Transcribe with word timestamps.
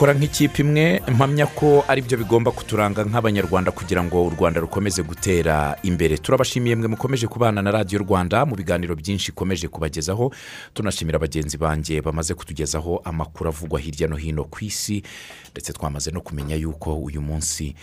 gukora 0.00 0.16
nk'ikipe 0.16 0.62
imwe 0.64 1.02
mpamya 1.12 1.46
ko 1.46 1.84
ari 1.88 2.00
byo 2.00 2.16
bigomba 2.18 2.48
kuturanga 2.56 3.04
nk'abanyarwanda 3.04 3.68
kugira 3.70 4.00
ngo 4.04 4.24
u 4.26 4.30
rwanda 4.32 4.60
rukomeze 4.60 5.02
gutera 5.04 5.76
imbere. 5.84 6.16
Turabashimiye 6.16 6.76
mwe 6.76 6.88
mukomeje 6.88 7.26
kubana 7.28 7.60
na 7.62 7.68
radiyo 7.70 8.00
rwanda 8.00 8.46
mu 8.48 8.56
biganiro 8.56 8.96
byinshi 8.96 9.28
ikomeje 9.36 9.68
kubagezaho. 9.68 10.32
Tunashimira 10.74 11.18
bagenzi 11.20 11.58
banjye 11.60 12.00
bamaze 12.00 12.32
kutugezaho 12.34 13.02
amakuru 13.04 13.48
avugwa 13.52 13.76
hirya 13.80 14.08
no 14.08 14.16
hino 14.16 14.44
ku 14.48 14.64
isi 14.64 15.02
ndetse 15.52 15.72
twamaze 15.72 16.08
no 16.10 16.20
kumenya 16.24 16.56
yuko 16.56 16.96
uyu 16.96 17.20
munsi 17.20 17.74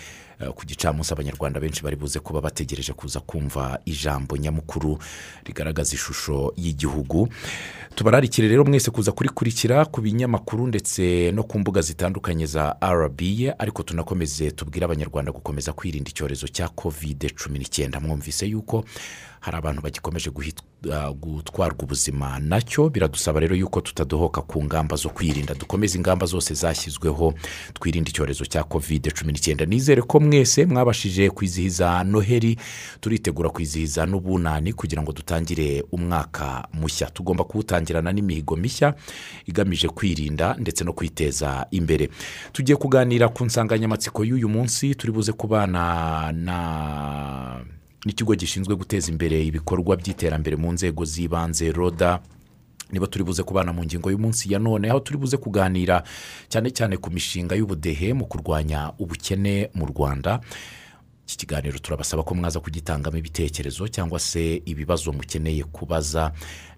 ku 0.56 0.66
gicamunsi 0.66 1.14
abanyarwanda 1.14 1.60
benshi 1.60 1.84
bari 1.84 1.96
buze 1.96 2.20
kuba 2.20 2.42
bategereje 2.42 2.94
kuza 2.94 3.20
kumva 3.20 3.80
ijambo 3.86 4.38
nyamukuru 4.38 4.98
rigaragaza 5.46 5.94
ishusho 5.96 6.54
y'igihugu. 6.58 7.28
Tubararikire 7.96 8.48
rero 8.48 8.66
mwese 8.66 8.92
kuza 8.92 9.12
kurikurikira 9.12 9.86
ku 9.86 10.02
binyamakuru 10.02 10.68
ndetse 10.68 11.32
no 11.34 11.44
ku 11.44 11.60
mbuga 11.60 11.82
zitandukanye 11.82 12.46
za 12.46 12.76
rba 12.82 13.60
ariko 13.60 13.84
tunakomeze 13.84 14.52
tubwire 14.52 14.86
abanyarwanda 14.86 15.32
gukomeza 15.32 15.74
kwirinda 15.74 16.10
icyorezo 16.10 16.48
cya 16.48 16.68
kovide 16.70 17.30
cumi 17.30 17.60
n'icyenda 17.60 18.00
mwumvise 18.00 18.46
yuko 18.46 18.86
hari 19.40 19.58
abantu 19.58 19.82
bagikomeje 19.82 20.32
ah, 20.94 21.12
gutwarwa 21.12 21.84
ubuzima 21.84 22.40
na 22.40 22.62
cyo 22.62 22.90
biradusaba 22.90 23.40
rero 23.40 23.56
yuko 23.56 23.82
tutadohoka 23.82 24.42
ku 24.42 24.64
ngamba 24.64 24.96
zo 24.96 25.10
kwirinda. 25.10 25.54
Dukomeze 25.54 25.98
ingamba 25.98 26.26
zose 26.26 26.54
zashyizweho 26.54 27.34
twirinde 27.74 28.10
icyorezo 28.10 28.46
cya 28.46 28.64
kovide 28.64 29.12
cumi 29.12 29.34
n'icyenda. 29.34 29.66
Nizere 29.66 30.02
ko 30.02 30.20
mwese 30.20 30.66
mwabashije 30.66 31.30
kwizihiza 31.30 32.04
noheli 32.04 32.58
turitegura 33.02 33.50
kwizihiza 33.50 34.06
n'ubunani 34.06 34.74
kugira 34.74 35.02
ngo 35.02 35.12
dutangire 35.12 35.84
umwaka 35.92 36.68
mushya. 36.74 37.10
Tugomba 37.10 37.44
kuwutangirana 37.44 38.12
n'imihigo 38.14 38.56
mishya 38.56 38.94
igamije 39.46 39.88
kwirinda 39.90 40.56
ndetse 40.60 40.84
no 40.84 40.94
kwiteza 40.94 41.68
imbere. 41.72 42.10
Tugiye 42.52 42.76
kuganira 42.76 43.30
ku 43.30 43.46
nsanganyamatsiko 43.46 44.24
y'uyu 44.26 44.50
munsi 44.50 44.96
turi 44.96 45.12
buze 45.14 45.32
kubana 45.32 46.32
na 46.32 46.58
n'ikigo 48.06 48.36
gishinzwe 48.36 48.76
guteza 48.76 49.12
imbere 49.12 49.44
ibikorwa 49.46 49.96
by'iterambere 49.98 50.56
mu 50.56 50.72
nzego 50.72 51.06
z'ibanze 51.06 51.72
roda. 51.72 52.20
Niba 52.92 53.08
turi 53.08 53.24
buze 53.24 53.44
kubana 53.44 53.74
mu 53.74 53.84
ngingo 53.84 54.12
y'umunsi 54.12 54.54
ya 54.54 54.60
none 54.60 54.90
aho 54.90 55.00
turi 55.00 55.18
buze 55.20 55.38
kuganira 55.38 56.04
cyane 56.48 56.72
cyane 56.72 56.98
ku 56.98 57.12
mishinga 57.12 57.56
y'ubudehe 57.56 58.14
mu 58.14 58.26
kurwanya 58.26 58.92
ubukene 59.00 59.70
mu 59.76 59.86
rwanda. 59.92 60.40
Iki 61.28 61.38
kiganiro 61.38 61.80
turabasaba 61.80 62.24
ko 62.24 62.36
mwaza 62.36 62.60
kugitangamo 62.60 63.18
ibitekerezo 63.18 63.88
cyangwa 63.88 64.20
se 64.20 64.62
ibibazo 64.66 65.12
mukeneye 65.12 65.64
kubaza 65.64 66.32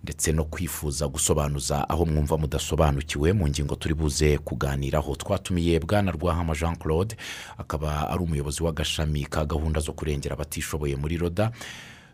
ndetse 0.03 0.31
no 0.31 0.43
kwifuza 0.43 1.07
gusobanuza 1.07 1.89
aho 1.89 2.05
mwumva 2.05 2.37
mudasobanukiwe 2.37 3.33
mu 3.33 3.47
ngingo 3.47 3.75
turi 3.75 3.93
buze 3.93 4.37
kuganiraho. 4.41 5.15
Twatumiye 5.15 5.79
bwana 5.79 6.11
rwahama 6.11 6.55
jean 6.55 6.75
claude 6.75 7.15
akaba 7.57 8.09
ari 8.09 8.23
umuyobozi 8.23 8.63
w'agashami 8.63 9.25
ka 9.29 9.45
gahunda 9.45 9.79
zo 9.79 9.93
kurengera 9.93 10.33
abatishoboye 10.33 10.95
muri 10.95 11.17
roda. 11.17 11.51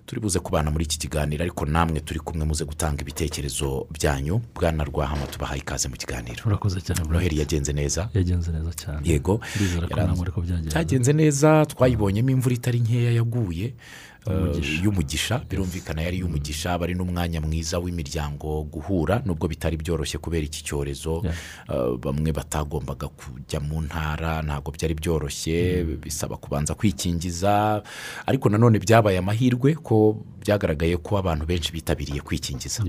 Turi 0.05 0.21
buze 0.21 0.39
kubana 0.39 0.71
muri 0.71 0.83
iki 0.85 0.99
kiganiro 0.99 1.41
ariko 1.43 1.65
namwe 1.65 1.99
turi 1.99 2.19
kumwe 2.19 2.45
muze 2.45 2.65
gutanga 2.65 3.01
ibitekerezo 3.01 3.87
byanyu. 3.91 4.41
Bwana 4.55 4.83
rwahama 4.83 5.25
tubahaye 5.27 5.61
ikaze 5.61 5.89
mu 5.89 5.95
kiganiro. 5.97 6.43
Urakoze 6.45 6.81
cyane 6.81 7.01
noheli 7.09 7.39
yagenze 7.39 7.73
neza. 7.73 8.09
Yagenze 8.13 8.51
neza 8.51 8.71
cyane. 8.73 9.01
Yego. 9.03 9.41
Byagenze 10.65 11.13
neza 11.13 11.65
twayibonyemo 11.65 12.29
imvura 12.29 12.55
itari 12.55 12.79
nkeya 12.79 13.11
yaguye. 13.11 13.73
Y'umugisha. 14.83 15.41
Birumvikana 15.49 16.01
yari 16.01 16.17
iy'umugisha 16.17 16.73
aba 16.73 16.85
ari 16.85 16.95
n'umwanya 16.95 17.41
mwiza 17.41 17.79
w'imiryango 17.79 18.63
guhura 18.63 19.21
nubwo 19.25 19.47
bitari 19.47 19.77
byoroshye 19.77 20.17
kubera 20.17 20.45
iki 20.45 20.63
cyorezo. 20.63 21.23
Eh, 21.69 21.97
bamwe 22.01 22.31
batagombaga 22.31 23.07
kujya 23.07 23.59
mu 23.59 23.81
ntara 23.81 24.41
ntabwo 24.41 24.71
byari 24.71 24.93
byoroshye 24.95 25.83
bisaba 26.03 26.37
kubanza 26.37 26.73
kwikingiza. 26.75 27.83
Ariko 28.25 28.49
nanone 28.49 28.79
byabaye 28.79 29.17
amahirwe 29.17 29.75
ko 29.75 30.17
byagaragaye 30.41 30.97
ko 30.97 31.17
abantu 31.17 31.45
benshi 31.45 31.71
bitabiriye 31.73 32.21
kwikingiza. 32.21 32.83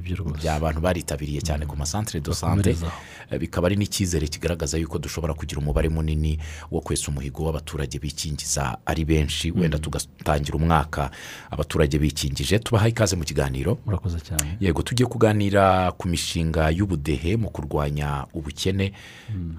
Abantu 0.57 0.81
baritabiriye 0.81 1.41
cyane 1.41 1.67
ku 1.67 1.77
masantere 1.77 2.21
do 2.21 2.33
sante 2.35 2.73
Bakomerezaho. 2.73 2.93
Eh, 3.31 3.39
bikaba 3.41 3.67
ari 3.69 3.77
n'icyizere 3.77 4.29
kigaragaza 4.29 4.79
yuko 4.79 4.99
dushobora 4.99 5.35
kugira 5.35 5.61
umubare 5.61 5.89
munini 5.89 6.39
wo 6.71 6.81
kwesa 6.81 7.09
umuhigo 7.11 7.45
w'abaturage 7.45 7.99
bikingiza 7.99 8.79
ari 8.87 9.05
benshi. 9.05 9.51
Wenda 9.51 9.79
tugatangira 9.79 10.57
umwaka 10.57 11.11
abaturage 11.51 11.99
bikingije 11.99 12.59
tubahaye 12.59 12.91
ikaze 12.91 13.17
mu 13.17 13.25
kiganiro. 13.25 13.79
Murakoze 13.87 14.21
cyane. 14.21 14.57
Yego 14.61 14.83
tugiye 14.83 15.07
kuganira 15.09 15.93
ku 15.99 16.09
mishinga 16.09 16.71
y'ubudehe 16.71 17.37
mu 17.37 17.51
kurwanya 17.51 18.27
ubukene. 18.35 18.93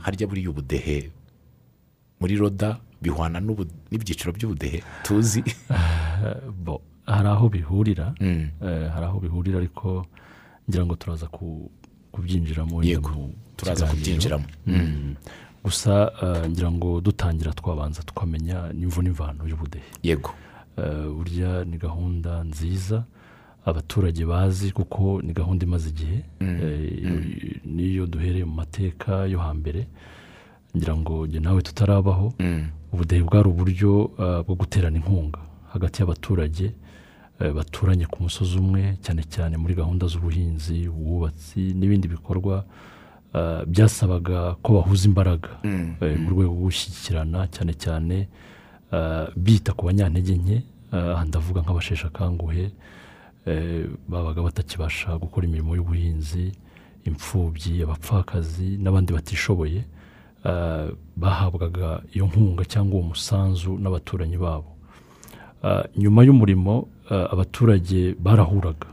Harya 0.02 0.28
buriya 0.28 0.50
ubudehe 0.50 1.12
muri 2.20 2.36
roda 2.38 2.78
bihwana 3.02 3.38
n'ibyiciro 3.40 4.34
by'ubudehe? 4.34 4.82
Tuzi. 5.04 5.44
Bo 6.66 6.82
hari 7.06 7.28
aho 7.30 7.50
bihurira. 7.50 8.14
Mm. 8.20 8.50
eh, 8.62 8.90
hari 8.94 9.06
aho 9.06 9.20
bihurira 9.20 9.58
ariko 9.58 10.06
ngira 10.70 10.86
ngo 10.86 10.96
turaza 10.96 11.28
ku- 11.28 11.70
kubyinjiramo 12.12 12.84
Yego, 12.84 13.30
turaza 13.56 13.86
kubyinjiramo. 13.88 14.46
Gusa 15.64 16.12
eh, 16.22 16.50
ngira 16.50 16.72
ngo 16.72 17.02
dutangira 17.02 17.54
twabanza 17.54 18.04
tukamenya 18.04 18.74
n'imvu 18.74 19.02
n'imvano 19.02 19.48
y'ubudehe. 19.48 19.86
Yego. 20.04 20.34
Burya 21.16 21.64
ni 21.66 21.78
gahunda 21.78 22.44
nziza 22.44 23.04
abaturage 23.66 24.26
bazi 24.26 24.72
kuko 24.72 25.22
ni 25.22 25.34
gahunda 25.34 25.66
imaze 25.66 25.90
igihe. 25.90 26.24
Eh, 26.42 27.60
n'iyo 27.66 28.06
duhereye 28.08 28.46
mu 28.46 28.56
mateka 28.56 29.26
yo 29.26 29.40
hambere 29.40 29.88
ngira 30.78 30.96
ngo 30.96 31.28
njye 31.28 31.40
nawe 31.40 31.62
tutarabaho. 31.62 32.34
Mm. 32.40 32.66
ubudehe 32.94 33.22
bwari 33.24 33.50
uburyo 33.50 34.12
eh, 34.20 34.44
bwo 34.46 34.56
guterana 34.56 34.98
inkunga 34.98 35.40
hagati 35.74 36.02
y'abaturage 36.02 36.72
eh, 37.40 37.52
baturanye 37.54 38.06
ku 38.06 38.24
musozi 38.24 38.58
umwe 38.58 38.96
cyane 39.04 39.24
cyane 39.28 39.58
muri 39.58 39.76
gahunda 39.76 40.08
z'ubuhinzi 40.08 40.88
ubwubatsi 40.88 41.74
n'ibindi 41.76 42.08
bikorwa 42.08 42.64
eh, 43.36 43.62
byasabaga 43.68 44.56
ko 44.64 44.74
bahuza 44.80 45.04
imbaraga. 45.12 45.50
Eh, 46.02 46.16
mu 46.20 46.30
rwego 46.32 46.54
rwo 46.56 46.64
gushyigikirana 46.72 47.48
cyane 47.52 47.74
cyane 47.76 48.18
eh, 48.20 48.28
bita 49.36 49.74
ku 49.74 49.86
banyantege 49.86 50.34
nke 50.38 50.58
eh, 50.94 51.14
aha 51.16 51.26
ndavuga 51.26 51.62
nk'abasheshe 51.62 52.08
akanguhe 52.08 52.72
eh, 53.46 53.86
babaga 54.08 54.42
batakibasha 54.42 55.18
gukora 55.18 55.48
imirimo 55.48 55.76
y'ubuhinzi 55.76 56.52
imfubyi 57.06 57.84
abapfakazi 57.84 58.78
n'abandi 58.82 59.14
batishoboye 59.14 59.82
eh, 60.46 60.88
bahabwaga 61.16 62.02
iyo 62.16 62.26
nkunga 62.28 62.64
cyangwa 62.66 62.94
uwo 63.00 63.06
musanzu 63.12 63.78
n'abaturanyi 63.82 64.38
babo. 64.38 64.72
Eh, 65.64 65.84
nyuma 65.98 66.24
y'umurimo 66.24 66.88
eh, 67.12 67.28
abaturage 67.34 68.16
barahuraga. 68.20 68.88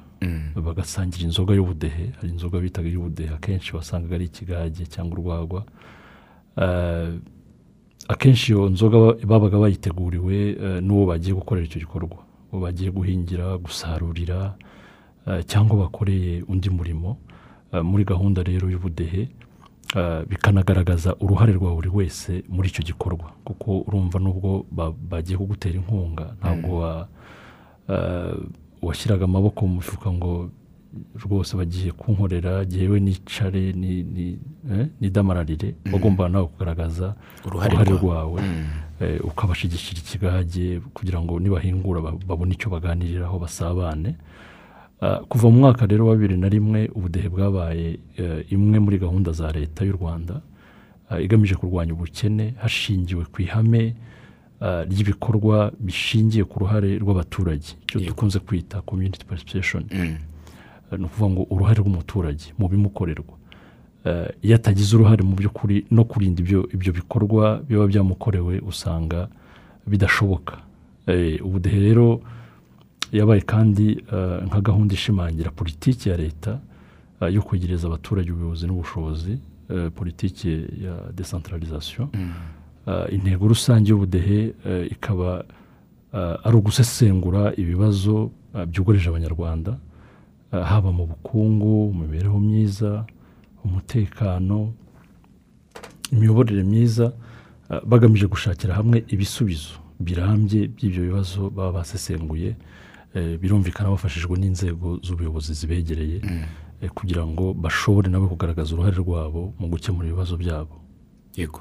Bagasangira 0.57 1.25
inzoga 1.29 1.53
y'ubudehe 1.55 2.05
hari 2.17 2.29
inzoga 2.33 2.57
bitaga 2.59 2.89
iy'ubudehe 2.89 3.35
akenshi 3.35 3.77
wasangaga 3.77 4.15
ari 4.15 4.25
ikigage 4.25 4.87
cyangwa 4.87 5.13
urwagwa. 5.19 5.63
Eh, 6.57 7.11
akenshi 8.09 8.53
iyo 8.53 8.69
nzoga 8.69 8.99
ba- 8.99 9.17
babaga 9.27 9.59
bayiteguriwe 9.59 10.37
eh, 10.51 10.83
n'uwo 10.83 11.07
bagiye 11.07 11.35
gukorera 11.35 11.67
icyo 11.67 11.81
gikorwa. 11.81 12.17
Uwo 12.53 12.61
bagiye 12.63 12.91
guhingira 12.91 13.59
gusarurira 13.59 14.55
eh, 15.27 15.45
cyangwa 15.47 15.77
bakoreye 15.89 16.43
undi 16.49 16.71
murimo 16.71 17.17
Eh, 17.75 17.83
muri 17.83 18.05
gahunda 18.05 18.43
rero 18.47 18.71
y'ubudehe 18.71 19.29
eh, 19.97 20.23
bikanagaragaza 20.31 21.17
uruhare 21.19 21.53
rwa 21.59 21.75
buri 21.75 21.89
wese 21.91 22.45
muri 22.49 22.69
icyo 22.71 22.83
gikorwa. 22.87 23.35
Kuko 23.45 23.83
urumva 23.89 24.19
n'ubwo 24.23 24.63
ba- 24.71 24.95
bagiye 25.11 25.35
kugutera 25.39 25.75
inkunga 25.75 26.37
ntabwo 26.39 26.87
eh, 27.91 28.35
washyiraga 28.83 29.25
amaboko 29.25 29.67
mu 29.67 29.75
mifuka 29.83 30.13
ngo 30.13 30.51
rwose 31.25 31.57
bagiye 31.57 31.93
kunkorera 31.93 32.65
yewe 32.71 33.01
nicare 33.01 33.73
ni- 33.73 34.03
ni- 34.03 34.39
eh, 34.73 34.87
nidamararire 35.01 35.75
wagombaga 35.93 36.29
nawe 36.33 36.47
kugaragaza 36.47 37.15
Uruhare 37.47 37.75
rwawe. 37.77 37.99
rwawe 37.99 38.41
eh, 39.01 39.21
ukabashyigikira 39.25 39.99
ikigage 40.01 40.81
kugira 40.95 41.21
ngo 41.21 41.41
nibahingura 41.41 42.01
ba- 42.01 42.19
babone 42.29 42.55
icyo 42.55 42.71
baganiriraho 42.71 43.39
basabane. 43.39 44.15
Ah, 45.01 45.21
kuva 45.29 45.51
mu 45.51 45.59
mwaka 45.59 45.87
rero 45.87 46.07
wa 46.07 46.15
bibiri 46.17 46.37
na 46.39 46.49
rimwe 46.49 46.89
ubudehe 46.95 47.29
bwabaye 47.29 47.99
eh, 48.17 48.47
imwe 48.53 48.79
muri 48.79 48.99
gahunda 48.99 49.33
za 49.33 49.53
leta 49.53 49.85
y'u 49.85 49.93
rwanda 49.99 50.41
ah, 51.11 51.21
igamije 51.21 51.55
kurwanya 51.59 51.93
ubukene 51.93 52.55
hashingiwe 52.63 53.25
ku 53.29 53.43
ihame 53.43 53.95
ah, 54.61 54.85
ry'ibikorwa 54.89 55.73
bishingiye 55.81 56.45
ku 56.47 56.59
ruhare 56.63 56.97
rw'abaturage. 57.03 57.75
Icyo 57.85 58.01
dukunze 58.01 58.39
kwita 58.39 58.81
community 58.87 59.27
participation. 59.27 59.85
Mm. 59.93 60.17
Ni 60.99 61.05
ukuvuga 61.05 61.31
ngo 61.31 61.43
uruhare 61.51 61.79
rw'umuturage 61.83 62.47
mu 62.59 62.69
bimukorerwa. 62.69 63.35
Eh, 64.05 64.29
iyo 64.43 64.55
atagize 64.57 64.97
uruhare 64.97 65.23
mu 65.25 65.35
by'ukuri 65.37 65.87
no 65.91 66.05
kurinda 66.05 66.39
ibyo 66.45 66.69
ibyo 66.75 66.93
bikorwa 66.93 67.63
biba 67.69 67.87
byamukorewe 67.87 68.61
usanga 68.61 69.29
bidashoboka. 69.87 70.55
Eh, 71.07 71.41
ubudehe 71.47 71.81
rero 71.81 72.21
yabaye 73.13 73.41
kandi 73.41 73.87
eh, 74.13 74.39
nka 74.47 74.61
gahunda 74.61 74.95
ishimangira 74.95 75.51
politiki 75.51 76.09
ya 76.09 76.17
leta 76.17 76.59
yo 77.31 77.43
kwegereza 77.43 77.87
abaturage 77.89 78.33
ubuyobozi 78.33 78.67
n'ubushobozi 78.67 79.39
politiki 79.95 80.49
ya 80.85 80.95
desantaralizasiyo 81.17 82.09
Eh, 82.87 83.07
intego 83.17 83.49
rusange 83.49 83.89
y'ubudehe 83.91 84.53
eh, 84.67 84.93
ikaba 84.93 85.45
ari 86.45 86.57
ugusesengura 86.57 87.53
ibibazo 87.57 88.31
byugarije 88.69 89.09
abanyarwanda 89.09 89.79
haba 90.63 90.93
mu 90.93 91.07
bukungu 91.07 91.93
mu 91.93 92.05
mibereho 92.05 92.39
myiza 92.41 93.05
umutekano 93.65 94.73
imiyoborere 96.13 96.63
myiza 96.63 97.13
eh, 97.71 97.81
bagamije 97.85 98.27
gushakira 98.27 98.75
hamwe 98.75 99.05
ibisubizo 99.09 99.75
birambye 100.01 100.69
by'ibyo 100.69 101.03
bibazo 101.03 101.51
baba 101.51 101.73
basesenguye 101.73 102.57
eh, 103.15 103.39
birumvikana 103.41 103.91
bafashijwe 103.91 104.39
n'inzego 104.39 104.99
z'ubuyobozi 105.03 105.55
zibegereye 105.55 106.19
eh, 106.83 106.91
kugira 106.91 107.27
ngo 107.27 107.55
bashobore 107.55 108.09
nabo 108.11 108.29
kugaragaza 108.29 108.75
uruhare 108.75 108.97
rwabo 108.97 109.53
mu 109.59 109.67
gukemura 109.73 110.09
ibibazo 110.09 110.37
byabo. 110.37 110.75
Yego. 111.37 111.61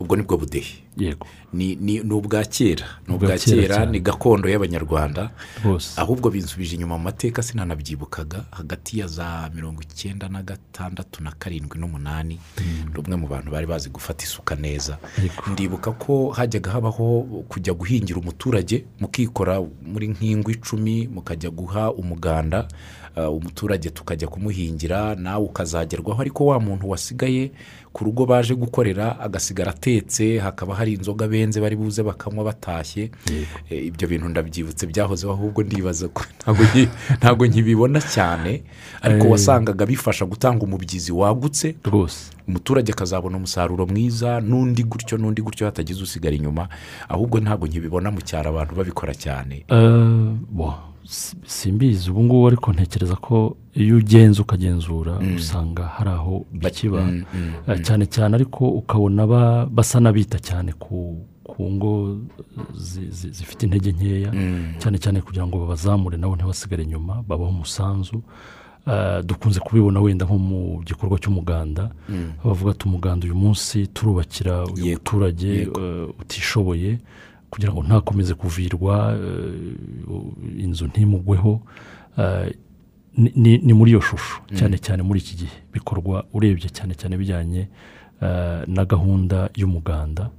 Ubwo 0.00 0.16
ni 0.16 0.22
bwo 0.22 0.36
budehe. 0.36 0.74
Yego. 0.96 1.26
Ni 1.52 2.00
ubwa 2.12 2.44
kera 2.44 2.86
ni 3.08 3.14
Ubwa 3.14 3.38
kera 3.38 3.86
ni 3.86 4.00
gakondo 4.00 4.48
y'abanyarwanda. 4.48 5.30
Ahubwo 5.96 6.30
binsubije 6.30 6.74
inyuma 6.74 6.98
mu 6.98 7.04
mateka 7.04 7.42
sinanabyibukaga 7.42 8.44
hagati 8.50 8.98
ya 8.98 9.06
za 9.06 9.50
mirongo 9.54 9.82
icyenda 9.82 10.28
na 10.28 10.42
gatandatu 10.42 11.22
na 11.22 11.30
karindwi 11.38 11.78
n'umunani 11.78 12.38
ni 12.94 12.98
umwe 12.98 13.16
mu 13.16 13.26
bantu 13.26 13.50
bari 13.50 13.66
bazi 13.66 13.88
gufata 13.90 14.24
isuka 14.24 14.54
neza. 14.54 14.98
Ndibuka 15.52 15.92
ko 15.92 16.30
hajyaga 16.30 16.70
habaho 16.70 17.22
kujya 17.48 17.74
guhingira 17.74 18.18
umuturage 18.20 18.84
mukikora 19.00 19.60
muri 19.86 20.08
nk'ingo 20.08 20.50
icumi 20.50 21.08
mukajya 21.08 21.50
guha 21.50 21.92
umuganda 21.92 22.68
umuturage 23.26 23.90
tukajya 23.90 24.28
kumuhingira 24.28 25.14
nawe 25.14 25.44
ukazagerwaho 25.44 26.20
ariko 26.20 26.46
wa 26.46 26.60
muntu 26.60 26.90
wasigaye 26.90 27.50
ku 27.92 28.04
rugo 28.04 28.26
baje 28.26 28.54
gukorera 28.54 29.18
agasigara 29.20 29.70
atetse 29.72 30.38
hakaba 30.38 30.74
hari 30.74 30.92
inzoga 30.92 31.28
benze 31.28 31.60
bari 31.60 31.76
buze 31.76 32.02
bakanywa 32.02 32.44
batashye. 32.44 33.10
Eh, 33.70 33.86
ibyo 33.86 34.08
bintu 34.08 34.28
ndabyibutse 34.28 34.86
byahozeho 34.86 35.32
ahubwo 35.32 35.62
ndibaza 35.62 36.08
ko 36.08 36.22
ntabwo 36.40 36.62
nki- 36.64 36.88
ntabwo 37.18 37.46
nkibibona 37.46 38.00
cyane. 38.00 38.62
Ariko 39.02 39.24
Eh. 39.26 39.30
wasangaga 39.32 39.86
bifasha 39.86 40.24
gutanga 40.26 40.62
umubyizi 40.64 41.12
wagutse. 41.12 41.74
Rwose. 41.84 42.30
Umuturage 42.48 42.92
akazabona 42.92 43.36
umusaruro 43.36 43.86
mwiza 43.86 44.40
n'undi 44.40 44.84
gutyo 44.84 45.18
n'undi 45.18 45.42
gutyo 45.42 45.66
hatagize 45.66 46.02
usigara 46.02 46.36
inyuma. 46.36 46.68
Ahubwo 47.08 47.40
ntabwo 47.40 47.66
nkibibona 47.66 48.10
mu 48.12 48.20
cyaro 48.20 48.50
abantu 48.52 48.74
babikora 48.76 49.14
cyane. 49.16 49.64
Eh, 49.68 50.32
simbizi. 51.46 52.10
Ubu 52.10 52.24
ngubu 52.24 52.46
ariko 52.48 52.72
ntekereza 52.72 53.16
ko 53.16 53.56
iyo 53.74 53.96
ugenza 53.96 54.42
ukagenzura 54.42 55.18
usanga 55.36 55.82
hari 55.86 56.10
aho 56.10 56.44
bikiba. 56.52 57.00
Mm, 57.02 57.24
mm, 57.34 57.52
Eh, 57.68 57.80
cyane 57.82 58.06
cyane 58.06 58.34
ariko 58.36 58.68
ukabona 58.68 59.26
ba- 59.26 59.66
basa 59.66 60.00
n'abita 60.00 60.38
cyane 60.38 60.72
ku 60.78 61.16
ku 61.48 61.64
ngo 61.72 62.18
zi- 62.76 63.08
zi- 63.10 63.30
zifite 63.32 63.62
intege 63.66 63.92
nkeya. 63.92 64.30
Cyane 64.78 64.98
cyane 65.00 65.20
kugira 65.24 65.46
ngo 65.48 65.58
babazamure 65.64 66.16
nabo 66.20 66.36
ntibasigare 66.36 66.82
inyuma 66.84 67.22
babaho 67.28 67.50
umusanzu. 67.50 68.22
Eh, 68.86 69.20
dukunze 69.24 69.60
kubibona 69.60 70.00
wenda 70.00 70.24
nko 70.28 70.38
mu 70.38 70.82
gikorwa 70.84 71.16
cy'umuganda. 71.18 71.90
Bavuga 72.44 72.70
ati 72.76 72.84
umuganda 72.88 73.24
uyu 73.26 73.34
munsi 73.34 73.86
turubakira 73.92 74.64
uyu 74.64 74.92
muturage 75.00 75.62
eh, 75.72 76.08
utishoboye. 76.20 76.98
Kugira 77.50 77.72
ngo 77.72 77.82
ntakomeze 77.82 78.34
kuvirwa 78.34 79.18
eh, 79.18 80.64
inzu 80.64 80.86
ntimugweho 80.86 81.60
Eh, 82.18 82.50
ni- 83.16 83.72
muri 83.74 83.90
iyo 83.90 84.00
shusho 84.00 84.42
cyane 84.58 84.78
cyane 84.78 85.02
muri 85.02 85.20
iki 85.20 85.34
gihe. 85.36 85.56
Bikorwa 85.72 86.24
urebye 86.34 86.66
cyane 86.70 86.94
cyane 86.98 87.14
bijyanye 87.16 87.68
eh, 88.22 88.62
na 88.66 88.84
gahunda 88.84 89.50
y'umuganda. 89.56 90.30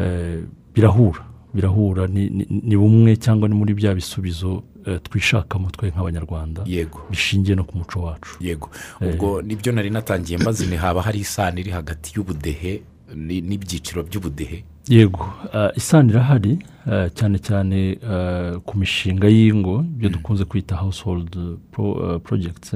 Eh, 0.00 0.42
birahura. 0.74 1.22
Birahura. 1.54 2.06
Ni- 2.06 2.76
bumwe 2.76 3.16
cyangwa 3.16 3.48
ni 3.48 3.54
muri 3.54 3.74
bya 3.74 3.94
bisubizo 3.94 4.62
twishakamo 5.02 5.70
twe 5.70 5.90
nk'abanyarwanda. 5.94 6.62
Yego. 6.66 7.00
Bishingiye 7.10 7.54
no 7.56 7.62
ku 7.64 7.78
muco 7.78 8.02
wacu. 8.02 8.36
Yego. 8.40 8.70
Ubwo 9.00 9.42
ni 9.42 9.54
byo 9.56 9.72
nari 9.72 9.90
natangiye 9.90 10.38
mbazi 10.38 10.66
ni 10.66 10.76
haba 10.76 11.02
hari 11.02 11.18
isano 11.22 11.58
iri 11.62 11.70
hagati 11.70 12.12
y'ubudehe 12.16 12.82
ni- 13.14 13.40
n'ibyiciro 13.40 14.02
by'ubudehe? 14.02 14.64
Yego. 14.90 15.26
Eh, 15.54 15.70
isano 15.76 16.10
irahari 16.10 16.58
eh, 16.90 17.10
cyane 17.14 17.38
cyane 17.38 17.98
eh, 18.10 18.54
ku 18.66 18.78
mishinga 18.78 19.28
y'ingo 19.28 19.84
ibyo 19.94 20.08
dukunze 20.08 20.44
kwita 20.44 20.76
household 20.76 21.36
pro- 21.70 22.14
eh, 22.14 22.20
projects. 22.20 22.74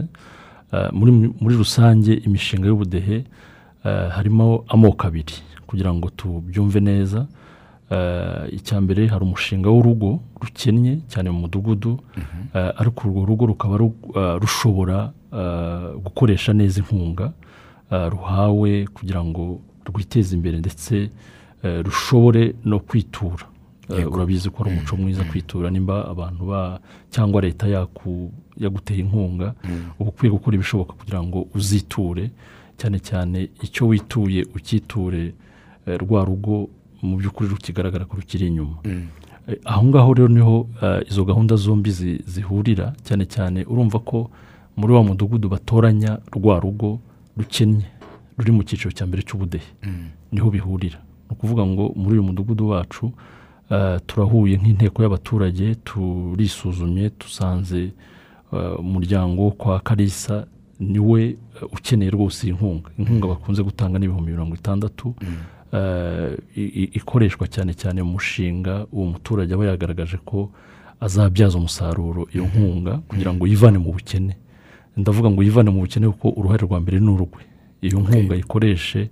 Muri 0.93 1.13
muri 1.41 1.55
rusange 1.57 2.13
imishinga 2.15 2.67
y'ubudehe 2.69 3.25
eh, 3.85 4.09
harimo 4.11 4.65
amoko 4.69 5.07
abiri 5.07 5.35
kugira 5.67 5.95
ngo 5.95 6.11
tubyumve 6.11 6.81
neza. 6.81 7.27
Icya 8.51 8.81
mbere 8.81 9.07
hari 9.07 9.23
umushinga 9.25 9.69
w'urugo 9.71 10.21
rukennye 10.41 10.99
cyane 11.09 11.31
mu 11.31 11.39
mudugudu. 11.47 11.99
Eh, 12.55 12.71
ariko 12.77 13.09
urwo 13.09 13.25
rugo 13.25 13.47
rukaba 13.47 13.77
ru- 13.77 14.39
rushobora 14.41 15.13
gukoresha 16.05 16.53
neza 16.53 16.81
inkunga 16.81 17.33
ruhawe 17.91 18.87
kugira 18.95 19.25
ngo 19.25 19.61
rwiteze 19.87 20.35
imbere 20.37 20.59
ndetse 20.59 21.11
rushobore 21.83 22.55
no 22.65 22.79
kwitura. 22.81 23.47
Eh, 23.91 24.13
urabizi 24.13 24.51
ko 24.51 24.65
ari 24.65 24.73
umuco 24.77 24.97
mwiza 24.97 25.25
kwitura. 25.25 25.71
Nimba 25.71 26.09
abantu 26.09 26.45
ba 26.47 26.81
cyangwa 27.11 27.41
leta 27.43 27.67
yaguteye 28.57 29.01
inkunga 29.01 29.55
uba 30.01 30.11
ukwiye 30.11 30.33
gukora 30.33 30.55
ibishoboka 30.57 30.93
kugira 30.93 31.23
ngo 31.23 31.47
uziture. 31.55 32.31
Cyane 32.77 32.99
cyane 32.99 33.49
icyo 33.63 33.87
wituye 33.89 34.43
ukiture 34.57 35.35
eh, 35.87 35.99
rwa 36.01 36.25
rugo 36.25 36.69
mu 37.03 37.17
by'ukuri 37.21 37.49
rukigaragara 37.49 38.05
ko 38.09 38.17
rukiri 38.17 38.47
inyuma. 38.49 38.77
Eh, 39.49 39.59
aho 39.65 39.85
ngaho 39.87 40.15
rero 40.15 40.29
ni 40.29 40.41
ho 40.41 40.69
eh, 40.83 41.05
izo 41.11 41.25
gahunda 41.25 41.57
zombi 41.57 41.91
zi- 41.91 42.23
zihurira. 42.27 42.95
Cyane 43.05 43.27
cyane 43.29 43.65
urumva 43.69 43.99
ko 44.01 44.31
muri 44.77 44.93
wa 44.93 45.03
mudugudu 45.05 45.49
batoranya 45.49 46.19
rwa 46.33 46.57
rugo 46.61 46.99
rukennye 47.37 47.85
ruri 48.39 48.51
mu 48.53 48.63
cyiciro 48.65 48.91
cya 48.91 49.05
mbere 49.07 49.23
cy'ubudehe. 49.23 49.69
Niho 50.33 50.51
bihurira. 50.51 50.99
Ukuvuga 51.35 51.67
ngo 51.67 51.93
muri 51.97 52.13
uyu 52.19 52.23
mudugudu 52.23 52.69
wacu 52.69 53.13
eh, 53.71 53.99
turahuye 54.07 54.57
nk'inteko 54.57 55.03
y'abaturage 55.03 55.75
turisuzumye 55.85 57.11
dusanze 57.21 57.91
eh, 58.53 58.79
umuryango 58.81 59.43
wo 59.43 59.51
kwa 59.51 59.81
karisa 59.81 60.47
ni 60.81 60.99
we 60.99 61.23
eh, 61.25 61.37
ukeneye 61.73 62.11
rwose 62.11 62.47
iyi 62.47 62.55
nkunga. 62.57 62.91
Inkunga 62.99 63.27
bakunze 63.29 63.63
gutanga 63.63 63.99
ni 63.99 64.05
ibihumbi 64.05 64.31
mirongo 64.33 64.55
itandatu 64.55 65.15
i- 66.57 66.91
ikoreshwa 66.95 67.47
cyane 67.49 67.75
cyane 67.75 68.03
mu 68.03 68.13
mushinga 68.13 68.87
uwo 68.93 69.07
muturage 69.07 69.55
aba 69.55 69.67
yagaragaje 69.67 70.17
ko 70.25 70.51
azabyaza 71.01 71.59
umusaruro 71.59 72.29
iyo 72.35 72.45
nkunga 72.47 72.99
kugira 73.09 73.35
ngo 73.35 73.47
yivane 73.47 73.79
mu 73.79 73.93
bukene. 73.93 74.37
Ndavuga 74.97 75.31
ngo 75.31 75.43
yivane 75.43 75.71
mu 75.71 75.81
bukene 75.83 76.07
kuko 76.15 76.29
uruhare 76.39 76.63
rwa 76.67 76.79
mbere 76.81 77.01
ni 77.01 77.11
urwe 77.11 77.43
iyo 77.83 77.99
nkunga 78.01 78.37
ikoreshe 78.39 79.01
eh, 79.01 79.09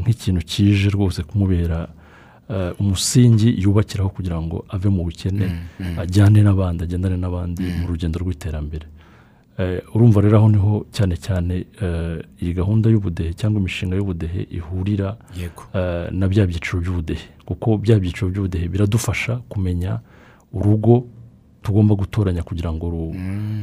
nk'ikintu 0.00 0.40
kije 0.50 0.88
rwose 0.90 1.22
kumubera 1.22 1.88
umusingi 2.80 3.48
yubakiraho 3.62 4.10
kugira 4.10 4.40
ngo 4.42 4.64
ave 4.68 4.88
mu 4.88 5.02
bukene 5.04 5.46
ajyane 6.02 6.42
n'abandi 6.42 6.84
agendane 6.84 7.16
n'abandi 7.16 7.62
mu 7.80 7.84
rugendo 7.90 8.16
rw'iterambere. 8.22 8.86
Eh, 9.58 9.82
urumva 9.94 10.20
rero 10.20 10.36
aho 10.38 10.48
ni 10.48 10.56
ho 10.58 10.86
cyane 10.92 11.16
cyane 11.16 11.54
eh, 11.82 12.18
iyi 12.42 12.52
gahunda 12.54 12.88
y'ubudehe 12.90 13.32
cyangwa 13.36 13.60
imishinga 13.60 13.96
y'ubudehe 13.96 14.46
ihurira 14.50 15.16
eh, 15.74 16.08
na 16.10 16.26
bya 16.28 16.46
byiciro 16.46 16.80
by'ubudehe. 16.80 17.26
Kuko 17.44 17.78
bya 17.78 17.98
byiciro 18.00 18.30
by'ubudehe 18.32 18.68
biradufasha 18.68 19.32
kumenya 19.48 20.00
urugo 20.52 21.04
tugomba 21.62 21.94
gutoranya 21.94 22.42
kugira 22.42 22.72
ngo 22.72 22.86
ru- 22.90 23.14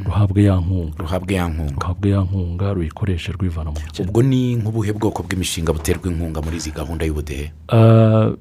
ruhabwe 0.06 0.44
ya 0.44 0.56
nkunga. 0.56 0.96
Ruhabwe 0.98 1.34
ya 1.36 1.48
nkunga. 1.48 1.75
Ruhabwe 1.82 2.10
ya 2.10 2.20
nkunga 2.24 2.74
ruyikoreshe 2.74 3.32
rwivana 3.32 3.72
mu 3.72 3.79
bukene. 3.79 4.10
Ubwo 4.10 4.22
ni 4.24 4.56
nk'ubuhe 4.56 4.91
bwoko 4.94 5.24
bw'imishinga 5.24 5.74
buterwa 5.74 6.08
inkunga 6.12 6.39
muri 6.41 6.58
izi 6.58 6.72
gahunda 6.72 7.06
y'ubudehe? 7.06 7.51
Ah, 7.68 8.32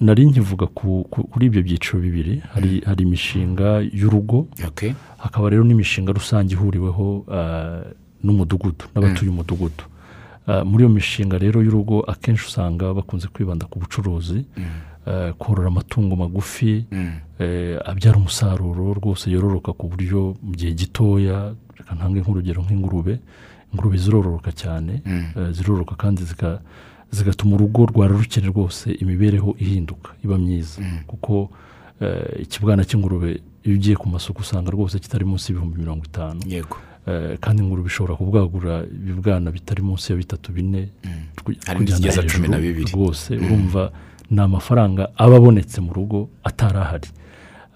nari 0.00 0.26
nkivuga 0.28 0.66
ku- 0.66 1.06
ku- 1.10 1.24
kuri 1.32 1.46
ibyo 1.48 1.62
byiciro 1.62 1.98
bibiri. 2.00 2.42
Hari 2.52 2.80
hari 2.86 3.02
imishinga 3.08 3.80
y'urugo. 3.92 4.46
Hakaba 5.18 5.50
rero 5.50 5.64
n'imishinga 5.64 6.12
rusange 6.12 6.52
ihuriweho 6.54 7.24
ah, 7.32 7.80
n'umudugudu 8.22 8.84
n'abatuye 8.94 9.30
umudugudu. 9.30 9.84
Ah, 10.46 10.62
muri 10.64 10.84
iyo 10.84 10.92
mishinga 10.92 11.38
rero 11.38 11.58
y'urugo 11.64 12.04
akenshi 12.06 12.44
usanga 12.46 12.94
bakunze 12.94 13.26
kwibanda 13.32 13.66
ku 13.66 13.78
bucuruzi. 13.80 14.44
Korora 15.38 15.68
amatungo 15.68 16.16
magufi 16.16 16.84
eh, 17.38 17.78
abyara 17.84 18.16
umusaruro 18.18 18.94
rwose 18.94 19.30
yororoka 19.30 19.72
ku 19.72 19.86
buryo 19.88 20.34
mu 20.42 20.52
gihe 20.54 20.72
gitoya. 20.72 21.54
Reka 21.76 21.94
ntange 21.94 22.20
nk'urugero 22.20 22.62
nk'ingurube. 22.62 23.18
Ingurube 23.72 23.96
zirororoka 23.98 24.52
cyane 24.52 25.02
eh, 25.06 25.50
zirororoka 25.52 25.94
kandi 25.94 26.22
zigatuma 27.10 27.54
urugo 27.56 27.86
rwara 27.86 28.12
rukene 28.16 28.46
rwose 28.48 28.90
imibereho 29.02 29.54
ihinduka 29.58 30.10
iba 30.24 30.38
myiza. 30.38 30.82
Kuko 31.06 31.50
eh, 32.00 32.42
ikibwana 32.42 32.84
cy'ingurube 32.84 33.40
iyo 33.64 33.74
ugiye 33.74 33.96
ku 33.96 34.08
masoko 34.08 34.40
usanga 34.40 34.70
rwose 34.70 34.98
kitari 34.98 35.24
munsi 35.24 35.52
y'ibihumbi 35.52 35.78
mirongo 35.78 36.04
itanu. 36.04 36.40
Yego. 36.46 36.76
Eh, 37.06 37.38
kandi 37.40 37.62
ingurube 37.62 37.86
ishobora 37.88 38.14
kubwagura 38.18 38.82
ibibwana 38.84 39.50
bitari 39.50 39.82
munsi 39.82 40.12
ya 40.12 40.18
bitatu 40.18 40.52
bine. 40.52 40.88
Ku- 41.44 41.52
Hari 41.66 41.78
kujyana 41.78 42.00
n'izigeza 42.00 42.22
cumi 42.22 42.48
na 42.48 42.56
hejuru 42.58 42.88
rwose 42.94 43.36
urumva 43.36 43.92
ni 44.30 44.40
amafaranga 44.40 45.08
aba 45.16 45.36
abonetse 45.36 45.80
mu 45.80 45.92
rugo 45.92 46.28
atari 46.44 46.78
ahari 46.78 47.08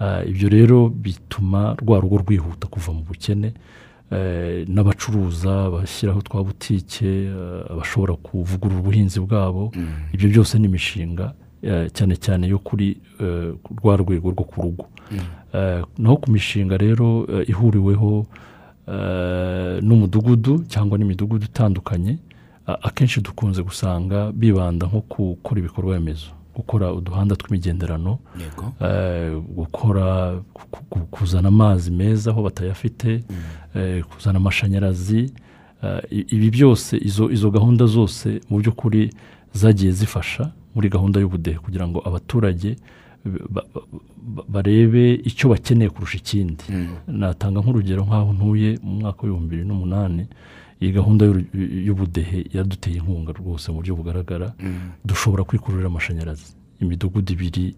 Ah, 0.03 0.25
ibyo 0.25 0.49
rero 0.49 0.89
bituma 0.89 1.77
rwa 1.77 2.01
rugo 2.01 2.17
rwihuta 2.25 2.67
kuva 2.67 2.93
mu 2.93 3.03
bukene 3.09 3.53
Eh, 4.11 4.67
n'abacuruza 4.69 5.71
bashyiraho 5.71 6.19
twa 6.27 6.43
butike 6.45 7.31
abashobora 7.71 8.15
kuvugurura 8.19 8.81
ubuhinzi 8.83 9.21
bwabo. 9.23 9.71
Ibyo 10.13 10.29
byose 10.29 10.59
ni 10.59 10.67
imishinga 10.67 11.31
eh, 11.63 11.87
cyane 11.95 12.17
cyane 12.19 12.49
yo 12.51 12.59
kuri 12.59 12.99
eh, 13.23 13.55
rwa 13.79 13.95
rwego 13.97 14.31
rwo 14.35 14.45
ku 14.51 14.57
rugo. 14.63 14.85
Eh, 15.55 15.83
naho 15.99 16.17
ku 16.17 16.27
mishinga 16.35 16.75
rero 16.77 17.23
eh, 17.31 17.47
ihuriweho 17.55 18.27
eh, 18.89 19.79
n'umudugudu 19.83 20.65
cyangwa 20.69 20.99
n'imidugudu 20.99 21.45
itandukanye 21.47 22.19
akenshi 22.67 23.21
dukunze 23.21 23.63
gusanga 23.63 24.33
bibanda 24.33 24.87
nko 24.87 25.01
gukora 25.11 25.59
ibikorwa 25.61 25.95
remezo 25.95 26.31
gukora 26.61 26.93
uduhanda 26.93 27.35
tw'imigenderano 27.37 28.19
eh, 28.81 29.33
gukora 29.59 30.07
ku- 30.55 30.69
ku- 30.91 31.07
kuzana 31.11 31.49
amazi 31.49 31.91
meza 31.91 32.31
aho 32.31 32.43
batayafite 32.43 33.25
eh, 33.75 34.05
kuzana 34.05 34.37
amashanyarazi 34.39 35.33
eh, 35.83 36.01
ibi 36.35 36.51
byose 36.51 36.97
izo 37.35 37.51
gahunda 37.51 37.87
zose 37.87 38.41
mu 38.51 38.59
by'ukuri 38.61 39.11
zagiye 39.53 39.93
zifasha 39.93 40.53
muri 40.75 40.89
gahunda 40.89 41.21
y'ubudehe 41.21 41.59
kugira 41.59 41.89
ngo 41.89 41.99
abaturage 42.09 42.77
ba- 43.25 43.65
ba- 43.75 43.83
ba- 44.35 44.45
barebe 44.49 45.15
icyo 45.15 45.49
bakeneye 45.53 45.91
kurusha 45.91 46.17
ikindi. 46.19 46.65
Natanga 47.09 47.61
nk'urugero 47.61 48.05
nk'aho 48.07 48.33
ntuye 48.33 48.79
mu 48.83 48.93
mwaka 49.01 49.21
w'ibihumbi 49.23 49.51
bibiri 49.51 49.69
n'umunani 49.69 50.25
iyi 50.81 50.93
gahunda 50.93 51.25
y'ubudehe 51.87 52.47
yaduteye 52.55 52.97
inkunga 52.97 53.33
rwose 53.33 53.69
mu 53.73 53.77
buryo 53.79 53.95
bugaragara. 53.97 54.53
Dushobora 55.05 55.45
kwikururira 55.45 55.87
amashanyarazi. 55.89 56.53
Imidugudu 56.81 57.33
ibiri 57.33 57.75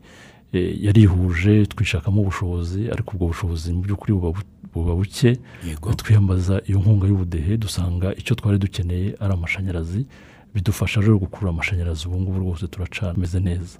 eh, 0.52 0.84
yarihuje 0.84 1.66
twishakamo 1.66 2.22
ubushobozi 2.22 2.90
ariko 2.90 3.10
ubwo 3.14 3.26
bushobozi 3.32 3.72
mu 3.72 3.80
by'ukuri 3.82 4.12
buba 4.12 4.30
bu- 4.30 4.46
buba 4.74 4.94
buke. 4.94 5.38
Twiyambaza 5.96 6.62
iyo 6.68 6.78
nkunga 6.78 7.06
y'ubudehe 7.06 7.56
dusanga 7.56 8.14
icyo 8.14 8.34
twari 8.38 8.58
dukeneye 8.58 9.16
ari 9.20 9.32
amashanyarazi. 9.34 10.06
Bidufasha 10.54 11.00
rero 11.00 11.18
gukurura 11.18 11.50
amashanyarazi 11.50 12.06
ubu 12.08 12.20
ngubu 12.20 12.38
rwose 12.38 12.66
turacana 12.68 13.12
ameze 13.16 13.40
neza. 13.40 13.78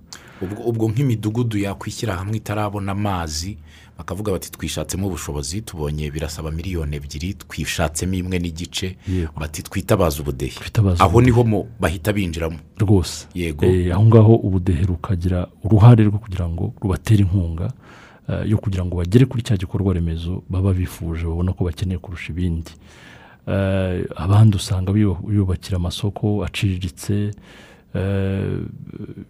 Ubwo 0.66 0.88
nk'imidugudu 0.90 1.58
yakwishyira 1.58 2.16
hamwe 2.16 2.36
itarabona 2.36 2.92
amazi 2.92 3.58
bakavuga 4.02 4.32
bati 4.32 4.50
twishatsemo 4.52 5.06
ubushobozi 5.06 5.62
tubonye 5.62 6.10
birasaba 6.10 6.50
miliyoni 6.50 6.96
ebyiri 6.98 7.34
twishatsemo 7.34 8.14
imwe 8.14 8.38
n'igice. 8.38 8.96
Bati 9.38 9.62
twitabaze 9.62 10.20
ubudehe. 10.22 10.52
Aho 11.04 11.20
ni 11.22 11.30
ho 11.30 11.42
bahita 11.80 12.12
binjiramo. 12.12 12.58
Rwose. 12.78 13.26
Yego. 13.34 13.64
Eh, 13.66 13.94
aho 13.94 14.04
ngaho 14.06 14.34
ubudehe 14.34 14.82
rukagira 14.86 15.46
uruhare 15.64 16.04
rwo 16.04 16.18
kugira 16.18 16.48
ngo 16.48 16.74
rubatere 16.82 17.22
inkunga 17.22 17.72
eh, 18.28 18.50
yo 18.50 18.58
kugira 18.58 18.84
ngo 18.84 18.96
bagere 18.96 19.24
kuri 19.26 19.42
cya 19.42 19.56
gikorwa 19.56 19.94
remezo 19.94 20.42
baba 20.50 20.72
bifuje 20.74 21.24
babona 21.24 21.52
ko 21.52 21.64
bakeneye 21.64 21.98
kurusha 21.98 22.32
ibindi. 22.32 22.70
Eh, 23.46 24.04
abandi 24.16 24.56
usanga 24.56 24.92
biyu- 24.92 25.18
biyubakira 25.26 25.76
amasoko 25.76 26.44
aciriritse 26.44 27.30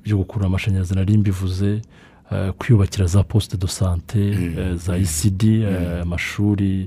byo 0.04 0.16
gukurura 0.16 0.46
amashanyarazi 0.46 0.94
nari 0.94 1.18
mbivuze 1.18 1.80
kwiyubakira 2.58 3.06
za 3.06 3.22
posite 3.22 3.56
do 3.56 3.66
sante 3.68 4.18
eh, 4.30 4.74
za 4.74 4.98
isidi 4.98 5.62
eh, 5.62 6.02
amashuri 6.02 6.86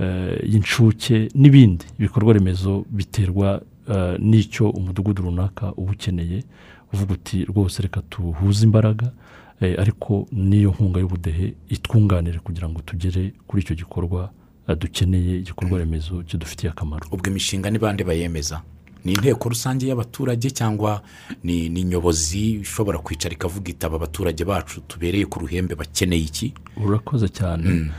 eh, 0.00 0.38
y'incuke 0.52 1.28
n'ibindi 1.34 1.84
ibikorwa 1.98 2.32
remezo 2.34 2.84
biterwa 2.90 3.62
eh, 3.88 4.16
n'icyo 4.18 4.70
umudugudu 4.70 5.22
runaka 5.22 5.72
uba 5.76 5.92
ukeneye 5.92 6.44
uvuga 6.92 7.12
uti 7.14 7.44
rwose 7.44 7.82
reka 7.82 8.00
tuhuze 8.10 8.64
imbaraga 8.64 9.12
eh, 9.60 9.74
ariko 9.78 10.26
n'iyo 10.32 10.70
nkunga 10.70 11.00
y'ubudehe 11.00 11.54
itwunganire 11.68 12.38
kugira 12.38 12.68
ngo 12.68 12.80
tugere 12.80 13.32
kuri 13.46 13.62
icyo 13.62 13.74
gikorwa 13.76 14.30
eh, 14.68 14.76
dukeneye 14.78 15.36
igikorwa 15.38 15.78
remezo 15.78 16.22
kidufitiye 16.22 16.70
akamaro. 16.72 17.08
Ubwo 17.12 17.30
imishinga 17.30 17.70
ni 17.70 17.78
bande 17.78 18.04
bayemeza? 18.04 18.62
Ni 19.06 19.12
inteko 19.12 19.48
rusange 19.48 19.86
y'abaturage 19.86 20.50
cyangwa 20.50 21.02
ni 21.44 21.84
nyobozi 21.84 22.50
ishobora 22.66 22.98
kwicara 22.98 23.34
ikavuga 23.34 23.70
itaba 23.70 23.96
abaturage 23.96 24.44
bacu 24.44 24.80
tubereye 24.80 25.26
ku 25.26 25.38
ruhembe 25.40 25.74
bakeneye 25.74 26.22
iki? 26.22 26.54
Urakoze 26.76 27.28
cyane. 27.28 27.90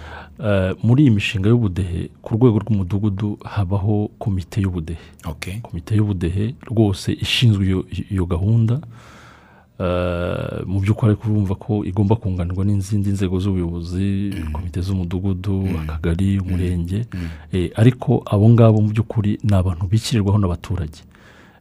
Eh, 0.44 0.76
muri 0.84 1.04
iyi 1.04 1.12
mishinga 1.12 1.50
y'ubudehe 1.50 2.10
ku 2.22 2.36
rwego 2.36 2.60
rw'umudugudu 2.60 3.40
habaho 3.44 4.12
komite 4.20 4.62
y'ubudehe. 4.62 5.00
Komite 5.64 5.96
y'ubudehe 5.96 6.56
rwose 6.68 7.14
ishinzwe 7.14 7.64
iyo, 8.12 8.26
gahunda. 8.26 8.82
Mu 10.66 10.80
by'ukuri 10.82 11.12
ariko 11.12 11.24
urumva 11.30 11.56
ko 11.56 11.86
igomba 11.86 12.16
kunganirwa 12.16 12.66
n'izindi 12.66 13.10
nzego 13.14 13.40
z'ubuyobozi 13.40 14.34
komite 14.54 14.82
z'umudugudu 14.82 15.68
akagari 15.82 16.40
umurenge. 16.40 17.06
Eh, 17.54 17.70
ariko 17.76 18.24
abo 18.26 18.50
ngabo 18.50 18.82
mu 18.82 18.90
by'ukuri 18.90 19.38
ni 19.44 19.54
abantu 19.56 19.86
bishyirirwaho 19.88 20.38
n'abaturage. 20.42 21.00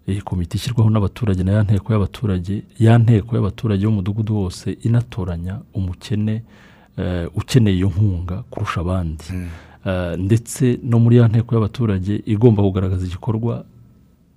Iyi 0.08 0.22
komite 0.22 0.56
ishyirwaho 0.56 0.90
n'abaturage 0.90 1.42
na 1.44 1.52
ya 1.52 1.62
nteko 1.62 1.92
y'abaturage 1.92 2.62
ya 2.78 2.98
nteko 2.98 3.36
y'abaturage 3.36 3.82
y'umudugudu 3.84 4.32
wose 4.36 4.72
inatoranya 4.82 5.60
umukene 5.74 6.42
eh, 6.96 7.26
ukeneye 7.34 7.76
iyo 7.76 7.88
nkunga 7.92 8.36
kurusha 8.50 8.80
abandi. 8.80 9.24
Eh, 9.86 10.14
ndetse 10.18 10.78
no 10.82 10.98
muri 10.98 11.16
ya 11.16 11.28
nteko 11.28 11.54
y'abaturage 11.54 12.22
igomba 12.26 12.62
kugaragaza 12.62 13.06
igikorwa 13.06 13.64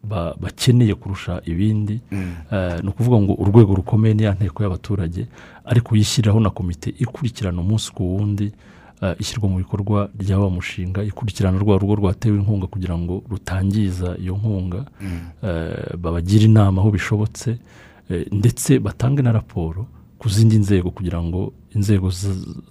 bakeneye 0.03 0.96
kurusha 0.96 1.41
ibindi. 1.46 2.00
Eh, 2.51 2.79
ni 2.84 2.89
ukuvuga 2.89 3.18
ngo 3.22 3.34
urwego 3.34 3.75
rukomeye 3.75 4.13
ni 4.13 4.24
ya 4.24 4.34
nteko 4.34 4.63
y'abaturage 4.63 5.27
ariko 5.65 5.96
yishyiriraho 5.96 6.39
na 6.39 6.50
komite 6.50 6.89
ikurikirana 7.00 7.62
umunsi 7.62 7.91
ku 7.91 8.03
wundi 8.15 8.51
eh, 9.01 9.15
ishyirwa 9.20 9.50
mu 9.50 9.58
bikorwa 9.58 10.10
rya 10.20 10.39
wa 10.39 10.50
mushinga 10.50 11.03
ikurikirana 11.03 11.60
rwa 11.60 11.77
rugo 11.77 11.96
rwatewe 11.96 12.38
inkunga 12.38 12.68
kugira 12.68 12.98
ngo 12.98 13.24
rutangiza 13.29 14.15
iyo 14.22 14.34
nkunga. 14.38 14.86
Eh, 15.44 15.98
babagire 15.98 16.46
inama 16.46 16.82
aho 16.82 16.91
bishobotse 16.91 17.58
ndetse 18.32 18.79
batange 18.79 19.22
na 19.22 19.32
raporo 19.32 19.86
ku 20.18 20.29
zindi 20.29 20.58
nzego 20.58 20.89
kugira 20.91 21.22
ngo 21.24 21.53
inzego 21.75 22.10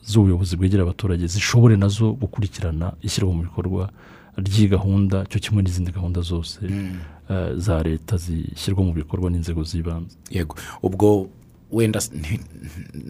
z'ubuyobozi 0.02 0.56
bwegera 0.56 0.82
abaturage 0.82 1.26
zishobore 1.26 1.76
na 1.76 1.88
zo 1.88 2.12
gukurikirana 2.12 2.92
ishyirwa 3.02 3.32
mu 3.34 3.42
bikorwa 3.42 3.88
ry'iyi 4.36 4.68
gahunda 4.68 5.24
cyo 5.30 5.38
kimwe 5.40 5.62
n'izindi 5.62 5.90
gahunda 5.92 6.20
zose. 6.20 6.58
Eh, 6.66 6.92
za 7.56 7.82
leta 7.82 8.16
zishyirwa 8.16 8.84
mu 8.84 8.92
bikorwa 8.92 9.30
n'inzego 9.30 9.62
z'ibanze. 9.64 10.16
Yego. 10.30 10.56
Ubwo 10.82 11.28
wenda 11.72 12.00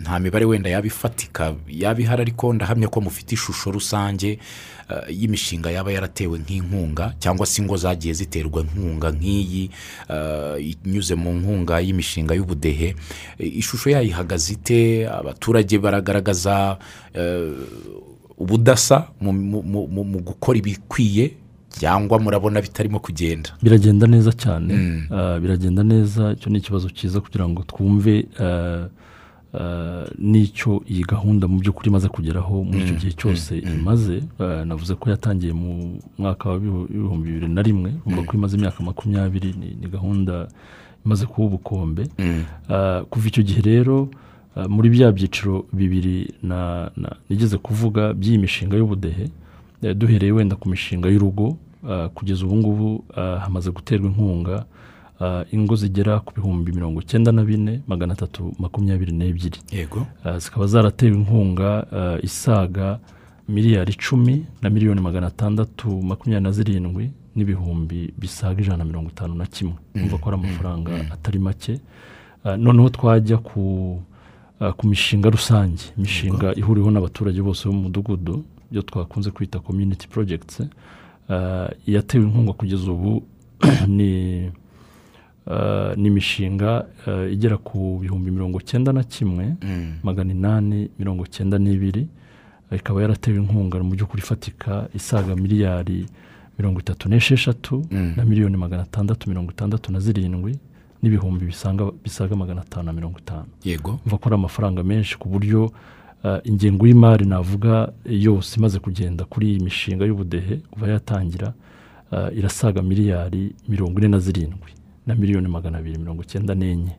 nta 0.02 0.18
mibare 0.18 0.44
wenda 0.44 0.70
yaba 0.70 0.86
ifatika 0.86 1.54
yaba 1.68 2.00
ihari 2.00 2.22
ariko 2.22 2.52
ndahamya 2.52 2.88
ko 2.88 3.00
mufite 3.00 3.32
ishusho 3.34 3.70
rusange 3.70 4.38
eh, 4.90 5.20
y'imishinga 5.20 5.70
yaba 5.70 5.92
yaratewe 5.92 6.38
nk'inkunga 6.38 7.14
cyangwa 7.18 7.46
se 7.46 7.62
ingo 7.62 7.76
zagiye 7.76 8.14
ziterwa 8.14 8.62
inkunga 8.62 9.10
nk'iyi 9.14 9.70
eh, 10.10 10.74
inyuze 10.84 11.14
mu 11.14 11.32
nkunga 11.38 11.80
y'imishinga 11.80 12.34
y'ubudehe. 12.34 12.96
Eh, 13.38 13.56
ishusho 13.56 13.90
yayo 13.90 14.08
ihagaze 14.08 14.52
ite? 14.52 15.06
Abaturage 15.08 15.78
baragaragaza 15.78 16.78
eh, 17.14 17.52
ubudasa 18.38 19.08
mu 19.20 20.18
gukora 20.26 20.58
ibikwiye? 20.58 21.30
Cyangwa 21.80 22.18
murabona 22.18 22.60
bitarimo 22.60 22.98
kugenda. 23.00 23.50
Biragenda 23.62 24.06
neza 24.06 24.32
cyane. 24.32 24.74
Eh, 25.12 25.36
biragenda 25.40 25.82
neza. 25.82 26.32
Icyo 26.32 26.50
ni 26.50 26.58
ikibazo 26.58 26.90
cyiza 26.90 27.20
kugira 27.20 27.48
ngo 27.48 27.62
twumve 27.66 28.26
eh, 28.40 28.84
eh, 29.54 30.04
n'icyo 30.18 30.82
iyi 30.90 31.02
gahunda 31.08 31.48
mu 31.48 31.58
by'ukuri 31.62 31.88
imaze 31.88 32.08
kugeraho 32.08 32.64
muri 32.64 32.82
icyo 32.84 32.94
gihe 33.00 33.12
cyose 33.16 33.58
imaze. 33.58 34.16
Eh, 34.40 34.62
navuze 34.66 34.94
ko 34.94 35.10
yatangiye 35.10 35.52
mu 35.52 35.98
mwaka 36.18 36.50
w'ibihumbi 36.52 37.26
bibiri 37.30 37.48
na 37.48 37.62
rimwe. 37.62 37.90
Urumva 38.06 38.22
ko 38.28 38.32
imaze 38.36 38.56
imyaka 38.56 38.82
makumyabiri 38.84 39.54
ni 39.60 39.68
ni 39.80 39.86
gahunda 39.88 40.48
imaze 41.06 41.26
kuba 41.26 41.46
ubukombe. 41.46 42.02
Kuva 43.10 43.24
icyo 43.28 43.42
gihe 43.42 43.60
rero 43.62 44.08
muri 44.68 44.90
bya 44.90 45.12
byiciro 45.14 45.64
bibiri 45.72 46.34
nigeze 47.30 47.56
kuvuga 47.62 48.12
by'iyi 48.12 48.38
mishinga 48.42 48.76
y'ubudehe 48.76 49.30
eh, 49.82 49.94
duhereye 49.96 50.32
wenda 50.34 50.56
ku 50.58 50.66
mishinga 50.68 51.06
y'urugo 51.08 51.56
kugeza 52.14 52.46
ubu 52.46 52.56
ngubu 52.56 53.04
eh, 53.16 53.38
hamaze 53.40 53.70
guterwa 53.70 54.06
inkunga 54.08 54.64
eh, 55.20 55.44
ingo 55.52 55.76
zigera 55.76 56.20
ku 56.20 56.32
bihumbi 56.34 56.72
mirongo 56.72 57.00
icyenda 57.00 57.32
na 57.32 57.44
bine 57.44 57.80
magana 57.86 58.12
atatu 58.12 58.52
makumyabiri 58.58 59.12
n'ebyiri. 59.12 59.58
Yego. 59.72 60.06
Zikaba 60.38 60.66
zaratewe 60.66 61.16
inkunga 61.16 61.86
isaga 62.22 62.98
miliyari 63.48 63.92
icumi 63.92 64.46
na 64.62 64.70
miliyoni 64.70 65.00
magana 65.00 65.26
atandatu 65.26 66.02
makumyabiri 66.02 66.44
na 66.44 66.52
zirindwi 66.52 67.10
n'ibihumbi 67.36 68.12
bisaga 68.18 68.60
ijana 68.62 68.76
na 68.76 68.84
mirongo 68.84 69.08
itanu 69.10 69.34
na 69.34 69.46
kimwe. 69.46 69.74
Umva 69.94 70.18
ko 70.18 70.28
ari 70.30 70.38
amafaranga 70.38 70.90
atari 71.10 71.38
make. 71.38 71.72
Eh, 72.44 72.56
noneho 72.58 72.88
twajya 72.88 73.38
ku 73.38 74.02
ku 74.76 74.86
mishinga 74.86 75.30
rusange. 75.30 75.82
Imishinga 75.98 76.54
ihuriweho 76.54 76.90
n'abaturage 76.90 77.42
bose 77.42 77.68
bo 77.68 77.72
mu 77.74 77.82
mudugudu 77.82 78.44
ibyo 78.70 78.82
twakunze 78.82 79.30
kwita 79.30 79.58
community 79.60 80.08
projects. 80.08 80.62
Iyatewe 81.86 82.24
inkunga 82.24 82.52
kugeza 82.52 82.90
ubu 82.92 83.22
ni 83.96 84.10
eh, 85.50 85.92
ni 85.96 86.08
imishinga 86.08 86.86
eh, 87.06 87.32
igera 87.32 87.56
ku 87.56 87.98
bihumbi 88.02 88.30
mirongo 88.30 88.60
cyenda 88.60 88.92
na 88.92 89.02
kimwe 89.04 89.54
Mm. 89.62 89.94
magana 90.02 90.32
inani 90.32 90.88
mirongo 90.98 91.26
cyenda 91.26 91.58
n'ibiri 91.58 92.06
ikaba 92.72 93.02
yaratewe 93.02 93.36
inkunga 93.38 93.80
mu 93.82 93.90
by'ukuri 93.96 94.22
ifatika 94.22 94.88
isaga 94.94 95.36
miliyari 95.36 96.06
mirongo 96.58 96.80
itatu 96.80 97.08
n'esheshatu 97.08 97.84
Mm. 97.90 98.12
na 98.16 98.24
miliyoni 98.24 98.56
magana 98.56 98.82
atandatu 98.82 99.28
mirongo 99.28 99.50
itandatu 99.52 99.92
na 99.92 100.00
zirindwi 100.00 100.58
n'ibihumbi 101.02 101.44
bisaga 102.04 102.36
magana 102.36 102.60
atanu 102.60 102.86
na 102.86 102.92
mirongo 102.92 103.18
itanu 103.18 103.46
yego 103.64 104.00
mva 104.06 104.18
ko 104.18 104.24
ari 104.28 104.34
amafaranga 104.34 104.82
menshi 104.82 105.16
ku 105.18 105.28
buryo 105.28 105.60
eh, 105.64 105.70
ingengo 106.44 106.86
y'imari 106.86 107.24
navuga 107.26 107.92
yose 108.04 108.56
imaze 108.58 108.78
kugenda 108.78 109.24
kuri 109.24 109.46
iyi 109.50 109.60
mishinga 109.60 110.04
y'ubudehe 110.04 110.56
kuva 110.70 110.88
yatangira 110.88 111.52
eh, 112.12 112.28
irasaga 112.38 112.82
miliyari 112.82 113.54
mirongo 113.68 113.98
ine 114.00 114.08
na 114.08 114.18
zirindwi 114.18 114.70
na 115.06 115.14
miliyoni 115.14 115.48
magana 115.48 115.78
abiri 115.78 115.98
mirongo 115.98 116.22
icyenda 116.22 116.54
n'enye. 116.54 116.94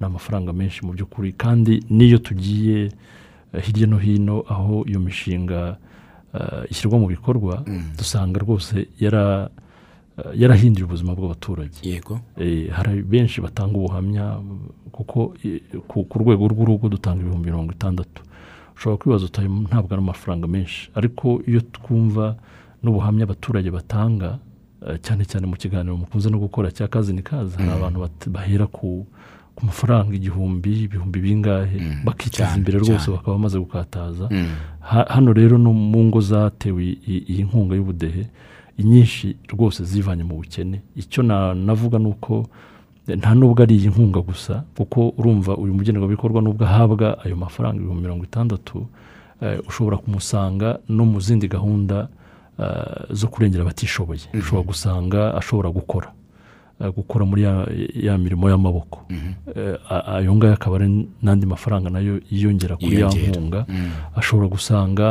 Ni 0.00 0.06
amafaranga 0.06 0.52
menshi 0.52 0.86
mu 0.86 0.92
by'ukuri. 0.92 1.32
Kandi 1.32 1.82
n'iyo 1.90 2.18
tugiye 2.18 2.92
eh, 3.52 3.62
hirya 3.64 3.86
no 3.86 3.98
hino 3.98 4.44
aho 4.48 4.84
iyo 4.88 5.00
mishinga 5.00 5.76
eh, 6.34 6.70
ishyirwa 6.70 6.98
mu 6.98 7.06
bikorwa 7.06 7.64
dusanga 7.98 8.40
rwose 8.40 8.86
yara- 9.00 9.50
eh, 10.18 10.40
yarahinduye 10.40 10.84
ubuzima 10.84 11.14
bw'abaturage. 11.14 11.76
Yego. 11.82 12.20
Eh, 12.38 12.70
hari 12.70 13.02
benshi 13.02 13.40
batanga 13.40 13.76
ubuhamya 13.78 14.40
kuko 14.92 15.34
eh, 15.44 15.60
ku 15.88 16.04
ku 16.04 16.18
rwego 16.18 16.48
rw'urugo 16.48 16.88
dutanga 16.88 17.20
ibihumbi 17.20 17.50
mirongo 17.50 17.72
itandatu. 17.72 18.22
Ushobora 18.76 18.96
kwibaza 18.98 19.24
uti 19.26 19.40
"Ayo 19.40 19.48
ntabwo 19.48 19.88
ari 19.94 20.02
amafaranga 20.02 20.46
menshi? 20.48 20.90
Ariko 20.94 21.42
iyo 21.46 21.60
twumva 21.60 22.36
n'ubuhamya 22.82 23.24
abaturage 23.24 23.70
batanga 23.70 24.38
eh, 24.86 24.98
cyane 25.02 25.24
cyane 25.24 25.46
mu 25.46 25.56
kiganiro 25.56 25.96
mukunze 25.96 26.30
no 26.30 26.38
gukora 26.38 26.70
cya 26.70 26.88
kazi 26.88 27.12
ni 27.12 27.22
kazi. 27.22 27.56
Hari 27.56 27.70
abantu 27.70 27.98
bat- 28.04 28.28
bahera 28.28 28.66
ku 28.66 29.06
ku 29.54 29.66
mafaranga 29.66 30.10
igihumbi 30.14 30.82
ibihumbi 30.90 31.18
bingahe 31.22 31.78
bakiteza 32.04 32.36
cyane, 32.50 32.58
imbere 32.58 32.78
rwose 32.82 33.06
bakaba 33.10 33.32
bamaze 33.38 33.58
gukataza. 33.58 34.26
Mm. 34.30 34.50
Ha- 34.80 35.06
hano 35.14 35.30
rero 35.32 35.58
no 35.58 35.72
mu 35.72 36.04
ngo 36.10 36.20
zatewe 36.20 36.82
iyi 37.06 37.42
nkunga 37.46 37.74
y'ubudehe 37.78 38.26
inyinshi 38.78 39.36
rwose 39.54 39.84
zivanye 39.86 40.24
mu 40.26 40.34
bukene. 40.42 40.82
Icyo 40.98 41.22
na- 41.22 41.54
navuga 41.54 41.98
ni 41.98 42.06
uko 42.10 42.46
nta 43.08 43.34
nubwo 43.34 43.62
ari 43.62 43.76
iyi 43.76 43.88
nkunga 43.92 44.20
gusa 44.20 44.64
kuko 44.76 45.12
urumva 45.18 45.56
uyu 45.56 45.74
mugenerwabikorwa 45.74 46.42
nubwo 46.42 46.64
ahabwa 46.64 47.18
ayo 47.24 47.36
mafaranga 47.36 47.76
ibihumbi 47.76 48.02
mirongo 48.02 48.24
itandatu 48.24 48.86
eh, 49.42 49.60
ushobora 49.68 49.96
kumusanga 49.96 50.78
no 50.88 51.04
mu 51.04 51.20
zindi 51.20 51.48
gahunda 51.48 52.08
eh, 52.58 53.04
zo 53.12 53.28
kurengera 53.28 53.62
abatishoboye. 53.62 54.24
Ushobora 54.34 54.64
gusanga 54.66 55.20
ashobora 55.36 55.68
gukora 55.70 56.08
eh, 56.80 56.90
gukora 56.96 57.24
muri 57.28 57.42
ya, 57.94 58.18
mirimo 58.18 58.48
y'amaboko. 58.50 59.04
A- 59.90 60.16
ayo 60.24 60.34
ngayo 60.34 60.52
akaba 60.56 60.76
ari 60.80 60.88
n'andi 61.22 61.46
mafaranga 61.46 61.90
na 61.90 62.00
yo 62.00 62.20
yiyongera 62.30 62.76
kuri 62.80 63.00
ya 63.00 63.08
nkunga. 63.12 63.66
Mm. 63.68 63.90
ashobora 64.16 64.48
gusanga 64.48 65.06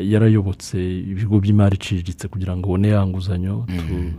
yarayobotse 0.00 0.78
ibigo 1.12 1.36
by'imari 1.40 1.76
iciriritse 1.76 2.28
kugira 2.32 2.56
ngo 2.56 2.66
abone 2.72 2.88
ya 2.88 3.06
nguzanyo 3.06 3.66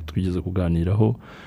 twigeze 0.06 0.42
kuganiraho. 0.42 1.16
Ah, 1.18 1.47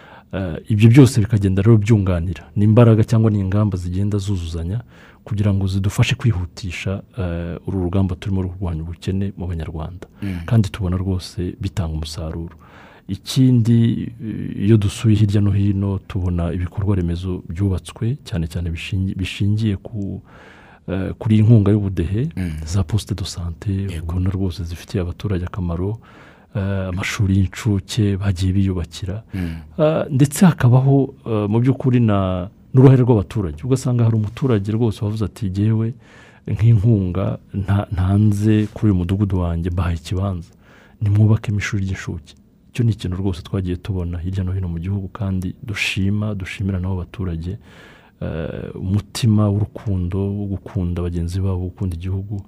ibyo 0.69 0.89
byose 0.91 1.21
bikagenda 1.21 1.63
rero 1.63 1.77
byunganira. 1.79 2.43
Ni 2.57 2.65
imbaraga 2.65 3.05
cyangwa 3.05 3.31
ni 3.31 3.39
ingamba 3.41 3.77
zigenda 3.79 4.19
zuzuzanya 4.19 4.81
kugira 5.25 5.55
ngo 5.55 5.67
zidufashe 5.67 6.15
kwihutisha 6.15 7.03
ah, 7.19 7.57
uru 7.67 7.83
rugamba 7.83 8.15
turimo 8.17 8.49
kurwanya 8.49 8.83
ubukene 8.83 9.33
mu 9.37 9.47
banyarwanda. 9.47 10.07
Kandi 10.47 10.69
tubona 10.71 10.97
rwose 10.97 11.55
bitanga 11.61 11.93
umusaruro. 11.95 12.55
Ikindi 13.09 14.03
eh, 14.23 14.65
iyo 14.67 14.77
dusuye 14.77 15.17
hirya 15.17 15.41
no 15.41 15.51
hino 15.51 15.99
tubona 16.09 16.53
ibikorwa 16.53 16.97
remezo 16.97 17.43
byubatswe 17.49 18.17
cyane 18.25 18.47
cyane 18.47 18.71
bishingi- 18.71 19.15
bishingiye 19.19 19.77
ku 19.77 20.23
eh, 20.89 21.11
kuri 21.19 21.35
iyi 21.37 21.43
nkunga 21.45 21.71
y'ubudehe 21.75 22.29
za 22.67 22.83
posite 22.87 23.15
do 23.15 23.25
sante. 23.25 23.71
Ubona 24.03 24.31
rwose 24.31 24.65
zifitiye 24.65 25.03
abaturage 25.03 25.45
akamaro. 25.45 25.91
eh, 25.91 25.99
amashuri 26.55 27.37
y'incuke 27.39 28.17
bagiye 28.17 28.53
biyubakira 28.53 29.23
ndetse 30.11 30.47
hakabaho 30.47 31.15
mu 31.51 31.59
by'ukuri 31.63 32.01
na 32.01 32.49
n'uruhare 32.75 33.03
rw'abaturage 33.03 33.61
ugasanga 33.65 34.05
hari 34.05 34.17
umuturage 34.17 34.73
rwose 34.73 34.99
wavuze 35.05 35.25
ati 35.25 35.51
jyewe 35.51 35.95
nk'inkunga 36.55 37.39
nta- 37.55 37.87
ntanze 37.95 38.67
kuri 38.75 38.87
uyu 38.93 38.99
mudugudu 39.01 39.39
wanjye 39.43 39.71
mbahaye 39.71 39.97
ikibanza 39.97 40.51
nimwubakemo 41.01 41.59
ishuri 41.59 41.85
ry'incuke 41.85 42.35
icyo 42.71 42.83
ni 42.85 42.91
ikintu 42.93 43.17
rwose 43.17 43.43
twagiye 43.43 43.77
tubona 43.77 44.19
hirya 44.19 44.45
no 44.45 44.53
hino 44.53 44.69
mu 44.69 44.79
gihugu 44.79 45.09
kandi 45.09 45.55
dushima 45.63 46.35
dushimira 46.35 46.79
n'abo 46.81 46.97
baturage 47.03 47.53
umutima 48.75 49.49
w'urukundo 49.49 50.19
wo 50.39 50.45
gukunda 50.47 51.03
bagenzi 51.03 51.41
babo 51.41 51.59
gukunda 51.71 51.97
igihugu 51.97 52.43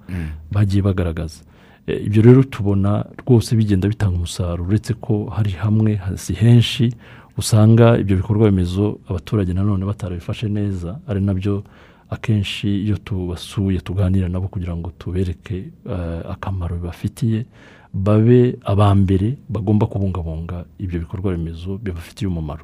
bagiye 0.51 0.81
bagaragaza 0.83 1.39
ibyo 1.87 2.21
rero 2.21 2.43
tubona 2.43 3.05
rwose 3.21 3.55
bigenda 3.55 3.87
bitanga 3.87 4.15
umusaruro. 4.15 4.63
Uretse 4.69 4.93
ko 4.93 5.25
hari 5.35 5.51
hamwe 5.51 5.99
si 6.15 6.33
henshi 6.33 6.93
usanga 7.37 7.97
ibyo 7.99 8.15
bikorwa 8.17 8.45
remezo 8.45 8.99
abaturage 9.09 9.53
nanone 9.53 9.85
batarabifashe 9.85 10.47
neza 10.49 10.99
ari 11.07 11.21
na 11.21 11.33
byo 11.33 11.63
akenshi 12.09 12.67
iyo 12.85 12.97
tubasuye 12.97 13.79
tuganira 13.79 14.29
nabo 14.29 14.47
kugira 14.47 14.75
ngo 14.75 14.91
tubereke 14.99 15.57
eh, 15.89 16.21
akamaro 16.31 16.75
bibafitiye 16.75 17.45
babe 17.93 18.55
aba 18.65 18.95
mbere 18.95 19.37
bagomba 19.49 19.85
kubungabunga 19.87 20.65
ibyo 20.79 20.99
bikorwa 20.99 21.31
remezo 21.31 21.77
bibafitiye 21.77 22.27
umumaro. 22.29 22.63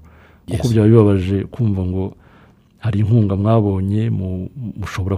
Kuko 0.50 0.68
byaba 0.70 0.88
bibabaje 0.88 1.44
kumva 1.44 1.82
ngo 1.86 2.16
hari 2.80 3.00
inkunga 3.00 3.36
mwabonye 3.36 4.10
mu- 4.10 4.50
mushobora 4.80 5.18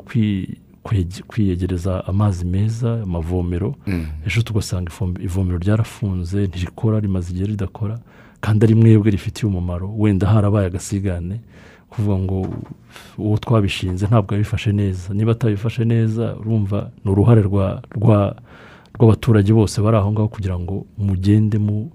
kwiyegereza 1.27 2.05
amazi 2.07 2.45
meza 2.45 3.01
amavomero. 3.03 3.75
Ejo 4.27 4.41
tugasanga 4.41 4.91
ivomero 5.19 5.57
ryarafunze 5.57 6.47
ntirikora 6.47 6.99
rimaze 6.99 7.31
igihe 7.31 7.45
ridakora 7.47 7.99
kandi 8.41 8.65
ari 8.65 8.75
mwebwe 8.75 9.11
rifitiye 9.11 9.49
umumaro. 9.49 9.93
Wenda 9.97 10.27
harabaye 10.27 10.67
agasigane 10.67 11.39
kuvuga 11.89 12.17
ngo 12.17 12.47
uwo 13.17 13.37
twabishinze 13.37 14.05
ntabwo 14.07 14.33
yabifashe 14.33 14.71
neza. 14.71 15.13
Niba 15.13 15.31
atabifashe 15.31 15.85
neza 15.85 16.35
urumva 16.35 16.89
ni 17.05 17.11
uruhare 17.11 17.41
rwa- 17.41 17.81
rwa- 17.97 18.35
rw'abaturage 18.95 19.53
bose 19.53 19.81
bari 19.81 19.97
aho 19.97 20.11
ngaho 20.11 20.27
kugira 20.27 20.59
ngo 20.59 20.85
mugende 20.97 21.57
mu 21.57 21.91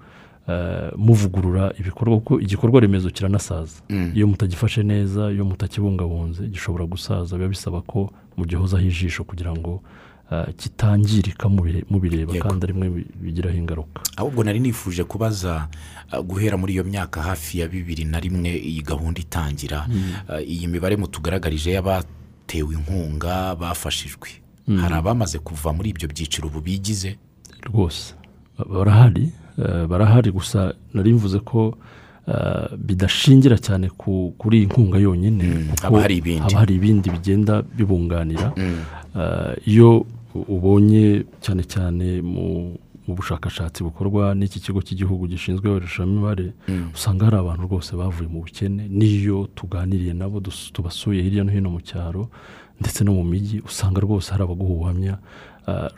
muvugurura 0.96 1.72
ibikorwa 1.80 2.16
kuko 2.18 2.40
igikorwa 2.40 2.80
remezo 2.80 3.10
kiranasaza. 3.10 3.82
Iyo 4.14 4.26
mutagifashe 4.26 4.82
neza 4.82 5.30
iyo 5.32 5.44
mutakibungabunze 5.44 6.46
gishobora 6.48 6.86
gusaza 6.86 7.36
biba 7.36 7.48
bisaba 7.48 7.80
ko 7.82 8.10
mugihozaho 8.36 8.84
ijisho 8.84 9.24
kugira 9.24 9.52
ngo 9.52 9.82
eh, 10.32 10.46
kitangirika 10.56 11.48
mubire- 11.48 11.84
mubireba 11.90 12.34
kandi 12.38 12.64
ari 12.66 12.72
mwe 12.74 12.88
bi- 12.90 13.06
bigiraho 13.20 13.56
ingaruka. 13.56 14.00
Ahubwo 14.16 14.44
nari 14.44 14.60
nifuje 14.60 15.04
kubaza 15.04 15.68
uh, 16.12 16.18
guhera 16.20 16.56
muri 16.56 16.72
iyo 16.74 16.84
myaka 16.84 17.22
hafi 17.22 17.58
ya 17.58 17.68
bibiri 17.68 18.04
na 18.04 18.20
rimwe 18.20 18.50
iyi 18.58 18.82
gahunda 18.82 19.20
itangira 19.20 19.86
uh, 20.28 20.42
iyi 20.48 20.66
mibare 20.66 20.96
mutugaragarije 20.96 21.70
y'abatewe 21.72 22.74
inkunga 22.74 23.54
bafashijwe. 23.54 24.28
Hari 24.80 24.94
abamaze 24.94 25.38
kuva 25.38 25.72
muri 25.72 25.90
ibyo 25.90 26.08
byiciro 26.08 26.48
ubu 26.48 26.60
bigize? 26.60 27.18
Rwose. 27.62 28.14
Ba- 28.58 28.64
barahari. 28.64 29.22
eh, 29.22 29.30
barahari. 29.88 30.30
Gusa 30.32 30.74
nari 30.94 31.12
mvuze 31.12 31.38
ko 31.40 31.74
eh, 32.28 32.68
bidashingira 32.78 33.58
cyane 33.58 33.88
ku- 33.90 34.34
kuri 34.38 34.58
iyi 34.58 34.66
nkunga 34.66 34.98
yonyine. 34.98 35.44
Kuko 35.70 35.82
haba 35.86 36.00
hari 36.02 36.16
ibindi. 36.16 36.40
haba 36.42 36.58
hari 36.58 36.74
ibindi 36.74 37.10
bigenda 37.10 37.62
bibunganira. 37.62 38.52
Eh, 39.16 39.54
iyo 39.68 40.06
ubonye 40.34 41.24
cyane 41.40 41.62
cyane 41.64 42.20
mu 42.22 42.76
bushakashatsi 43.08 43.86
bukorwa 43.86 44.34
n'iki 44.34 44.58
kigo 44.60 44.82
cy'igihugu 44.82 45.30
gishinzwe 45.30 45.62
ibarurishamibare 45.70 46.52
usanga 46.94 47.24
hari 47.30 47.36
abantu 47.38 47.62
rwose 47.70 47.94
bavuye 47.96 48.28
mu 48.28 48.42
bukene. 48.42 48.88
N'iyo 48.90 49.48
tuganiriye 49.54 50.12
nabo 50.12 50.42
tubasuye 50.74 51.22
hirya 51.22 51.44
no 51.46 51.52
hino 51.54 51.70
mu 51.70 51.80
cyaro 51.80 52.28
ndetse 52.82 53.04
no 53.06 53.12
mu 53.14 53.24
mijyi 53.24 53.62
usanga 53.64 54.00
rwose 54.02 54.28
hari 54.34 54.42
abaguha 54.44 54.72
ubuhamya 54.74 55.14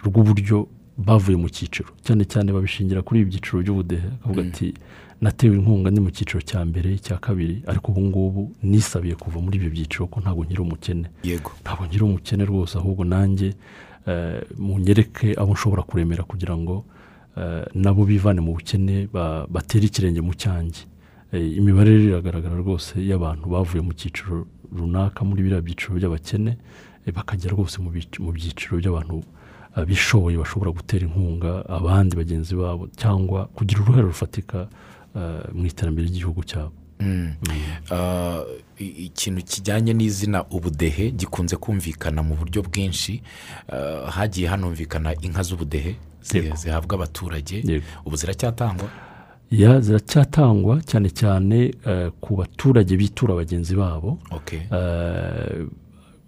rw'uburyo 0.04 0.68
bavuye 0.98 1.37
mu 1.37 1.48
cyiciro. 1.48 1.88
Cyane 2.04 2.24
cyane 2.26 2.52
babishingira 2.52 3.02
kuri 3.02 3.20
ibi 3.20 3.30
byiciro 3.30 3.62
by'ubudehe. 3.62 4.08
Akavuga 4.20 4.42
ati 4.42 4.74
natewe 5.20 5.56
inkunga 5.56 5.90
ni 5.90 6.00
mu 6.00 6.11
cyiciro 6.11 6.40
cya 6.42 6.64
mbere 6.64 6.94
icya 6.94 7.18
kabiri 7.18 7.62
ariko 7.66 7.92
ubu 7.92 8.00
ngubu 8.02 8.42
nisabiye 8.62 9.14
kuva 9.14 9.38
muri 9.40 9.56
ibyo 9.58 9.70
byiciro 9.70 10.06
ko 10.06 10.20
ntabwo 10.20 10.44
nkiri 10.44 10.61
umukene. 10.62 11.06
Yego. 11.22 11.50
Ntabwo 11.62 11.87
ngira 11.87 12.04
umukene 12.04 12.44
rwose 12.44 12.78
ahubwo 12.78 13.04
nanjye 13.04 13.54
eh, 14.06 14.42
munyereke 14.58 15.34
abo 15.40 15.52
nshobora 15.54 15.82
kuremera 15.82 16.22
kugira 16.26 16.56
ngo 16.56 16.84
eh, 17.37 17.64
nabo 17.74 18.04
bivane 18.04 18.40
mu 18.40 18.52
bukene 18.58 19.06
ba- 19.12 19.46
batere 19.50 19.87
ikirenge 19.87 20.20
mu 20.20 20.34
cyanjye. 20.34 20.82
Eh, 21.32 21.56
imibare 21.61 21.90
rero 21.94 22.04
iragaragara 22.18 22.56
rwose 22.56 22.94
y'abantu 23.11 23.44
bavuye 23.52 23.82
mu 23.87 23.92
cyiciro 23.94 24.46
runaka 24.72 25.24
muri 25.24 25.42
biriya 25.42 25.61
byiciro 25.62 25.94
by'abakene 25.98 26.56
bakajya 27.14 27.50
rwose 27.54 27.76
mu 27.80 27.90
byiciro 28.34 28.76
by'abantu 28.80 29.22
abishoboye 29.80 30.36
bashobora 30.38 30.70
gutera 30.70 31.06
inkunga 31.06 31.64
abandi 31.68 32.16
bagenzi 32.16 32.54
babo 32.56 32.88
cyangwa 32.96 33.46
kugira 33.56 33.80
uruhare 33.82 34.02
rufatika 34.10 34.68
eh, 35.16 35.44
mu 35.54 35.66
iterambere 35.66 36.06
ry'igihugu 36.08 36.42
cyabo. 36.44 36.72
Ah, 37.90 38.42
i- 38.78 39.06
ikintu 39.06 39.42
kijyanye 39.46 39.92
n'izina 39.94 40.44
ubudehe 40.50 41.10
gikunze 41.14 41.56
kumvikana 41.56 42.22
mu 42.22 42.34
buryo 42.34 42.62
bwinshi. 42.62 43.22
Ah, 43.70 44.10
hagiye 44.10 44.48
hanumvikana 44.48 45.14
inka 45.22 45.42
z'ubudehe 45.42 45.94
zihabwa 46.56 46.94
abaturage. 46.98 47.62
Ubu 48.04 48.16
ziracyatangwa? 48.16 48.88
Ya 49.50 49.80
ziracyatangwa 49.80 50.82
cyane 50.82 51.08
cyane 51.10 51.72
ku 52.20 52.36
baturage 52.36 52.96
bitura 52.96 53.34
bagenzi 53.34 53.76
babo. 53.76 54.18
Okay. 54.30 54.60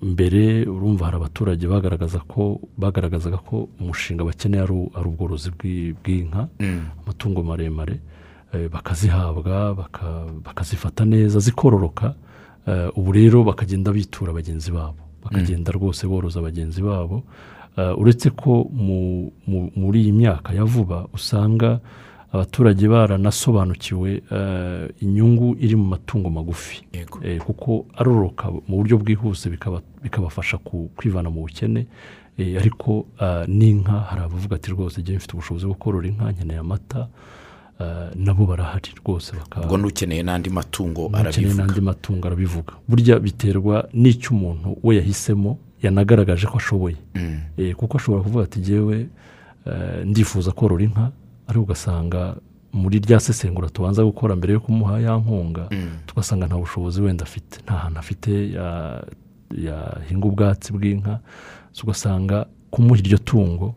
Mbere 0.02 0.64
urumva 0.64 1.04
hari 1.06 1.16
abaturage 1.16 1.66
bagaragaza 1.68 2.18
ko 2.24 2.60
bagaragazaga 2.78 3.36
ko 3.36 3.68
umushinga 3.80 4.24
bakeneye 4.24 4.62
ari 4.64 5.08
ubworozi 5.08 5.50
bw'i- 5.52 5.92
bw'inka 6.02 6.48
Mm. 6.60 6.80
amatungo 7.04 7.42
maremare 7.42 8.00
eh, 8.52 8.68
bakazihabwa 8.72 9.74
baka- 9.74 10.26
bakazifata 10.44 11.04
neza 11.04 11.38
zikororoka 11.40 12.14
eh, 12.66 12.88
ubu 12.96 13.12
rero 13.12 13.44
bakagenda 13.44 13.92
bitura 13.92 14.32
bagenzi 14.32 14.70
babo. 14.72 14.96
Bakagenda 15.24 15.72
rwose 15.72 16.06
boroza 16.08 16.40
bagenzi 16.40 16.82
babo. 16.82 17.22
Eh, 17.76 17.92
uretse 17.98 18.30
ko 18.30 18.68
mu- 18.72 19.32
mu- 19.46 19.70
muri 19.76 20.00
iyi 20.08 20.12
myaka 20.12 20.52
ya 20.52 20.64
vuba 20.64 21.06
usanga 21.12 21.80
abaturage 22.32 22.88
baranasobanukiwe 22.88 24.22
eh, 24.32 24.88
inyungu 25.02 25.56
iri 25.60 25.76
mu 25.76 25.84
matungo 25.84 26.30
magufi. 26.30 26.82
Eh, 27.24 27.38
kuko 27.40 27.86
aroroka 27.96 28.50
mu 28.50 28.76
buryo 28.76 28.98
bwihuse 28.98 29.50
bikaba- 29.50 29.82
bikabafasha 30.02 30.58
kwivana 30.96 31.30
mu 31.30 31.40
bukene. 31.46 31.86
Eh, 32.38 32.56
ariko 32.60 33.06
n'inka 33.48 33.92
hari 34.08 34.20
abavuga 34.22 34.56
ati 34.56 34.70
rwose 34.70 35.00
igihe 35.00 35.16
mfite 35.18 35.32
ubushobozi 35.34 35.66
bwo 35.66 35.74
korora 35.74 36.08
inka 36.08 36.32
nkeneye 36.32 36.60
amata. 36.60 37.08
Nabo 38.14 38.46
barahari 38.46 38.90
rwose 39.04 39.32
bakaba 39.36 39.66
ubwo 39.66 39.76
n'ukeneye 39.78 40.22
n'andi 40.22 40.50
matungo 40.50 41.10
arabivuga. 41.14 41.64
n'andi 41.64 41.80
matungo 41.80 42.26
arabivuga. 42.28 42.72
Burya 42.88 43.18
biterwa 43.18 43.88
n'icyo 43.92 44.30
umuntu 44.36 44.76
we 44.82 44.96
yahisemo 44.96 45.58
yanagaragaje 45.82 46.46
ko 46.46 46.56
ashoboye. 46.58 46.96
Mm. 47.14 47.74
Kuko 47.76 47.96
ashobora 47.98 48.22
kuvuga 48.22 48.44
ati 48.44 48.60
ngewe 48.60 49.06
ndifuza 50.04 50.52
korora 50.52 50.84
inka. 50.84 51.10
Ariko 51.50 51.62
ugasanga 51.64 52.36
muri 52.72 52.98
rya 53.02 53.20
sesengura 53.20 53.68
tubanza 53.68 54.04
gukora 54.04 54.36
mbere 54.36 54.52
yo 54.52 54.60
kumuha 54.60 55.00
ya 55.00 55.16
nkunga 55.18 55.66
Mm. 55.70 56.06
tugasanga 56.06 56.46
nta 56.46 56.56
bushobozi 56.56 57.02
wenda 57.02 57.24
afite 57.24 57.58
nta 57.66 57.74
hantu 57.74 57.98
afite 57.98 58.30
ya- 58.52 59.02
yahinga 59.50 60.26
ubwatsi 60.28 60.72
bw'inka 60.72 61.18
ugasanga 61.82 62.46
kumuha 62.70 62.98
iryo 63.00 63.18
tungo 63.18 63.74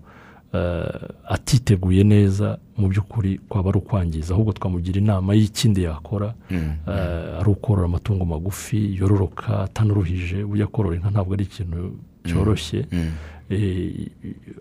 eh, 0.53 1.09
atiteguye 1.29 2.03
neza 2.03 2.57
mu 2.77 2.87
by'ukuri 2.87 3.39
kwaba 3.49 3.69
ari 3.69 3.77
ukwangiza 3.79 4.33
ahubwo 4.33 4.53
twamugira 4.53 5.01
inama 5.01 5.33
y'ikindi 5.33 5.83
yakora 5.83 6.33
Mm. 6.51 6.57
eh, 6.87 7.39
ari 7.41 7.49
ukorora 7.49 7.85
amatungo 7.85 8.25
magufi 8.25 8.95
yororoka 8.95 9.59
atanuruhije 9.65 10.45
burya 10.45 10.67
korora 10.67 10.95
inka 10.95 11.09
ntabwo 11.09 11.33
ari 11.33 11.43
ikintu 11.49 11.97
cyoroshye 12.29 12.85
Mm. 12.91 12.99
Eh, 12.99 13.32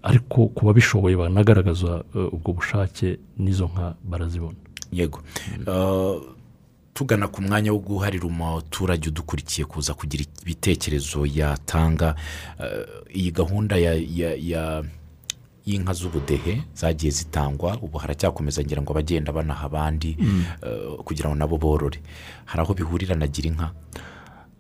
ariko 0.03 0.47
ku 0.55 0.67
babishoboye 0.67 1.17
banagaragaza 1.17 2.05
eh, 2.15 2.35
ubwo 2.35 2.53
bushake 2.53 3.19
n'izo 3.39 3.67
nka 3.73 3.95
barazibona. 4.05 4.57
Yego. 4.93 5.23
Ah, 5.67 6.21
tugana 6.95 7.29
ku 7.29 7.43
mwanya 7.43 7.73
wo 7.73 7.79
guharira 7.79 8.27
umuturage 8.27 9.09
udukurikiye 9.09 9.65
kuza 9.65 9.95
kugira 9.95 10.25
ibitekerezo 10.43 11.27
yatanga. 11.27 12.15
Iyi 13.15 13.31
gahunda 13.33 13.77
ya 13.77 13.95
y'inka 15.67 15.93
z'ubudehe 15.95 16.63
zagiye 16.75 17.11
zitangwa 17.13 17.79
ubu 17.83 17.99
haracyakomeza 17.99 18.63
ngira 18.67 18.83
ngo 18.83 18.93
abagenda 18.93 19.33
banaha 19.33 19.67
abandi 19.67 20.17
ah, 20.63 20.99
kugira 21.07 21.29
ngo 21.31 21.37
nabo 21.39 21.57
borore. 21.59 22.03
Hari 22.45 22.61
aho 22.63 22.75
bihurira 22.75 23.15
na 23.17 23.27
gira 23.27 23.49
inka 23.49 23.71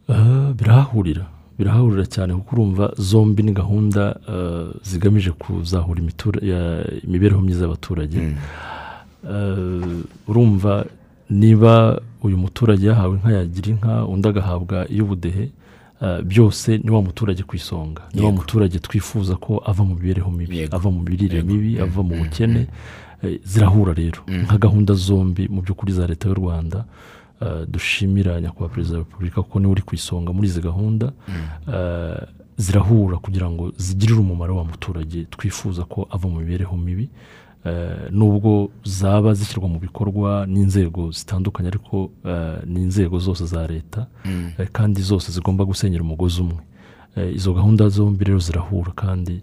Eh, 0.09 0.53
birahahurira. 0.59 1.27
Birahahurira 1.59 2.07
cyane 2.07 2.35
kuko 2.35 2.51
urumva 2.57 2.93
zombi 2.97 3.43
ni 3.43 3.53
gahunda 3.53 4.17
eh, 4.29 4.67
zigamije 4.83 5.31
kuzahura 5.31 6.01
imibereho 7.05 7.41
myiza 7.41 7.65
y'abaturage. 7.65 8.19
Mm. 8.19 8.35
Eh, 9.31 10.29
urumva 10.29 10.85
niba 11.31 12.01
uyu 12.23 12.37
muturage 12.39 12.87
yahawe 12.87 13.15
inka 13.17 13.33
yagira 13.33 13.69
inka 13.71 14.05
undi 14.05 14.29
agahabwa 14.29 14.87
iy'ubudehe 14.91 15.51
eh, 16.03 16.23
byose 16.23 16.79
ni 16.79 16.91
wa 16.91 17.03
muturage 17.03 17.43
ku 17.43 17.57
isonga. 17.57 18.03
Ni 18.15 18.23
wa 18.23 18.33
muturage 18.33 18.79
twifuza 18.79 19.37
ko 19.37 19.63
ava 19.67 19.85
mu 19.85 19.95
mibereho 19.95 20.31
mibi 20.31 20.69
ava 20.71 20.91
mu 20.91 21.01
mirire 21.03 21.43
mibi 21.43 21.77
Mm, 21.77 21.83
ava 21.83 22.03
mu 22.03 22.15
mm, 22.15 22.23
bukene 22.23 22.67
Eh, 23.23 23.39
zirahura 23.45 23.95
rero. 23.95 24.21
Nka 24.27 24.59
gahunda 24.59 24.95
zombi 24.95 25.47
mu 25.49 25.63
by'ukuri 25.63 25.93
za 25.93 26.07
leta 26.07 26.29
y'u 26.29 26.35
rwanda 26.35 26.85
dushimira 27.69 28.41
nyakubahwa 28.41 28.69
perezida 28.75 28.99
wa 28.99 29.05
repubulika 29.05 29.43
kuko 29.43 29.61
ni 29.61 29.67
we 29.67 29.73
uri 29.73 29.83
ku 29.83 29.95
isonga 29.95 30.33
muri 30.33 30.49
izi 30.49 30.61
gahunda. 30.61 31.13
Eh, 31.75 32.23
zirahura 32.57 33.17
kugira 33.17 33.51
ngo 33.51 33.73
zigirire 33.77 34.21
umumaro 34.21 34.57
wa 34.57 34.65
muturage. 34.65 35.25
Twifuza 35.31 35.85
ko 35.85 36.07
ava 36.11 36.29
mu 36.29 36.39
mibereho 36.41 36.77
mibi. 36.77 37.09
Eh, 37.65 38.11
nubwo 38.11 38.71
zaba 38.85 39.35
zishyirwa 39.35 39.69
mu 39.69 39.79
bikorwa 39.79 40.47
n'inzego 40.47 41.11
zitandukanye 41.11 41.69
ariko 41.69 42.11
eh, 42.25 42.59
ni 42.67 42.83
inzego 42.83 43.19
zose 43.19 43.47
za 43.47 43.67
leta 43.67 44.07
eh, 44.59 44.69
kandi 44.73 45.03
zose 45.03 45.33
zigomba 45.33 45.65
gusenyera 45.65 46.03
umugozi 46.03 46.41
umwe. 46.41 46.59
Eh, 47.17 47.35
izo 47.37 47.55
gahunda 47.55 47.89
zombi 47.89 48.25
rero 48.25 48.39
zirahura 48.39 48.93
kandi 48.93 49.33
eh, 49.33 49.43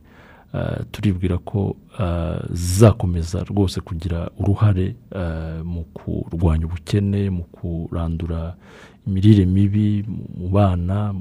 turibwira 0.92 1.38
ko 1.38 1.76
eh, 2.00 2.40
zizakomeza 2.52 3.44
rwose 3.44 3.82
kugira 3.82 4.30
uruhare 4.40 4.96
eh, 5.16 5.62
mu 5.66 5.84
kurwanya 5.94 6.66
ubukene 6.66 7.30
mu 7.30 7.44
kurandura 7.44 8.56
imirire 9.08 9.46
mibi 9.46 10.04
mu- 10.08 10.50
bana 10.50 11.14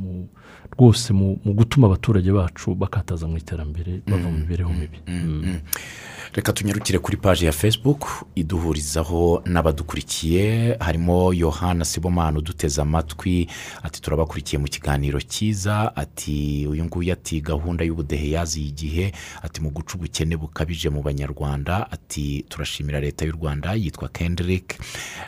rwose 0.72 1.12
mu 1.12 1.36
gutuma 1.44 1.86
abaturage 1.86 2.32
bacu 2.32 2.74
bakataza 2.74 3.26
mu 3.28 3.36
iterambere 3.36 4.00
bava 4.06 4.28
mu 4.30 4.38
mibereho 4.38 4.70
mibi. 4.72 4.98
Mm. 5.06 5.60
Reka 6.34 6.52
tunyarukire 6.52 6.98
kuri 6.98 7.16
paji 7.16 7.44
ya 7.46 7.52
facebook 7.52 8.06
iduhurizaho 8.34 9.42
n'abadukurikiye 9.46 10.76
harimo 10.80 11.34
yohana 11.34 11.84
sibomana 11.84 12.38
uduteze 12.38 12.82
amatwi 12.82 13.48
ati 13.82 14.02
turabakurikiye 14.02 14.58
mu 14.58 14.68
kiganiro 14.68 15.20
cyiza 15.20 15.96
ati 15.96 16.66
uyu 16.70 16.84
nguyu 16.84 17.12
ati 17.12 17.40
gahunda 17.40 17.84
y'ubudehe 17.84 18.30
yaziye 18.30 18.68
igihe 18.68 19.12
ati 19.42 19.60
mu 19.60 19.70
guca 19.70 19.94
ubukene 19.94 20.36
bukabije 20.36 20.88
mu 20.90 21.02
banyarwanda 21.02 21.90
ati 21.90 22.44
turashimira 22.48 23.00
leta 23.00 23.24
y'u 23.24 23.32
rwanda 23.32 23.74
yitwa 23.74 24.08
kendrick 24.08 24.78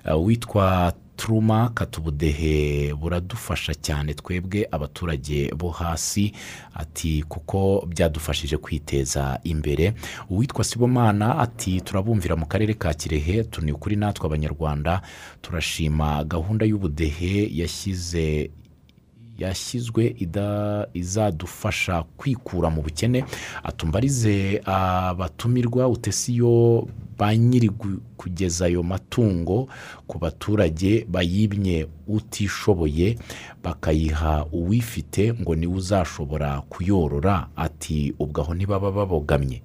Uh, 0.05 0.27
witwa 0.27 0.93
turuma 1.21 1.69
katubudehe 1.69 2.95
buradufasha 2.95 3.75
cyane 3.75 4.15
twebwe 4.15 4.69
abaturage 4.73 5.53
bo 5.57 5.69
hasi. 5.71 6.33
Ati 6.75 7.23
kuko 7.29 7.85
byadufashije 7.89 8.57
kwiteza 8.57 9.41
imbere. 9.45 9.93
Uwitwa 10.31 10.65
sibomana 10.65 11.39
ati 11.39 11.81
turabumvira 11.81 12.37
mu 12.37 12.47
karere 12.47 12.75
ka 12.75 12.95
kirehe 12.95 13.45
tuni 13.45 13.73
kuri 13.73 13.97
natwe 13.97 14.27
abanyarwanda. 14.27 15.03
Turashima 15.43 16.25
gahunda 16.25 16.65
y'ubudehe 16.67 17.49
yashyize 17.53 18.51
yashyizwe 19.41 20.15
ida- 20.19 20.87
izadufasha 20.95 22.03
kwikura 22.17 22.71
mu 22.71 22.83
bukene. 22.83 23.25
Atumbarize 23.65 24.61
abatumirwa 24.65 25.89
utesiyo 25.89 26.87
ba 27.19 27.37
nyiri 27.37 27.71
kugeza 28.17 28.65
ayo 28.67 28.83
matungo 28.83 29.69
ku 30.07 30.19
baturage 30.19 31.05
bayibye 31.09 31.87
utishoboye 32.09 33.19
bakayiha 33.65 34.47
uwifite 34.53 35.35
ngo 35.41 35.55
ni 35.55 35.67
we 35.67 35.75
uzashobora 35.77 36.61
kuyorora. 36.69 37.49
Ati 37.57 38.15
ubwo 38.19 38.41
aho 38.43 38.55
ntibaba 38.55 38.91
babogamye. 38.93 39.63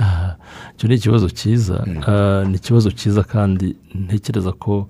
Ah, 0.00 0.36
icyo 0.74 0.88
ni 0.88 0.94
ikibazo 0.94 1.30
cyiza. 1.30 1.86
Ah, 2.06 2.44
ni 2.48 2.56
ikibazo 2.56 2.90
cyiza 2.90 3.22
kandi 3.22 3.76
ntekereza 3.94 4.52
ko 4.52 4.88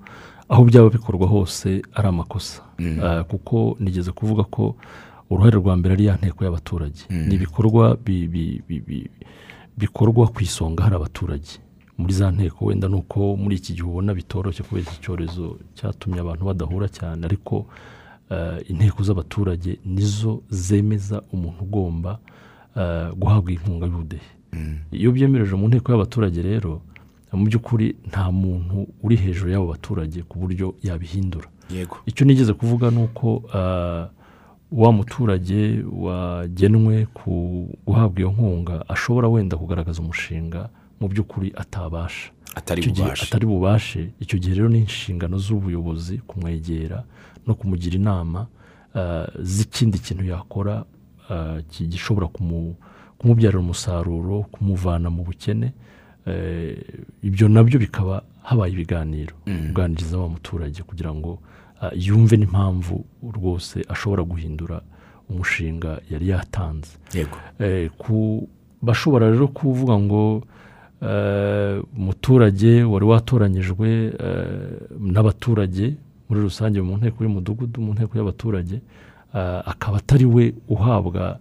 aho 0.49 0.63
byaba 0.65 0.89
bikorwa 0.89 1.27
hose 1.27 1.81
ari 1.93 2.07
amakosa. 2.07 2.61
Ah, 3.03 3.23
kuko 3.23 3.77
nigeze 3.79 4.11
kuvuga 4.11 4.43
ko 4.43 4.75
uruhare 5.29 5.55
rwa 5.57 5.75
mbere 5.77 5.93
ari 5.93 6.05
ya 6.05 6.15
nteko 6.17 6.43
y'abaturage. 6.45 6.99
Ni 7.09 7.35
ibikorwa 7.35 7.97
bi- 8.05 8.27
bi- 8.27 8.61
bi- 8.67 8.79
bi- 8.87 9.09
bikorwa 9.77 10.27
ku 10.27 10.43
isonga 10.43 10.83
hari 10.83 10.95
abaturage. 10.95 11.59
Muri 11.97 12.13
za 12.13 12.31
nteko 12.31 12.65
wenda 12.65 12.87
ni 12.87 12.95
uko 12.95 13.35
muri 13.37 13.55
iki 13.55 13.73
gihe 13.73 13.87
ubona 13.87 14.13
bitoroshye 14.13 14.63
kubera 14.63 14.85
iki 14.91 15.01
cyorezo 15.01 15.57
cyatumye 15.75 16.19
abantu 16.19 16.45
badahura 16.45 16.87
cyane 16.91 17.25
ariko 17.25 17.65
eh, 18.29 18.69
inteko 18.69 19.03
z'abaturage 19.03 19.79
nizo 19.85 20.41
zemeza 20.49 21.21
umuntu 21.33 21.63
ugomba 21.63 22.19
eh, 22.77 23.09
guhabwa 23.15 23.51
inkunga 23.51 23.85
y'ubudehe. 23.87 24.29
Iyo 24.91 25.11
byemereje 25.11 25.55
mu 25.55 25.67
nteko 25.67 25.91
y'abaturage 25.91 26.41
rero 26.41 26.81
mu 27.35 27.45
by'ukuri 27.45 27.95
nta 28.09 28.31
muntu 28.31 28.87
uri 29.03 29.15
hejuru 29.15 29.51
y'abo 29.51 29.67
baturage 29.73 30.21
ku 30.23 30.39
buryo 30.39 30.75
yabihindura. 30.83 31.47
Yego. 31.73 31.97
Icyo 32.05 32.25
nigeze 32.25 32.53
kuvuga 32.53 32.91
ni 32.91 33.03
uko 33.03 33.43
ah, 33.53 34.09
wa 34.71 34.89
muturage 34.91 35.83
wagenwe 36.19 37.05
ku 37.13 37.31
guhabwa 37.85 38.19
iyo 38.19 38.29
nkunga 38.31 38.85
ashobora 38.89 39.27
wenda 39.27 39.57
kugaragaza 39.57 40.01
umushinga 40.01 40.69
mu 40.99 41.07
by'ukuri 41.07 41.53
atabasha. 41.55 42.31
Atari 42.55 42.81
bubashe. 42.87 43.23
atari 43.25 43.45
bubashe 43.45 44.01
icyo 44.19 44.39
gihe 44.39 44.55
rero 44.55 44.69
ni 44.69 44.79
inshingano 44.87 45.37
z'ubuyobozi 45.37 46.17
kumwegera 46.27 47.03
no 47.47 47.53
kumugira 47.55 47.95
inama 47.95 48.47
ah, 48.95 49.27
z'ikindi 49.43 49.99
kintu 49.99 50.23
yakora 50.25 50.85
ki- 51.69 51.87
gishobora 51.87 52.27
kumu- 52.27 52.75
kumubyarira 53.17 53.59
umusaruro 53.59 54.45
kumuvana 54.51 55.09
mu 55.09 55.23
bukene 55.27 55.73
ibyo 57.23 57.47
na 57.49 57.63
byo 57.63 57.79
bikaba 57.79 58.23
habaye 58.43 58.73
ibiganiro 58.73 59.35
kuganiriza 59.45 60.17
wa 60.17 60.29
muturage 60.29 60.83
kugira 60.83 61.13
ngo 61.13 61.39
ah, 61.81 61.91
yumve 61.95 62.37
n'impamvu 62.37 63.05
rwose 63.35 63.85
ashobora 63.89 64.23
guhindura 64.23 64.81
umushinga 65.29 66.01
yari 66.11 66.29
yatanze. 66.29 66.97
Yego. 67.13 67.37
Eh, 67.59 67.89
bashobora 68.81 69.31
rero 69.31 69.47
kuvuga 69.47 69.97
ngo 69.99 70.43
eh, 71.01 71.81
umuturage 71.97 72.83
wari 72.83 73.05
watoranyijwe 73.05 73.89
eh, 74.19 74.79
n'abaturage 74.99 75.93
muri 76.29 76.41
rusange 76.41 76.81
mu 76.81 76.97
nteko 76.97 77.23
y'umudugudu 77.23 77.81
mu 77.81 77.93
nteko 77.93 78.17
y'abaturage 78.17 78.75
eh, 79.35 79.61
akaba 79.65 79.97
atari 79.97 80.25
we 80.25 80.53
uhabwa 80.69 81.39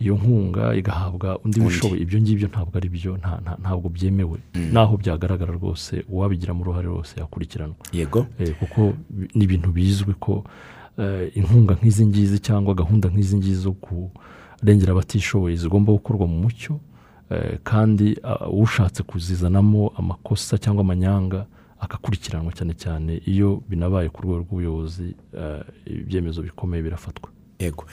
iyo 0.00 0.14
nkunga 0.14 0.74
igahabwa 0.74 1.38
undi 1.44 1.60
wishoboye. 1.60 2.02
Ibyo 2.02 2.20
ngibyo 2.20 2.48
ntabwo 2.48 2.72
ari 2.78 2.88
byo 2.88 3.16
nta- 3.16 3.40
nta- 3.44 3.58
ntabwo 3.60 3.88
byemewe. 3.88 4.38
Naho 4.72 4.96
byagaragara 4.96 5.52
rwose 5.56 6.04
uwabigiramo 6.08 6.60
uruhare 6.60 6.88
wose 6.88 7.20
yakurikiranwa. 7.20 7.76
Yego. 7.92 8.26
Eh, 8.38 8.54
kuko 8.60 8.92
ni 9.34 9.44
ibintu 9.44 9.72
bizwi 9.72 10.14
ko 10.20 10.44
eh, 10.98 11.32
inkunga 11.36 11.74
nk'izi 11.80 12.06
ngizi 12.06 12.38
cyangwa 12.38 12.74
gahunda 12.74 13.08
nk'izi 13.08 13.36
ngizi 13.36 13.60
zo 13.64 13.72
kurengera 13.72 14.92
abatishoboye 14.92 15.56
zigomba 15.56 15.92
gukorwa 15.92 16.26
mu 16.26 16.36
mucyo 16.44 16.80
eh, 17.30 17.58
kandi 17.64 18.16
ah, 18.22 18.48
ushatse 18.48 19.02
kuzizanamo 19.02 19.92
amakosa 19.96 20.58
cyangwa 20.58 20.80
amanyanga 20.84 21.46
agakurikiranwa 21.80 22.52
cyane 22.52 22.72
cyane 22.74 23.12
iyo 23.28 23.60
binabaye 23.68 24.08
ku 24.08 24.22
rwego 24.24 24.38
rw'ubuyobozi 24.44 25.12
ibyemezo 25.86 26.42
bikomeye 26.42 26.82
birafatwa. 26.82 27.28
Yego 27.58 27.84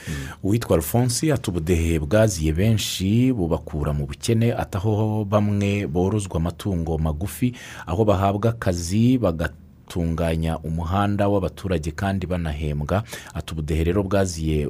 uwitwa 0.43 0.75
alphonse 0.75 1.33
ati 1.33 1.49
ubudehe 1.49 1.99
bwaziye 1.99 2.53
benshi 2.53 3.31
bubakura 3.33 3.93
mu 3.93 4.05
bukene 4.05 4.53
ati 4.53 4.77
aho 4.77 5.25
bamwe 5.25 5.87
borozwa 5.87 6.37
amatungo 6.37 6.97
magufi 6.97 7.55
aho 7.85 8.05
bahabwa 8.05 8.49
akazi 8.49 9.17
bagatunganya 9.93 10.57
umuhanda 10.59 11.27
w'abaturage 11.27 11.91
kandi 11.91 12.25
banahembwa. 12.27 13.03
Ati 13.33 13.53
ubudehe 13.53 13.83
rero 13.83 14.03
bwaziye 14.03 14.67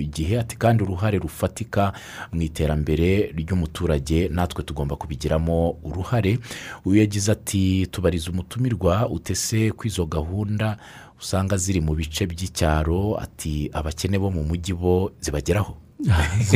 igihe. 0.00 0.38
Ati 0.38 0.56
kandi 0.56 0.82
uruhare 0.82 1.18
rufatika 1.18 1.92
mu 2.32 2.42
iterambere 2.42 3.32
ry'umuturage 3.36 4.28
natwe 4.28 4.64
tugomba 4.64 4.96
kubigiramo 4.96 5.76
uruhare. 5.84 6.38
Uyu 6.84 7.00
yagize 7.00 7.32
ati 7.32 7.86
tubariza 7.90 8.30
umutumirwa 8.30 9.08
utese 9.08 9.70
ko 9.72 9.88
izo 9.88 10.06
gahunda 10.06 10.76
usanga 11.20 11.56
ziri 11.56 11.80
mu 11.80 11.94
bice 11.94 12.26
by'icyaro. 12.26 13.16
Ati 13.20 13.70
abakene 13.72 14.18
bo 14.18 14.30
mu 14.30 14.44
mujyi 14.44 14.74
bo 14.74 15.12
zibageraho. 15.20 15.76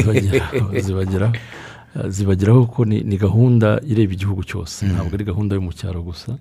Zibageraho 0.77 1.33
zibageraho. 2.09 2.67
Kuko 2.67 2.85
ni, 2.85 3.17
gahunda 3.17 3.81
ireba 3.83 4.13
igihugu 4.13 4.45
cyose. 4.45 4.87
Ntabwo 4.87 5.15
ari 5.15 5.25
gahunda 5.25 5.55
yo 5.57 5.63
mu 5.63 5.73
cyaro 5.73 6.03
gusa. 6.03 6.39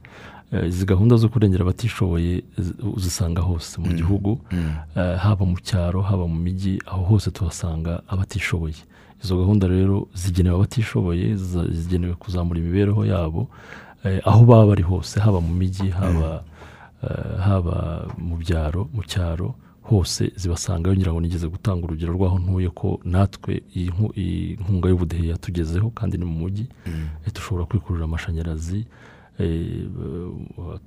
Izi 0.67 0.85
gahunda 0.85 1.15
zo 1.17 1.29
kurengera 1.29 1.62
abatishoboye 1.63 2.43
zi- 2.57 2.73
uzisanga 2.97 3.41
hose 3.41 3.81
mu 3.81 3.93
gihugu 3.93 4.39
Eh, 4.97 5.17
haba 5.17 5.45
mu 5.45 5.57
cyaro 5.62 6.01
haba 6.01 6.27
mu 6.27 6.39
mijyi 6.39 6.81
aho 6.85 7.03
hose 7.03 7.31
tuhasanga 7.31 8.01
abatishoboye. 8.07 8.75
Izo 9.23 9.38
gahunda 9.38 9.67
rero 9.67 10.07
zigenewe 10.13 10.55
abatishoboye 10.55 11.35
zigenewe 11.71 12.13
kuzamura 12.15 12.59
imibereho 12.59 13.05
yabo 13.05 13.47
eh, 14.03 14.21
aho 14.25 14.45
baba 14.45 14.65
bari 14.67 14.83
hose 14.83 15.19
haba 15.19 15.39
mu 15.41 15.53
mijyi 15.53 15.89
haba 15.89 16.43
eh, 17.03 17.38
haba 17.45 18.07
mu 18.17 18.35
byaro 18.38 18.89
mu 18.93 19.03
cyaro 19.03 19.53
hose 19.89 20.31
zibasangayo 20.35 20.95
ngira 20.95 21.12
ngo 21.13 21.21
nigeze 21.21 21.47
gutanga 21.47 21.83
urugero 21.85 22.13
rw'aho 22.13 22.38
ntuye 22.39 22.69
ko 22.69 22.99
natwe 23.05 23.62
iyi 23.75 23.89
nku- 23.89 24.13
iyi 24.17 24.57
nkunga 24.62 24.89
y'ubudehe 24.89 25.27
yatugezeho 25.33 25.89
kandi 25.89 26.17
ni 26.17 26.25
mu 26.25 26.35
mujyi. 26.45 26.65
Eh, 27.25 27.33
dushobora 27.35 27.65
kwikurura 27.65 28.05
amashanyarazi 28.05 28.79
eh, 28.79 28.85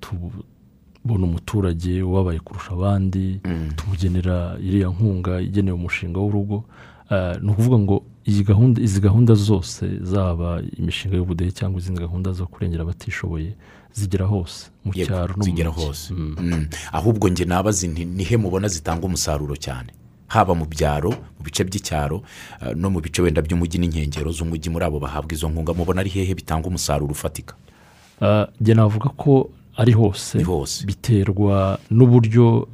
tubona 0.01 1.25
umuturage 1.25 2.03
ubabaye 2.03 2.41
kurusha 2.41 2.73
abandi 2.73 3.41
tumugenera 3.77 4.57
iriya 4.67 4.89
nkunga 4.89 5.41
igenewe 5.41 5.77
umushinga 5.77 6.19
w'urugo. 6.21 6.65
Eh, 7.11 7.37
ni 7.43 7.51
ukuvuga 7.51 7.79
ngo 7.79 8.03
izi 8.25 9.01
gahunda 9.01 9.35
zose 9.35 9.99
zaba 10.03 10.63
imishinga 10.79 11.17
y'ubudehe 11.17 11.51
cyangwa 11.53 11.81
izindi 11.81 12.01
gahunda 12.01 12.33
zo 12.33 12.47
kurengera 12.47 12.83
abatishoboye 12.83 13.53
zigera 13.93 14.27
hose 14.27 14.71
mu 14.85 14.93
cyaro 14.93 15.35
no 15.37 15.45
mu 15.47 15.71
hose. 15.71 16.15
Mm. 16.15 16.37
Mm. 16.41 16.67
ahubwo 16.93 17.29
njye 17.29 17.45
nabazi 17.45 17.89
nihe 17.89 18.37
mubona 18.37 18.69
zitanga 18.69 19.07
umusaruro 19.07 19.57
cyane? 19.57 19.93
Haba 20.27 20.55
mu 20.55 20.65
byaro 20.65 21.11
mu 21.11 21.43
bice 21.45 21.65
by'icyaro 21.65 22.23
eh, 22.63 22.73
no 22.77 22.91
mu 22.91 23.01
bice 23.01 23.23
wenda 23.23 23.43
by'umujyi 23.43 23.79
n'inkengero 23.79 24.33
z'umujyi 24.33 24.71
muri 24.71 24.85
abo 24.85 24.99
bahabwa 25.01 25.33
izo 25.35 25.49
nkunga 25.49 25.75
mubona 25.75 26.01
ari 26.01 26.11
hehe 26.11 26.35
bitanga 26.35 26.69
umusaruro 26.69 27.13
ufatika? 27.13 27.55
Njye 28.61 28.75
navuga 28.75 29.09
ko 29.17 29.51
ari 29.77 29.93
hose 29.93 30.39
biterwa 30.87 31.79
n'uburyo 31.91 32.69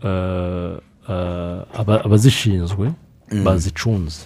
ah, 1.09 1.65
aba- 1.81 2.05
abazishinzwe 2.05 2.91
bazicunze. 3.45 4.25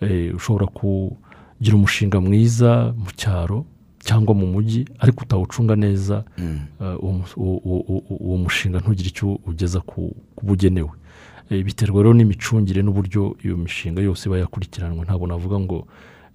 Eh, 0.00 0.34
ushobora 0.36 0.66
kugira 0.66 1.74
umushinga 1.76 2.20
mwiza 2.20 2.94
mu 2.96 3.10
cyaro 3.16 3.64
cyangwa 4.06 4.34
mu 4.34 4.46
mujyi 4.46 4.86
ariko 4.98 5.24
utawucunga 5.24 5.76
neza 5.76 6.24
ah, 6.80 6.96
uwo 7.02 7.12
mu- 7.12 7.24
uwo- 7.36 7.60
uwo- 7.64 7.84
uwo- 7.88 8.18
uwo 8.20 8.36
mushinga 8.38 8.78
ntugire 8.78 9.08
icyo 9.10 9.38
ugeza 9.46 9.80
ku 9.80 10.14
bugenewe. 10.42 10.90
Eh, 11.50 11.64
biterwa 11.64 12.02
rero 12.02 12.14
n'imicungire 12.14 12.82
n'uburyo 12.82 13.36
iyo 13.44 13.56
mishinga 13.56 14.00
yose 14.02 14.28
iba 14.28 14.38
yakurikiranwe. 14.38 15.02
Ntabwo 15.04 15.26
navuga 15.26 15.58
ngo 15.60 15.86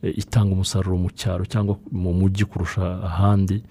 eh, 0.04 0.12
itanga 0.18 0.52
umusaruro 0.54 0.98
mu 0.98 1.10
cyaro 1.16 1.46
cyangwa 1.46 1.78
mu 1.92 2.12
mujyi 2.14 2.46
kurusha 2.46 2.84
ahandi. 3.04 3.64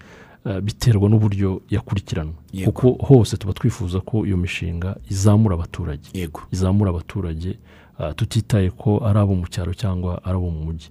Biterwa 0.61 1.09
n'uburyo 1.09 1.61
yakurikiranwe 1.69 2.33
Yego. 2.53 2.71
kuko 2.71 3.05
hose 3.05 3.37
tuba 3.37 3.53
twifuza 3.53 3.99
ko 4.01 4.25
iyo 4.25 4.37
mishinga 4.37 4.95
izamura 5.09 5.55
abaturage. 5.55 6.09
Izamura 6.51 6.89
abaturage 6.89 7.57
ah, 7.99 8.13
tutitaye 8.13 8.69
ko 8.69 8.99
ari 9.07 9.19
abo 9.19 9.35
mu 9.35 9.47
cyaro 9.47 9.73
cyangwa 9.73 10.19
ari 10.25 10.35
abo 10.35 10.49
mu 10.51 10.61
mujyi. 10.65 10.89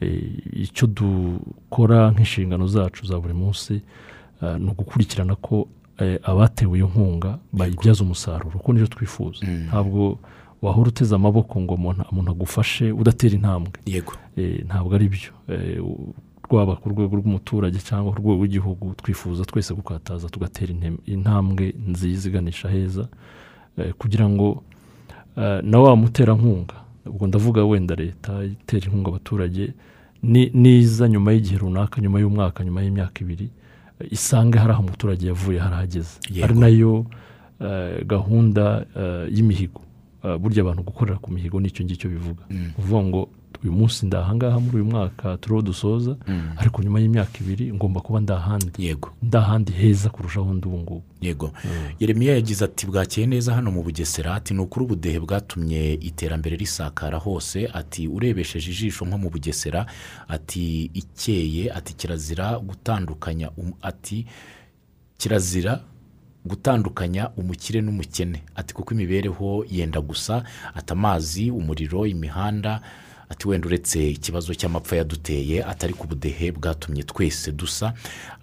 Eh, 0.00 0.62
icyo 0.68 0.86
dukora 0.86 2.10
nk'inshingano 2.12 2.66
zacu 2.66 3.06
za 3.06 3.20
buri 3.20 3.34
munsi 3.34 3.80
ah, 4.42 4.58
ni 4.58 4.68
ugukurikirana 4.70 5.34
ko 5.36 5.68
eh, 5.98 6.18
abatewe 6.22 6.76
iyo 6.78 6.86
nkunga 6.92 7.38
bayibyaza 7.52 8.04
umusaruro. 8.04 8.50
Kuko 8.58 8.72
ni 8.72 8.80
cyo 8.80 8.86
twifuza. 8.86 9.46
Ntabwo 9.46 10.18
wahora 10.62 10.88
uteze 10.88 11.14
amaboko 11.14 11.60
ngo 11.60 11.74
umuntu 11.74 12.30
agufashe 12.30 12.92
udatera 12.92 13.34
intambwe. 13.34 13.72
Yego. 13.86 14.12
Eh, 14.36 14.64
ntabwo 14.68 14.94
ari 14.94 15.08
byo 15.08 15.32
rwaba 16.50 16.76
ku 16.76 16.88
rwego 16.90 17.16
rw'umuturage 17.16 17.78
cyangwa 17.78 18.12
ku 18.12 18.18
rwego 18.18 18.34
rw'igihugu 18.42 18.94
twifuza 18.98 19.44
twese 19.44 19.74
gukataza 19.74 20.28
tugatera 20.28 20.72
intambwe 21.06 21.74
nziza 21.88 22.28
iganisha 22.28 22.68
heza 22.68 23.08
eh, 23.78 23.92
kugira 23.98 24.28
ngo 24.28 24.62
eh, 25.36 25.60
na 25.62 25.78
wa 25.80 25.96
muterankunga 25.96 26.74
ubwo 27.06 27.26
ndavuga 27.26 27.64
wenda 27.64 27.94
leta 27.94 28.44
itera 28.44 28.86
inkunga 28.86 29.08
abaturage 29.08 29.72
ni- 30.22 30.50
niza 30.54 31.08
nyuma 31.08 31.32
y'igihe 31.32 31.58
runaka 31.58 32.00
nyuma 32.00 32.20
y'umwaka 32.20 32.64
nyuma 32.64 32.82
y'imyaka 32.82 33.20
ibiri 33.24 33.48
eh, 34.00 34.06
isange 34.12 34.58
hari 34.58 34.72
aho 34.72 34.82
umuturage 34.82 35.26
yavuye 35.26 35.58
harahageze 35.58 36.18
ari 36.44 36.54
na 36.54 36.66
yo 36.68 37.06
gahunda 38.06 38.86
y'imihigo. 39.30 39.80
Burya 40.40 40.62
abantu 40.62 40.82
gukorera 40.82 41.18
ku 41.18 41.28
mihigo 41.32 41.60
ni 41.60 41.70
cyo 41.70 41.84
ngicyo 41.84 42.08
bivuga. 42.10 42.44
Uvuga 42.78 43.02
ngo 43.04 43.28
uyu 43.62 43.72
munsi 43.72 44.06
ndahangaha 44.06 44.60
muri 44.60 44.76
uyu 44.76 44.84
mwaka 44.84 45.36
turiho 45.36 45.62
dusoza 45.62 46.16
ariko 46.56 46.82
nyuma 46.82 47.00
y'imyaka 47.00 47.38
ibiri 47.40 47.72
ngomba 47.72 48.00
kuba 48.00 48.20
ndahandi. 48.20 48.70
Yego. 48.78 49.10
Ndahandi 49.22 49.72
heza 49.72 50.08
kurushaho 50.10 50.54
ndi 50.54 50.68
ubu 50.68 50.78
ngubu 50.78 51.02
yego 51.20 51.52
yeremiya 52.00 52.34
yagize 52.34 52.64
ati 52.64 52.86
bwakeye 52.86 53.26
neza 53.26 53.54
hano 53.54 53.70
mu 53.70 53.82
bugesera 53.82 54.34
ati 54.34 54.54
ni 54.54 54.60
ukuri 54.60 54.84
ubudehe 54.84 55.20
bwatumye 55.20 55.92
iterambere 55.94 56.56
risakara 56.56 57.18
hose. 57.18 57.68
Ati 57.72 58.08
urebesheje 58.08 58.70
ijisho 58.70 59.04
nko 59.04 59.18
mu 59.18 59.30
bugesera. 59.30 59.86
Ati 60.28 60.90
ikeye. 60.94 61.70
Ati 61.72 61.94
kirazira 61.94 62.58
gutandukanya 62.58 63.50
um- 63.50 63.72
ati 63.82 64.26
kirazira 65.18 65.80
gutandukanya 66.44 67.30
umukire 67.36 67.80
n'umukene. 67.80 68.42
Ati 68.56 68.74
kuko 68.74 68.94
imibereho 68.94 69.64
yenda 69.70 70.00
gusa 70.00 70.44
ati 70.74 70.92
amazi 70.92 71.50
umuriro 71.50 72.06
imihanda 72.06 72.80
ati 73.30 73.48
wenda 73.48 73.66
uretse 73.66 74.10
ikibazo 74.10 74.54
cy'amapfa 74.54 74.96
yaduteye 74.96 75.64
atari 75.64 75.94
ku 75.94 76.06
budehe 76.06 76.52
bwatumye 76.52 77.02
twese 77.02 77.52
dusa. 77.52 77.92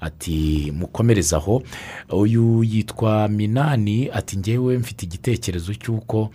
Ati 0.01 0.71
mukomereze 0.75 1.35
aho. 1.35 1.63
Uyu 2.09 2.63
yitwa 2.63 3.27
minani 3.27 4.09
ati 4.13 4.37
ngewe 4.37 4.77
mfite 4.77 5.03
igitekerezo 5.05 5.73
cy'uko 5.75 6.29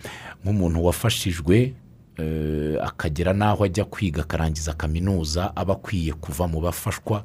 nk'umuntu 0.45 0.85
wafashijwe 0.85 1.73
eh, 2.17 2.77
akagera 2.83 3.33
n'aho 3.33 3.63
ajya 3.63 3.85
kwiga 3.85 4.21
akarangiza 4.21 4.73
kaminuza 4.73 5.55
aba 5.55 5.73
akwiye 5.73 6.13
kuva 6.13 6.47
mu 6.47 6.61
bafashwa 6.61 7.23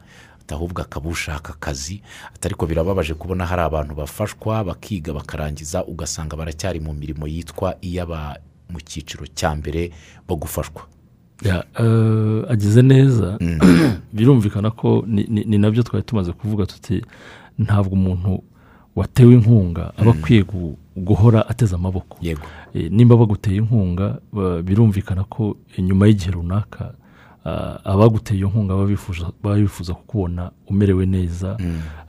ahubwo 0.48 0.80
akaba 0.82 1.10
ushaka 1.10 1.52
akazi. 1.52 2.00
Ariko 2.42 2.66
birababaje 2.66 3.14
kubona 3.14 3.46
hari 3.46 3.62
abantu 3.62 3.94
bafashwa 3.94 4.64
bakiga 4.64 5.12
bakarangiza 5.12 5.84
ugasanga 5.84 6.36
baracyari 6.36 6.80
mu 6.80 6.94
mirimo 6.96 7.26
yitwa 7.28 7.76
iy'aba 7.84 8.40
mu 8.72 8.80
cyiciro 8.80 9.26
cya 9.36 9.52
mbere 9.56 9.92
bo 10.28 10.36
gufashwa. 10.40 10.88
Agize 12.48 12.83
neza. 12.83 13.38
Birumvikana 14.12 14.70
ko 14.70 15.05
ni- 15.07 15.59
na 15.59 15.70
byo 15.70 15.83
twari 15.83 16.03
tumaze 16.07 16.33
kuvuga 16.33 16.66
tuti 16.66 17.03
ntabwo 17.59 17.92
umuntu 17.94 18.42
watewe 18.96 19.35
inkunga 19.35 19.92
aba 19.98 20.11
akwiye 20.11 20.42
gu- 20.42 20.77
guhora 20.96 21.48
ateze 21.48 21.74
amaboko. 21.74 22.18
Eh, 22.74 22.90
nimba 22.90 23.16
baguteye 23.16 23.57
inkunga 23.57 24.18
birumvikana 24.64 25.24
ko 25.24 25.57
nyuma 25.79 26.07
y'igihe 26.07 26.31
runaka 26.31 26.94
ah, 27.44 27.79
abaguteye 27.85 28.38
iyo 28.38 28.48
nkunga 28.48 28.74
baba 28.74 28.87
bifuza- 28.87 29.33
kukubona 29.94 30.51
umerewe 30.66 31.07
neza 31.07 31.57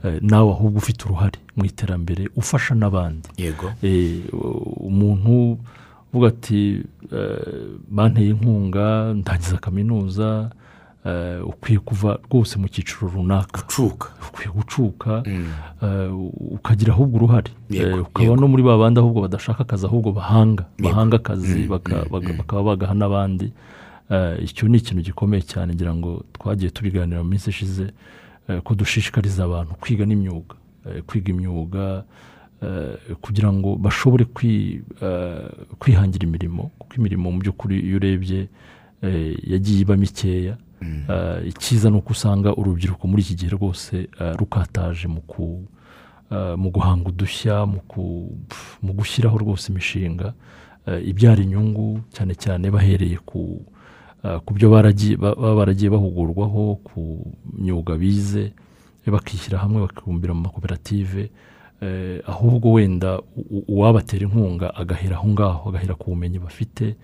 eh, 0.04 0.18
nawe 0.22 0.50
ahubwo 0.50 0.78
ufite 0.78 1.04
uruhare 1.04 1.38
mu 1.56 1.64
iterambere 1.64 2.28
ufasha 2.36 2.74
n'abandi. 2.74 3.28
Yego. 3.38 3.70
Eh, 3.82 4.20
umuntu 4.80 5.58
uvuga 6.12 6.28
ati 6.28 6.82
eh, 7.12 7.66
banteye 7.88 8.30
inkunga 8.30 9.14
ndangiza 9.14 9.56
kaminuza 9.58 10.50
eh, 11.06 11.46
ukwiye 11.46 11.78
kuva 11.78 12.18
rwose 12.30 12.58
mu 12.58 12.68
cyiciro 12.68 13.08
runaka. 13.14 13.62
Ukwiye 14.28 14.50
gucuka 14.52 15.22
eh, 15.82 16.10
ukagira 16.56 16.92
ahubwo 16.92 17.16
uruhare. 17.16 17.50
Ukaba 18.00 18.36
no 18.36 18.48
muri 18.48 18.62
ba 18.62 18.78
bandi 18.78 19.00
ahubwo 19.00 19.20
badashaka 19.22 19.60
akazi 19.62 19.86
ahubwo 19.86 20.12
bahanga. 20.12 20.64
Bahanga 20.78 21.16
akazi 21.16 21.66
baka- 21.68 22.04
baka- 22.10 22.32
bakaba 22.32 22.62
bagaha 22.62 22.94
n'abandi. 22.94 23.52
Icyo 24.42 24.68
ni 24.68 24.78
ikintu 24.78 25.02
gikomeye 25.02 25.42
cyane 25.46 25.74
ngira 25.74 25.94
ngo 25.94 26.24
twagiye 26.34 26.70
tubiganira 26.70 27.22
mu 27.22 27.30
minsi 27.30 27.50
ishize 27.50 27.92
ko 28.64 28.74
dushishikariza 28.74 29.44
abantu 29.46 29.74
kwiga 29.80 30.02
n'imyuga. 30.06 30.54
Kwiga 31.06 31.30
imyuga 31.30 32.02
kugira 33.20 33.52
ngo 33.52 33.76
bashobore 33.76 34.24
eh, 35.02 35.48
kwihangira 35.78 36.24
imirimo 36.28 36.70
kuko 36.78 36.92
imirimo 37.00 37.30
mu 37.32 37.38
by'ukuri 37.40 37.80
iyo 37.80 37.96
urebye 37.96 38.48
eh, 39.02 39.36
yagiye 39.52 39.80
iba 39.80 39.96
mikeya. 39.96 40.56
Eh, 40.80 41.48
icyiza 41.48 41.90
ni 41.90 41.96
uko 41.96 42.12
usanga 42.12 42.56
urubyiruko 42.56 43.04
muri 43.08 43.22
iki 43.22 43.34
gihe 43.34 43.50
rwose 43.52 44.08
eh, 44.20 44.32
rukataje 44.38 45.08
mu 45.08 45.20
ku 45.20 45.64
eh, 46.32 46.56
mu 46.56 46.68
guhanga 46.70 47.08
udushya 47.08 47.66
mu 47.66 48.92
gushyiraho 48.96 49.36
rwose 49.38 49.72
imishinga. 49.72 50.32
Eh, 50.86 51.08
ibyara 51.08 51.40
inyungu 51.44 52.00
cyane 52.12 52.32
cyane 52.34 52.70
bahereye 52.72 53.16
ku 53.24 53.60
eh, 54.24 54.38
ku 54.44 54.50
byo 54.56 54.68
baba 54.72 55.54
baragiye 55.56 55.88
bahugurwaho 55.92 56.76
ku 56.84 57.00
myuga 57.60 57.96
bize 57.96 58.52
bakishyira 59.10 59.58
hamwe 59.58 59.80
bakibumbira 59.84 60.32
mu 60.34 60.40
makoperative 60.48 61.20
eh, 61.20 61.30
ahubwo 62.26 62.72
wenda 62.72 63.20
uwabatera 63.68 64.22
inkunga 64.26 64.74
agahera 64.74 65.16
aho 65.16 65.28
ngaho 65.28 65.68
agahera 65.70 65.94
ku 65.94 66.10
bumenyi 66.10 66.38
bafite 66.38 66.96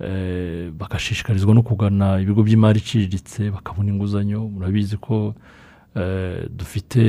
eh, 0.00 0.70
bagashishikarizwa 0.78 1.54
no 1.54 1.62
kugana 1.62 2.20
ibigo 2.20 2.42
by'imari 2.42 2.78
iciriritse 2.78 3.50
bakabona 3.50 3.88
inguzanyo. 3.90 4.40
Murabizi 4.48 4.96
ko 4.96 5.34
eh, 5.96 6.46
dufite 6.50 7.00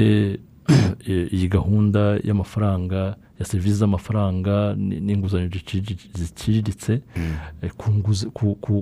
eh, 1.08 1.34
iyi 1.34 1.48
gahunda 1.48 2.18
y'amafaranga 2.24 3.16
ya 3.40 3.46
serivisi 3.46 3.76
z'amafaranga 3.76 4.76
ni- 4.78 5.00
n'inguzanyo 5.00 5.48
ziciri- 5.48 6.10
ziciriritse 6.18 7.02
eh, 7.62 7.72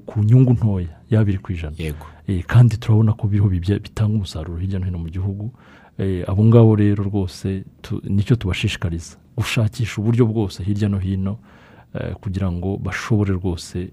ku 0.06 0.24
nyungu 0.24 0.54
ntoya 0.54 0.88
y'abiri 1.12 1.38
ku 1.38 1.52
ijana. 1.52 1.76
Eh, 2.28 2.44
kandi 2.48 2.78
turabona 2.78 3.14
ko 3.14 3.28
biriho 3.28 3.50
bitanga 3.50 4.16
umusaruro 4.16 4.58
hirya 4.60 4.80
no 4.80 4.86
hino 4.86 4.98
mu 4.98 5.10
gihugu. 5.10 5.52
Eh, 5.52 5.54
abo 6.28 6.42
ngabo 6.46 6.76
rero 6.76 7.04
rwose 7.04 7.64
ni 8.04 8.24
cyo 8.24 8.36
tubashishikariza 8.36 9.18
gushakisha 9.38 10.02
uburyo 10.02 10.26
bwose 10.26 10.64
hirya 10.64 10.90
no 10.90 11.00
hino 11.00 11.38
kugira 12.22 12.52
ngo 12.52 12.78
bashobore 12.78 13.34
rwose 13.34 13.90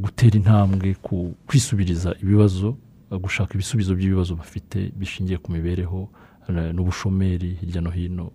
gutera 0.00 0.36
intambwe 0.36 0.94
ku 1.02 1.34
kwisubiriza 1.46 2.14
ibibazo 2.22 2.76
gushaka 3.10 3.54
ibisubizo 3.54 3.94
by'ibibazo 3.94 4.34
bafite 4.34 4.90
bishingiye 4.98 5.38
ku 5.38 5.52
mibereho 5.52 6.08
eh, 6.48 6.74
n'ubushomeri 6.74 7.54
hirya 7.60 7.80
no 7.80 7.90
hino 7.90 8.30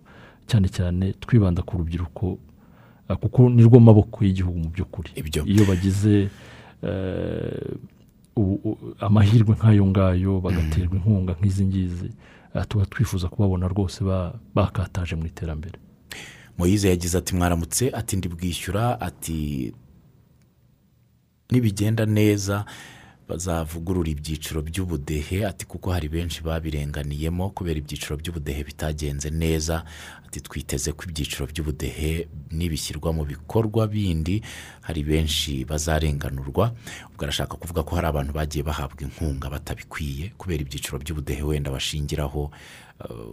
cyane 0.48 0.68
cyane 0.68 1.12
twibanda 1.20 1.62
ku 1.62 1.76
rubyiruko 1.78 2.38
kuko 3.20 3.50
ni 3.50 3.62
rwo 3.62 3.80
maboko 3.80 4.24
y'igihugu 4.24 4.58
mu 4.58 4.68
by'ukuri 4.74 5.10
iyo 5.52 5.64
bagize 5.68 6.28
amahirwe 9.00 9.52
nk'ayo 9.56 9.84
ngayo 9.86 10.40
bagaterwa 10.40 10.94
inkunga 10.96 11.32
nk'izi 11.38 11.64
ngizi 11.66 12.08
tuba 12.68 12.86
twifuza 12.86 13.28
kubabona 13.28 13.68
rwose 13.68 14.04
ba- 14.04 14.34
bakataje 14.54 15.16
mu 15.16 15.26
iterambere. 15.26 15.78
Moyize 16.58 16.88
yagize 16.88 17.18
ati 17.18 17.34
mwaramutse 17.36 17.90
ati 17.94 18.16
ndibwishyura 18.16 19.00
ati 19.00 19.72
nibigenda 21.50 22.06
neza 22.06 22.64
bazavugurura 23.32 24.10
ibyiciro 24.12 24.60
by'ubudehe 24.62 25.46
ati 25.48 25.64
kuko 25.66 25.90
hari 25.92 26.08
benshi 26.08 26.42
babirenganiyemo 26.44 27.50
kubera 27.56 27.78
ibyiciro 27.80 28.16
by'ubudehe 28.20 28.64
bitagenze 28.64 29.30
neza. 29.32 29.84
Ati 30.26 30.40
twiteze 30.40 30.92
ko 30.92 31.04
ibyiciro 31.08 31.46
by'ubudehe 31.48 32.28
nibishyirwa 32.52 33.12
mu 33.12 33.24
bikorwa 33.24 33.88
bindi 33.88 34.42
hari 34.84 35.02
benshi 35.02 35.64
bazarenganurwa. 35.64 36.76
Ubwo 37.10 37.24
arashaka 37.24 37.56
kuvuga 37.56 37.82
ko 37.82 37.96
hari 37.96 38.06
abantu 38.12 38.32
bagiye 38.36 38.62
bahabwa 38.64 39.00
inkunga 39.02 39.48
batabikwiye 39.50 40.32
kubera 40.36 40.60
ibyiciro 40.62 40.98
by'ubudehe 41.00 41.42
wenda 41.42 41.70
bashingiraho 41.72 42.50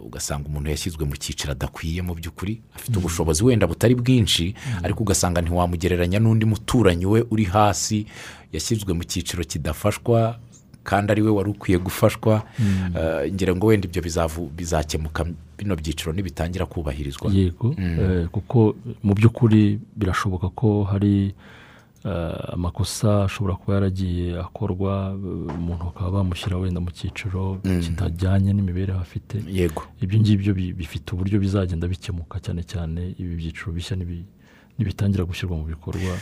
ugasanga 0.04 0.48
umuntu 0.48 0.70
yashyizwe 0.70 1.04
mu 1.04 1.16
cyiciro 1.16 1.52
adakwiye 1.52 2.02
mu 2.02 2.14
by'ukuri 2.14 2.60
afite 2.74 2.96
ubushobozi 2.98 3.44
wenda 3.44 3.66
butari 3.66 3.94
bwinshi 3.94 4.54
ariko 4.82 5.02
ugasanga 5.02 5.40
ntiwamugereranya 5.40 6.18
n'undi 6.18 6.44
muturanyi 6.46 7.06
we 7.06 7.24
uri 7.30 7.44
hasi 7.44 8.06
yashyizwe 8.52 8.92
mu 8.94 9.04
cyiciro 9.04 9.44
kidafashwa 9.44 10.38
kandi 10.84 11.12
ari 11.12 11.22
we 11.22 11.30
wari 11.30 11.50
ukwiye 11.50 11.78
gufashwa. 11.78 12.42
Uh, 12.96 13.32
ngira 13.32 13.56
ngo 13.56 13.66
wenda 13.66 13.88
ibyo 13.88 14.02
bizakemuka 14.56 15.26
bino 15.58 15.76
byiciro 15.76 16.12
nibitangira 16.12 16.66
kubahirizwa. 16.66 17.30
Yego. 17.32 17.74
Eh, 17.78 18.26
kuko 18.32 18.74
mu 19.02 19.14
by'ukuri 19.14 19.78
birashoboka 19.96 20.48
ko 20.48 20.84
hari 20.84 21.26
eh, 21.26 21.32
amakosa 22.52 23.24
ashobora 23.24 23.54
kuba 23.60 23.74
yaragiye 23.74 24.40
akorwa 24.40 25.12
eh, 25.14 25.56
umuntu 25.58 25.84
bakaba 25.84 26.10
bamushyira 26.10 26.56
wenda 26.56 26.80
mu 26.80 26.90
cyiciro 26.90 27.60
kitajyanye 27.82 28.52
n'imibereho 28.52 29.00
afite. 29.00 29.34
Yego. 29.48 29.82
Ibyo 30.02 30.16
ngibyo 30.20 30.52
bi- 30.54 30.72
bifite 30.72 31.12
uburyo 31.14 31.36
bizagenda 31.40 31.84
bikemuka 31.88 32.40
cyane 32.40 32.62
cyane 32.64 33.00
ibi 33.20 33.32
byiciro 33.36 33.72
bishya 33.72 33.96
nibi- 34.00 34.24
nibitangira 34.78 35.24
gushyirwa 35.24 35.56
mu 35.60 35.64
bikorwa. 35.68 36.12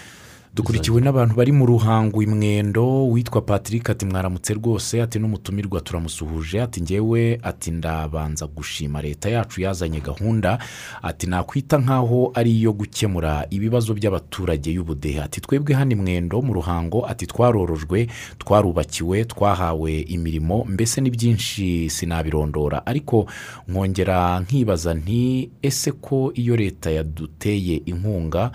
Dukurikiwe 0.58 1.00
n'abantu 1.00 1.34
bari 1.38 1.52
mu 1.52 1.66
ruhango 1.66 2.22
imwendo 2.22 3.06
witwa 3.08 3.40
patrick 3.42 3.90
ati 3.90 4.06
mwaramutse 4.06 4.54
rwose 4.54 5.02
ati 5.02 5.18
n'umutumirwa 5.18 5.80
turamusuhuje 5.80 6.62
ati 6.62 6.82
ngewe 6.82 7.38
ati 7.42 7.70
ndabanza 7.70 8.46
gushima 8.46 9.02
leta 9.02 9.30
yacu 9.30 9.60
yazanye 9.60 10.00
gahunda 10.00 10.58
ati 11.02 11.26
nakwita 11.26 11.78
nk'aho 11.78 12.32
ari 12.34 12.50
iyo 12.58 12.72
gukemura 12.72 13.46
ibibazo 13.50 13.94
by'abaturage 13.94 14.70
y'ubudehe. 14.72 15.20
Ati 15.22 15.40
twebwe 15.40 15.74
hano 15.74 15.92
imwendo 15.92 16.42
mu 16.42 16.52
ruhango 16.54 17.06
ati 17.06 17.26
twarorojwe 17.26 18.08
twarubakiwe 18.38 19.24
twahawe 19.24 20.00
imirimo 20.00 20.64
mbese 20.64 21.00
ni 21.00 21.10
byinshi 21.10 21.90
sinabirondora. 21.90 22.86
Ariko 22.86 23.26
nkongera 23.68 24.40
nkibaza 24.40 24.94
nti 24.94 25.50
ese 25.62 25.92
ko 25.92 26.32
iyo 26.34 26.56
leta 26.56 26.90
yaduteye 26.90 27.76
inkunga 27.86 28.50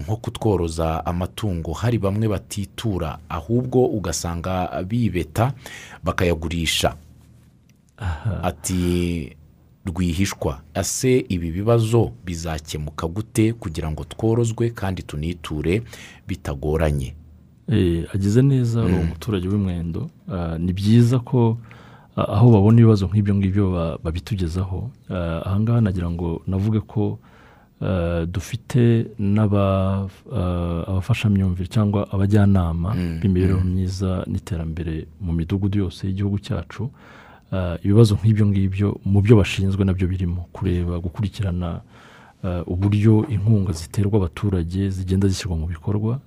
nko 0.00 0.16
kutworoza 0.16 1.06
amatungo. 1.06 1.72
Hari 1.72 1.98
bamwe 1.98 2.28
batitura 2.28 3.18
ahubwo 3.28 3.86
ugasanga 3.86 4.82
bibeta 4.88 5.52
bakayagurisha. 6.04 6.96
Ati 8.42 9.36
rwihishwa. 9.86 10.60
Ese 10.74 11.24
ibi 11.28 11.50
bibazo 11.50 12.10
bizakemuka 12.24 13.06
gute 13.06 13.52
kugira 13.52 13.90
ngo 13.90 14.04
tworozwe 14.04 14.70
kandi 14.70 15.02
tuniture 15.02 15.82
bitagoranye? 16.28 17.14
Eh, 17.68 18.04
agize 18.14 18.42
neza 18.42 18.80
uwo 18.80 19.02
muturage 19.02 19.48
w'imwendo. 19.48 20.10
Ah, 20.32 20.58
ni 20.58 20.72
byiza 20.72 21.18
ko 21.18 21.58
ah, 22.16 22.28
aho 22.28 22.50
babona 22.50 22.78
ibibazo 22.80 23.06
nk'ibyo 23.06 23.34
ngibyo 23.34 23.70
ba- 23.72 23.98
babitugezaho. 24.04 24.90
Ah, 25.10 25.42
ahangaha 25.46 25.80
nagira 25.80 26.10
ngo 26.10 26.42
navuge 26.46 26.80
ko 26.80 27.18
ah, 27.18 27.26
dufite 28.26 29.06
n'aba- 29.18 30.08
ah, 30.32 30.82
abafashamyumvire 30.88 31.68
cyangwa 31.68 32.08
abajyanama 32.12 32.94
b'imibereho 33.20 33.60
myiza 33.60 34.24
n'iterambere 34.26 35.06
mu 35.20 35.32
midugudu 35.32 35.78
yose 35.84 36.06
y'igihugu 36.06 36.38
cyacu. 36.40 36.90
Ah, 37.52 37.76
ibibazo 37.84 38.16
nk'ibyo 38.16 38.46
ngibyo 38.46 38.88
mu 39.04 39.20
byo 39.22 39.36
bashinzwe 39.36 39.84
na 39.84 39.92
byo 39.92 40.08
birimo. 40.08 40.48
Kureba 40.52 40.98
gukurikirana 40.98 41.80
uburyo 42.66 43.26
inkunga 43.28 43.72
ziterwa 43.72 44.16
abaturage 44.18 44.90
zigenda 44.90 45.28
zishyirwa 45.28 45.56
mu 45.58 45.66
bikorwa 45.66 46.20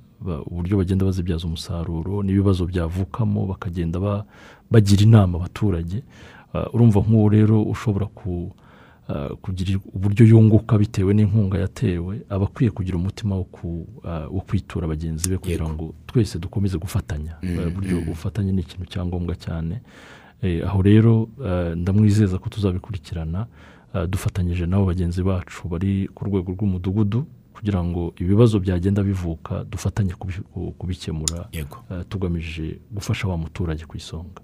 uburyo 0.52 0.78
bagenda 0.78 1.06
bazibyaza 1.08 1.48
umusaruro 1.48 2.24
n'ibibazo 2.24 2.66
byavukamo 2.68 3.46
bakagenda 3.48 3.98
ba- 4.00 4.26
bagira 4.72 5.02
inama 5.08 5.38
abaturage. 5.40 6.04
Urumva 6.74 7.00
nk'uwo 7.00 7.28
rero 7.30 7.58
ushobora 7.64 8.06
ku 8.12 8.52
kugira 9.42 9.80
uburyo 9.94 10.26
yunguka 10.26 10.78
bitewe 10.78 11.14
n'inkunga 11.14 11.58
yatewe 11.60 12.22
aba 12.30 12.46
akwiye 12.46 12.72
kugira 12.72 12.98
umutima 12.98 13.36
wo 13.36 13.46
ah, 14.06 14.28
wo 14.30 14.42
kwitura 14.42 14.88
bagenzi 14.88 15.30
be 15.30 15.38
kugira 15.38 15.66
ngo 15.70 15.94
twese 16.06 16.40
dukomeze 16.40 16.78
gufatanya. 16.78 17.36
Mm, 17.44 17.60
Ah, 17.60 17.70
buryo 17.70 17.96
mm. 17.98 18.04
ubufatanye 18.04 18.52
ni 18.52 18.62
ikintu 18.62 18.86
cya 18.86 19.06
ngombwa 19.06 19.36
cyane. 19.36 19.82
Eh, 20.42 20.64
aho 20.68 20.82
rero 20.82 21.30
eh, 21.46 21.76
ndamwizeza 21.78 22.38
ko 22.38 22.50
tuzabikurikirana 22.50 23.48
dufatanyije 24.10 24.66
n'abo 24.66 24.86
bagenzi 24.86 25.24
bacu 25.24 25.68
bari 25.68 26.08
ku 26.14 26.26
rwego 26.26 26.52
rw'umudugudu 26.54 27.26
kugira 27.54 27.84
ngo 27.84 28.14
ibibazo 28.22 28.60
byagenda 28.60 29.04
bivuka 29.04 29.64
dufatanye 29.66 30.14
kubi- 30.14 30.46
ku- 30.54 30.72
kubikemura. 30.78 31.50
Tugamije 32.10 32.80
gufasha 32.92 33.28
wa 33.28 33.38
muturage 33.38 33.86
ku 33.86 33.98
isonga. 33.98 34.42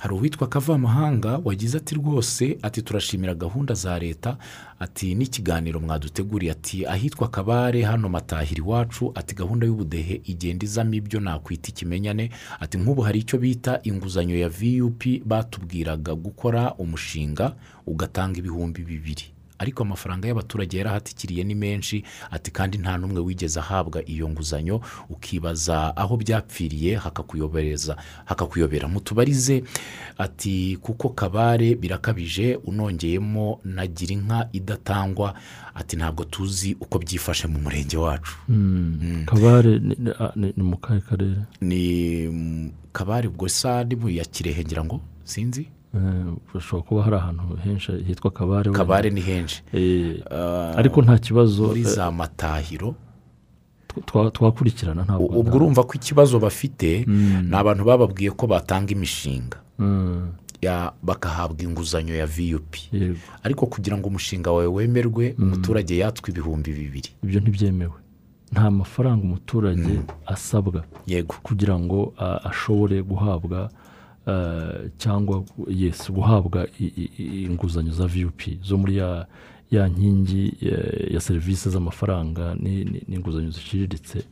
Hari 0.00 0.14
uwitwa 0.14 0.48
kavamahanga 0.48 1.40
wagize 1.44 1.76
ati 1.78 1.94
rwose 1.94 2.58
ati 2.62 2.82
turashimira 2.82 3.34
gahunda 3.34 3.74
za 3.74 3.98
leta 3.98 4.36
ati 4.78 5.14
n'ikiganiro 5.14 5.80
mwaduteguriye 5.80 6.52
ati 6.52 6.86
ahitwa 6.86 7.28
kabare 7.28 7.82
hano 7.82 8.08
matahira 8.08 8.58
iwacu 8.64 9.12
ati 9.14 9.34
gahunda 9.34 9.66
y'ubudehe 9.66 10.20
igenda 10.24 10.64
izamo 10.64 10.94
ibyo 10.94 11.20
nakwita 11.20 11.68
ikimenyane 11.68 12.30
ati 12.60 12.78
nk'ubu 12.78 13.02
hari 13.02 13.18
icyo 13.18 13.38
bita 13.38 13.80
inguzanyo 13.82 14.36
ya 14.38 14.48
vup 14.48 15.02
batubwiraga 15.26 16.14
gukora 16.14 16.74
umushinga 16.74 17.56
ugatanga 17.86 18.38
ibihumbi 18.38 18.82
bibiri. 18.82 19.24
Ariko 19.60 19.82
amafaranga 19.84 20.28
y'abaturage 20.28 20.78
yarahatikiriye 20.78 21.44
ni 21.44 21.54
menshi 21.54 22.04
ati 22.30 22.50
kandi 22.50 22.78
nta 22.80 22.96
n'umwe 22.98 23.20
wigeze 23.20 23.60
ahabwa 23.60 24.00
iyo 24.08 24.28
nguzanyo. 24.28 24.80
Ukibaza 25.12 25.96
aho 25.96 26.16
byapfiriye 26.16 26.96
hakakuyobereza 26.96 27.96
hakakuyobera 28.24 28.88
mutubarize. 28.88 29.64
Ati 30.18 30.78
kuko 30.82 31.08
kabare 31.12 31.74
birakabije 31.74 32.56
unongeyemo 32.64 33.60
na 33.64 33.86
gira 33.86 34.12
inka 34.14 34.48
idatangwa. 34.52 35.34
Ati 35.74 35.96
ntabwo 35.96 36.24
tuzi 36.24 36.76
uko 36.80 36.98
byifashe 36.98 37.46
mu 37.48 37.58
murenge 37.60 37.96
wacu. 37.96 38.32
Kabare 39.26 39.78
ni- 39.78 39.96
ni- 39.98 40.10
ah, 40.20 40.32
ni 40.36 40.52
mu 40.62 40.76
kahe 40.76 41.00
karere? 41.00 41.36
Ni 41.60 42.72
kabare 42.92 43.28
ubwo 43.28 43.48
sa 43.48 43.84
ni 43.84 43.96
mu 43.96 44.08
ya 44.08 44.24
kirehe 44.24 44.64
ngira 44.64 44.84
ngo 44.84 45.00
sinzi? 45.24 45.68
Eh, 45.94 46.34
hashobora 46.52 46.86
kuba 46.88 47.02
hari 47.02 47.16
ahantu 47.16 47.42
henshi 47.64 47.92
hitwa 48.06 48.30
kabare 48.30 48.70
kabare 48.70 49.10
ni 49.10 49.20
henshi. 49.20 49.62
Eh, 49.72 50.22
Ah, 50.30 50.74
ariko 50.78 51.02
nta 51.02 51.18
kibazo 51.18 51.66
muri 51.66 51.80
eh, 51.80 51.86
za 51.86 52.10
matahiro 52.10 52.94
twa- 54.06 54.30
twakurikirana 54.30 55.02
ntabwo 55.04 55.26
ubwo 55.26 55.56
urumva 55.56 55.82
ko 55.82 55.92
ikibazo 55.94 56.38
bafite 56.38 57.04
ni 57.06 57.50
abantu 57.56 57.84
bababwiye 57.84 58.30
ko 58.30 58.46
batanga 58.46 58.92
imishinga. 58.94 59.58
Mm, 59.78 60.30
ya- 60.62 60.92
bagahabwa 61.02 61.62
inguzanyo 61.62 62.14
ya 62.14 62.26
yego. 62.92 63.18
Ariko 63.42 63.66
kugira 63.66 63.96
ngo 63.98 64.08
umushinga 64.08 64.50
wawe 64.52 64.66
wemerwe 64.66 65.34
umuturage 65.38 65.96
yatswe 65.98 66.30
ibihumbi 66.30 66.70
bibiri. 66.72 67.10
Ibyo 67.24 67.40
ntibyemewe. 67.40 67.98
Nta 68.52 68.70
mafaranga 68.70 69.22
umuturage 69.24 70.00
asabwa 70.26 70.84
yego. 71.06 71.34
kugira 71.42 71.74
ngo 71.78 72.12
ashobore 72.44 73.02
guhabwa 73.02 73.70
cyangwa 74.98 75.44
yes 75.68 76.10
guhabwa 76.12 76.66
inguzanyo 77.18 77.92
za 77.92 78.06
vup 78.06 78.40
zo 78.62 78.78
muri 78.78 78.96
ya 78.96 79.26
ya 79.70 79.88
nkingi 79.88 80.52
eh, 80.62 81.14
ya 81.14 81.20
serivisi 81.20 81.70
z'amafaranga 81.70 82.54
ni- 82.58 82.84
ni- 82.84 83.02
n'inguzanyo 83.08 83.50
ziciriritse. 83.50 84.22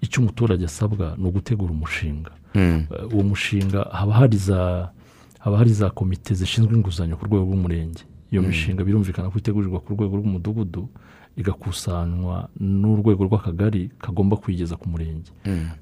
Icyo 0.00 0.20
umuturage 0.22 0.64
asabwa 0.64 1.14
ni 1.18 1.24
ugutegura 1.28 1.72
umushinga. 1.72 2.30
Mm. 2.54 2.84
Eh, 2.90 3.14
uwo 3.14 3.22
mushinga 3.22 3.82
haba 3.92 4.12
hari 4.12 4.36
za 4.36 4.90
haba 5.38 5.58
hari 5.58 5.72
za 5.72 5.90
komite 5.90 6.34
zishinzwe 6.34 6.74
inguzanyo 6.76 7.16
ku 7.16 7.24
rwego 7.26 7.44
rw'umurenge. 7.44 8.02
Iyo 8.30 8.42
mishinga 8.42 8.84
birumvikana 8.84 9.30
ko 9.30 9.38
itegurirwa 9.38 9.80
ku 9.80 9.92
rwego 9.96 10.16
rw'umudugudu 10.16 10.88
igakusanywa 11.36 12.48
n'urwego 12.60 13.24
rw'akagari 13.24 13.90
kagomba 13.98 14.36
kuyigeza 14.36 14.76
ku 14.76 14.88
murenge. 14.88 15.30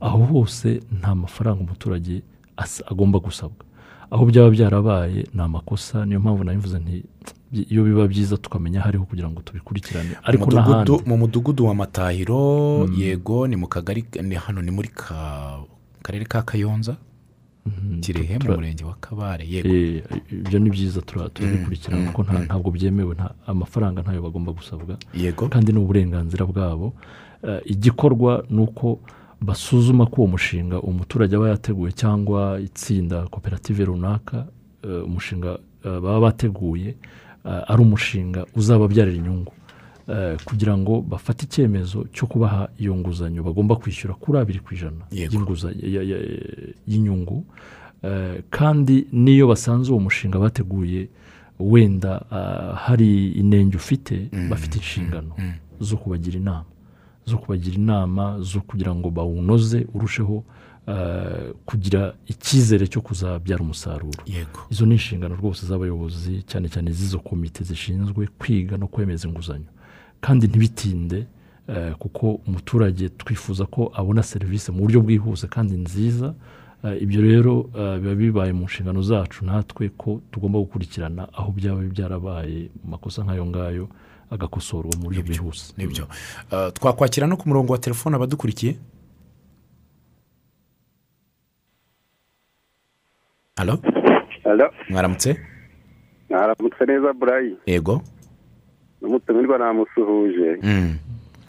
Aho 0.00 0.18
hose 0.24 0.80
nta 0.98 1.14
mafaranga 1.14 1.60
umuturage 1.66 2.22
agomba 2.86 3.18
gusabwa. 3.18 3.64
Aho 4.10 4.26
byaba 4.26 4.50
byarabaye 4.50 5.26
ni 5.34 5.40
amakosa 5.42 6.06
niyo 6.06 6.20
mpamvu 6.20 6.44
nabivuze 6.44 6.78
nti 6.78 7.04
iyo 7.70 7.84
biba 7.84 8.06
byiza 8.08 8.36
tukamenya 8.36 8.80
hariho 8.80 9.04
kugira 9.04 9.30
ngo 9.30 9.40
tubikurikirane. 9.42 10.16
Ariko 10.22 10.50
n'ahandi. 10.50 10.92
mu 11.06 11.16
mudugudu 11.18 11.66
wa 11.66 11.74
matahiro 11.74 12.88
yego 12.96 13.46
ni 13.46 13.56
mu 13.56 13.66
kagari 13.66 14.04
ni 14.22 14.34
hano 14.34 14.62
ni 14.62 14.70
muri 14.70 14.88
ka 14.88 15.58
karere 16.02 16.24
ka 16.26 16.42
kayonza? 16.42 16.96
Kirehe? 18.00 18.38
Mu 18.38 18.54
murenge 18.56 18.84
wa 18.84 18.94
kabare 19.00 19.44
yego. 19.46 19.68
Eh, 19.68 20.02
ibyo 20.32 20.58
ni 20.58 20.70
byiza 20.70 21.00
tura- 21.06 21.28
turabikurikirana 21.28 22.10
kuko 22.10 22.22
nta- 22.22 22.44
ntabwo 22.50 22.70
byemewe 22.70 23.14
nta- 23.14 23.34
amafaranga 23.46 24.02
ntayo 24.02 24.22
bagomba 24.22 24.52
gusabwa. 24.52 24.96
Yego. 25.14 25.48
Kandi 25.48 25.72
ni 25.72 25.78
uburenganzira 25.78 26.46
bwabo. 26.46 26.94
Eh, 27.46 27.60
igikorwa 27.64 28.42
ni 28.50 28.60
uko 28.62 28.98
basuzuma 29.40 30.06
ko 30.06 30.14
uwo 30.22 30.26
mushinga 30.30 30.80
umuturage 30.80 31.36
aba 31.36 31.48
yateguye 31.48 31.92
cyangwa 31.92 32.60
itsinda 32.60 33.22
koperative 33.28 33.84
runaka 33.84 34.46
eh, 34.84 35.04
umushinga 35.04 35.58
eh, 35.84 36.00
baba 36.00 36.20
bateguye 36.20 36.88
eh, 37.44 37.62
ari 37.70 37.82
umushinga 37.82 38.46
uzababyarira 38.56 39.16
inyungu. 39.16 39.52
Kugira 40.44 40.74
ngo 40.78 41.00
bafate 41.02 41.44
icyemezo 41.46 42.06
cyo 42.12 42.26
kubaha 42.26 42.68
iyo 42.78 42.96
nguzanyo. 42.96 43.42
Bagomba 43.42 43.76
kwishyura 43.76 44.14
kuri 44.14 44.38
abiri 44.38 44.58
ku 44.58 44.74
ijana 44.74 45.02
y'inyungu. 46.86 47.44
Kandi 48.50 49.06
n'iyo 49.12 49.46
basanze 49.48 49.92
uwo 49.92 50.00
mushinga 50.00 50.38
bateguye 50.38 51.08
wenda 51.60 52.24
ah, 52.30 52.74
hari 52.74 53.30
inenge 53.32 53.76
ufite 53.76 54.28
bafite 54.50 54.74
inshingano 54.82 55.32
zo 55.80 55.96
kubagira 55.96 56.36
inama. 56.42 56.64
Zo 57.26 57.38
kubagira 57.38 57.76
inama 57.76 58.40
zo 58.40 58.60
kugira 58.60 58.94
ngo 58.94 59.10
bawunoze 59.10 59.86
urusheho 59.94 60.44
eh, 60.86 61.52
kugira 61.64 62.14
icyizere 62.26 62.86
cyo 62.86 63.00
kuzabyara 63.00 63.62
umusaruro. 63.62 64.22
Yego. 64.26 64.60
Izo 64.70 64.86
ni 64.86 64.92
inshingano 64.94 65.34
rwose 65.36 65.66
z'abayobozi 65.66 66.42
cyane 66.42 66.68
cyane 66.68 66.90
z'izo 66.92 67.18
komite 67.18 67.64
zishinzwe 67.64 68.28
kwiga 68.38 68.76
no 68.76 68.86
kwemeza 68.86 69.28
inguzanyo. 69.28 69.70
Kandi 70.20 70.46
ntibitinde 70.48 71.26
eh, 71.68 71.92
kuko 71.98 72.40
umuturage 72.46 73.08
twifuza 73.08 73.66
ko 73.66 73.92
abona 73.94 74.22
serivisi 74.22 74.72
mu 74.72 74.80
buryo 74.82 75.00
bwihuse 75.00 75.46
kandi 75.46 75.74
nziza. 75.76 76.34
Eh, 76.84 77.02
ibyo 77.02 77.20
rero 77.22 77.70
biba 78.00 78.14
bibaye 78.14 78.52
mu 78.52 78.64
nshingano 78.64 79.02
zacu 79.02 79.44
natwe 79.44 79.88
ko 79.96 80.20
tugomba 80.32 80.58
gukurikirana 80.58 81.28
aho 81.32 81.52
byaba 81.52 81.80
byarabaye 81.82 82.70
mu 82.84 82.90
makosa 82.90 83.22
nk'ayo 83.24 83.46
ngayo 83.46 83.88
agakosorwa 84.30 84.92
mu 84.98 85.04
buryo 85.10 85.22
bwihuse. 85.22 85.74
ni 85.76 85.86
byo. 85.86 86.04
Uh, 86.52 86.70
twakwakira 86.72 87.26
no 87.26 87.36
ku 87.36 87.48
murongo 87.48 87.72
wa 87.72 87.78
telefone 87.78 88.16
abadukurikiye. 88.16 88.76
Halo 93.56 93.78
Alo, 94.44 94.70
mwaramutse? 94.88 95.36
Mwaramutse 96.30 96.84
neza 96.86 97.12
burayi 97.12 97.56
yego. 97.66 98.02
N'umutumirwa 99.02 99.58
namusuhuje. 99.58 100.56
Mm, 100.62 100.96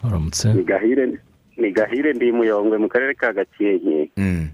waramutse 0.04 0.54
ni 0.54 0.64
gahire 0.64 1.18
ni 1.56 1.70
gahire 1.72 2.12
ndi 2.12 2.32
muyongwe 2.32 2.78
mu 2.78 2.88
karere 2.88 3.14
ka 3.14 3.32
gakenke. 3.32 4.10
Mm, 4.16 4.48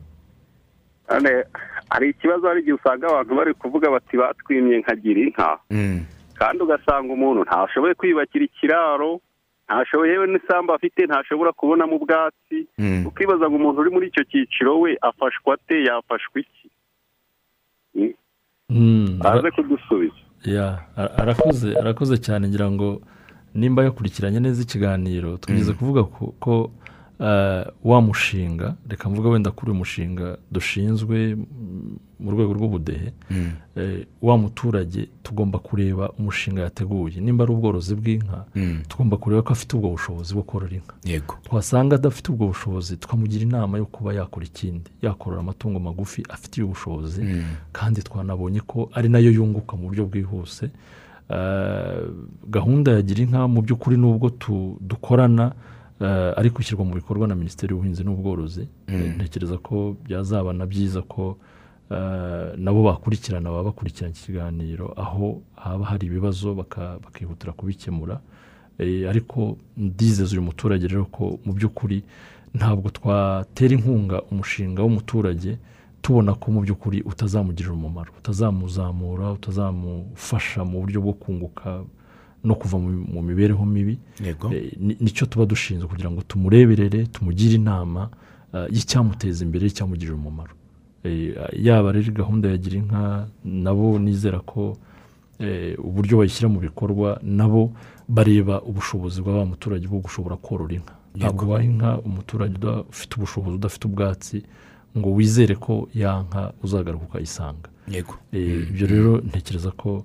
hari 1.88 2.10
ikibazo 2.10 2.48
hari 2.48 2.60
igihe 2.60 2.74
usanga 2.76 3.06
abantu 3.08 3.34
bari 3.36 3.54
kuvuga 3.54 3.90
bati 3.90 4.16
batwimye 4.16 4.78
nkagira 4.78 5.20
inka 5.20 5.58
mm, 5.70 6.04
kandi 6.38 6.62
ugasanga 6.62 7.12
umuntu 7.12 7.42
ntashoboye 7.44 7.94
kwiyubakira 7.94 8.44
ikiraro 8.44 9.20
ntashoboye 9.66 10.12
yewe 10.12 10.26
n'isambu 10.26 10.72
afite 10.72 11.00
ntashobora 11.06 11.52
kubonamo 11.52 11.96
ubwatsi 11.96 12.58
mm. 12.78 13.06
ukibaza 13.06 13.44
ngo 13.50 13.56
umuntu 13.56 13.80
uri 13.80 13.90
muri 13.90 14.06
icyo 14.08 14.24
cyiciro 14.30 14.80
we 14.80 14.96
afashwa 15.02 15.54
ate 15.54 15.76
yafashwa 15.84 16.40
iki? 16.40 16.66
Mm, 17.94 18.12
Mm, 18.70 19.20
aze 19.24 19.50
kudusubiza. 19.50 20.14
Ya, 20.44 20.78
ara- 20.96 21.18
arakoze 21.18 21.68
arakoze 21.80 22.16
cyane 22.18 22.48
ngira 22.48 22.70
ngo 22.70 23.00
nimba 23.54 23.84
yakurikiranye 23.84 24.40
neza 24.40 24.62
ikiganiro 24.62 25.36
twigeze 25.40 25.72
kuvuga 25.72 26.04
ko, 26.04 26.34
wa 27.84 28.00
mushinga 28.02 28.74
reka 28.88 29.10
mvuga 29.10 29.28
wenda 29.28 29.50
kuri 29.50 29.70
uyu 29.70 29.78
mushinga 29.78 30.36
dushinzwe 30.52 31.36
mu 32.20 32.30
rwego 32.30 32.52
rw'ubudehe 32.52 33.12
Mm. 33.30 33.50
eh, 33.76 34.06
wa 34.22 34.38
muturage 34.38 35.08
tugomba 35.22 35.58
kureba 35.58 36.10
umushinga 36.18 36.62
yateguye 36.62 37.20
nimba 37.20 37.44
ari 37.44 37.52
ubworozi 37.52 37.94
bw'inka 37.94 38.44
Mm. 38.54 38.82
tugomba 38.88 39.16
kureba 39.16 39.42
ko 39.42 39.52
afite 39.52 39.76
ubwo 39.76 39.90
bushobozi 39.90 40.34
bwo 40.34 40.42
korora 40.42 40.74
inka 40.74 40.94
yego 41.04 41.34
twasanga 41.44 41.94
adafite 41.96 42.28
ubwo 42.32 42.46
bushobozi 42.46 42.96
tukamugira 42.96 43.42
inama 43.42 43.78
yo 43.78 43.86
kuba 43.86 44.14
yakora 44.14 44.46
ikindi 44.46 44.90
yakorora 45.02 45.40
amatungo 45.40 45.78
magufi 45.80 46.22
afitiye 46.28 46.64
ubushobozi 46.66 47.22
Mm. 47.22 47.42
kandi 47.72 48.02
twanabonye 48.02 48.60
ko 48.60 48.90
ari 48.94 49.08
na 49.08 49.18
yo 49.18 49.30
yunguka 49.30 49.76
mu 49.76 49.88
buryo 49.88 50.06
bwihuse 50.06 50.70
Eh, 51.30 52.08
gahunda 52.48 52.92
ya 52.92 53.02
gira 53.02 53.20
inka 53.22 53.44
mu 53.48 53.60
by'ukuri 53.62 53.96
nubwo 54.00 54.32
dukorana 54.80 55.46
eh, 55.52 55.52
ariko 56.36 56.60
ishyirwa 56.62 56.84
mu 56.84 56.94
bikorwa 56.94 57.28
na 57.28 57.34
minisiteri 57.34 57.72
y'ubuhinzi 57.72 58.04
n'ubworozi 58.04 58.68
Mm. 58.88 59.14
ntekereza 59.18 59.58
ko 59.58 59.96
byazaba 60.04 60.52
na 60.52 60.66
byiza 60.66 61.02
ko 61.02 61.36
eh, 61.90 62.54
nabo 62.56 62.82
bakurikirana 62.82 63.50
baba 63.50 63.64
bakurikirana 63.74 64.12
iki 64.14 64.22
kiganiro 64.30 64.94
aho 64.96 65.40
haba 65.56 65.84
hari 65.84 66.06
ibibazo 66.06 66.54
bakihutira 66.54 67.52
kubikemura 67.52 68.20
Eh, 68.78 69.10
ariko 69.10 69.56
ndizeza 69.76 70.32
uyu 70.38 70.42
muturage 70.42 70.86
rero 70.86 71.04
ko 71.10 71.38
mu 71.44 71.50
by'ukuri 71.52 72.02
ntabwo 72.54 72.90
twatera 72.94 73.74
inkunga 73.74 74.22
umushinga 74.30 74.82
w'umuturage 74.86 75.58
tubona 76.02 76.34
ko 76.38 76.46
mu 76.54 76.60
by'ukuri 76.62 77.02
utazamugirira 77.02 77.74
umumaro 77.74 78.12
utazamuzamura 78.22 79.32
utazamufasha 79.34 80.62
mu 80.64 80.80
buryo 80.80 81.00
bwo 81.02 81.12
kunguka 81.18 81.82
no 82.44 82.54
kuva 82.54 82.78
mu 82.78 83.22
mibereho 83.22 83.64
mibi. 83.66 83.98
Eh, 84.52 84.72
ni- 84.80 84.96
ni 85.00 85.10
cyo 85.10 85.26
tuba 85.26 85.44
dushinzwe 85.46 85.88
kugira 85.88 86.10
ngo 86.10 86.22
tumureberere 86.22 87.06
tumugire 87.12 87.54
inama 87.58 88.08
eh, 88.54 88.66
y'icyamuteza 88.70 89.44
imbere 89.44 89.66
icyamugirira 89.66 90.14
umumaro. 90.14 90.54
Eh, 91.04 91.34
yaba 91.52 91.92
rero 91.92 92.12
gahunda 92.12 92.48
ya 92.48 92.56
gira 92.56 92.76
inka 92.78 93.28
nabo 93.44 93.98
nizera 93.98 94.40
ko 94.40 94.76
uburyo 95.78 96.18
bayishyira 96.18 96.48
mu 96.48 96.58
bikorwa 96.60 97.18
nabo 97.22 97.70
bareba 98.08 98.62
ubushobozi 98.62 99.22
bwa 99.22 99.38
wa 99.38 99.46
muturage 99.46 99.86
bwo 99.86 99.98
gushobora 100.02 100.36
korora 100.36 100.74
inka. 100.74 100.94
Ntabwo 101.14 101.48
waha 101.52 101.64
inka 101.64 101.98
umuturage 102.02 102.54
udafite 102.58 103.12
ubushobozi 103.16 103.54
udafite 103.56 103.84
ubwatsi 103.86 104.42
ngo 104.98 105.08
wizere 105.14 105.54
ko 105.54 105.88
ya 105.94 106.22
nka 106.26 106.52
uzagaruka 106.62 107.04
ukayisanga 107.04 107.68
yego. 107.88 108.14
Eh, 108.32 108.66
ibyo 108.70 108.86
rero 108.86 109.12
ntekereza 109.20 109.70
ko 109.70 110.04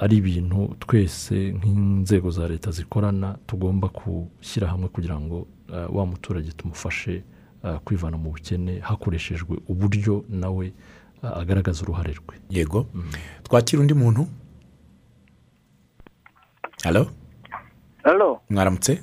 ari 0.00 0.16
ibintu 0.16 0.74
twese 0.78 1.34
nk'inzego 1.56 2.30
za 2.30 2.48
leta 2.48 2.70
zikorana 2.70 3.38
tugomba 3.46 3.88
gushyira 3.88 4.66
hamwe 4.68 4.88
kugira 4.88 5.20
ngo 5.20 5.46
wa 5.92 6.06
muturage 6.06 6.52
tumufashe 6.52 7.22
kwivana 7.84 8.16
mu 8.16 8.30
bukene 8.30 8.78
hakoreshejwe 8.80 9.58
uburyo 9.68 10.24
nawe 10.28 10.72
agaragaza 11.22 11.82
uruhare 11.82 12.12
rwe. 12.14 12.34
Yego. 12.50 12.86
Twakira 13.42 13.80
undi 13.82 13.94
muntu? 13.94 14.26
Halo 16.84 17.06
halo 18.02 18.40
mwaramutse? 18.50 19.02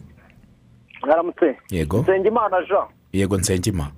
Mwaramutse. 1.06 1.58
Yego. 1.70 2.02
Nsengimana 2.02 2.58
jean. 2.68 2.88
Yego 3.14 3.38
nsengima. 3.38 3.92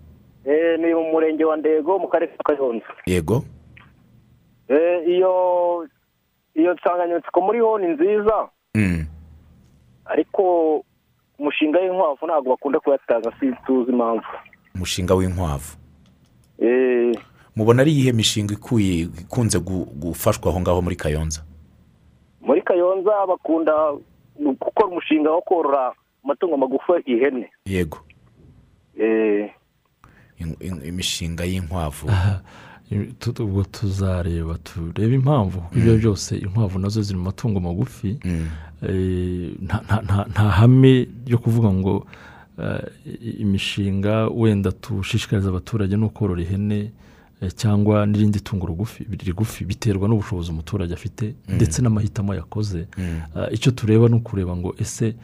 Eh, 0.46 0.80
ni 0.80 0.94
mu 0.94 1.04
murenge 1.12 1.46
wa 1.46 1.58
ndego 1.58 2.00
mu 2.00 2.08
karere 2.08 2.32
ka 2.38 2.44
kayonza. 2.44 2.86
Yego. 3.06 3.44
Eh, 4.68 5.08
iyo 5.08 5.88
iyo 6.58 6.74
nsanganyamatsiko 6.74 7.42
muriho 7.42 7.78
ni 7.80 7.88
nziza. 7.94 8.50
Mm. 8.76 9.06
ariko 10.06 10.44
umushinga 11.40 11.80
w'inkwavu 11.80 12.26
ntabwo 12.26 12.50
bakunda 12.50 12.80
kuyatanga 12.80 13.32
si 13.40 13.52
tuzi 13.66 13.92
impamvu. 13.92 14.26
Umushinga 14.76 15.14
w'inkwavu. 15.16 15.78
Eh, 16.60 17.16
mubona 17.56 17.82
ari 17.82 17.92
iyihe 17.92 18.12
mishinga 18.12 18.54
ikuye 18.54 19.00
ikunze 19.22 19.60
gu- 19.60 19.86
gufashwa 20.00 20.50
aho 20.52 20.60
ngaho 20.62 20.82
muri 20.82 20.96
kayonza? 20.96 21.44
Muri 22.42 22.62
kayonza 22.62 23.12
bakunda 23.28 23.74
gukora 24.40 24.88
umushinga 24.88 25.32
wo 25.32 25.42
korora 25.42 25.94
amatungo 26.24 26.58
magufi 26.58 26.92
ihene. 27.06 27.52
Yego. 27.66 27.98
Eh, 29.00 29.52
In- 30.40 30.58
in- 30.60 30.86
imishinga 30.86 31.44
y'inkwavu. 31.46 32.08
Ubwo 33.40 33.64
tuzareba 33.64 34.58
turebe 34.64 35.16
impamvu 35.16 35.60
kuko 35.62 35.78
ibyo 35.80 35.98
byose 35.98 36.38
inkwavu 36.38 36.80
na 36.80 36.90
zo 36.90 37.02
ziri 37.02 37.18
mu 37.20 37.24
matungo 37.26 37.60
magufi 37.60 38.18
Mm. 38.26 38.48
Eh, 38.84 39.52
nta- 39.62 40.50
hame 40.50 41.08
ryo 41.26 41.38
kuvuga 41.38 41.70
ngo 41.74 42.06
eh, 42.62 43.40
imishinga 43.40 44.28
wenda 44.28 44.72
tushishikariza 44.72 45.50
abaturage 45.50 45.98
no 45.98 46.10
korora 46.10 46.42
ihene 46.42 46.92
eh, 47.42 47.52
cyangwa 47.56 48.06
n'irindi 48.06 48.40
tungo 48.40 48.66
rugufi 48.68 49.04
rigufi 49.26 49.66
biterwa 49.66 50.08
n'ubushobozi 50.08 50.52
umuturage 50.52 50.94
afite 50.94 51.34
ndetse 51.50 51.82
n'amahitamo 51.82 52.36
yakoze 52.36 52.86
Mm. 52.98 53.22
Icyo 53.52 53.72
tureba 53.72 54.08
ni 54.10 54.16
ukureba 54.16 54.56
ngo 54.56 54.76
ese 54.80 55.16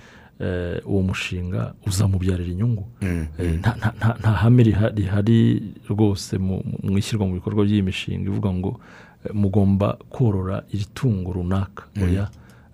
uwo 0.86 1.02
mushinga 1.02 1.74
uzamubyarira 1.88 2.52
inyungu. 2.52 2.86
Mm. 3.02 3.28
Eh, 3.40 3.60
nta- 3.60 4.32
hame 4.42 4.64
riha- 4.64 4.94
rihari 4.96 5.64
rwose 5.90 6.38
mu 6.38 6.98
ishyirwa 6.98 7.28
mu 7.28 7.34
bikorwa 7.34 7.66
by'iyi 7.66 7.82
mishinga 7.82 8.26
ivuga 8.32 8.50
ngo 8.54 8.80
eh, 9.26 9.32
mugomba 9.34 9.98
korora 10.10 10.64
iri 10.74 10.86
tungo 10.94 11.34
runaka. 11.34 11.84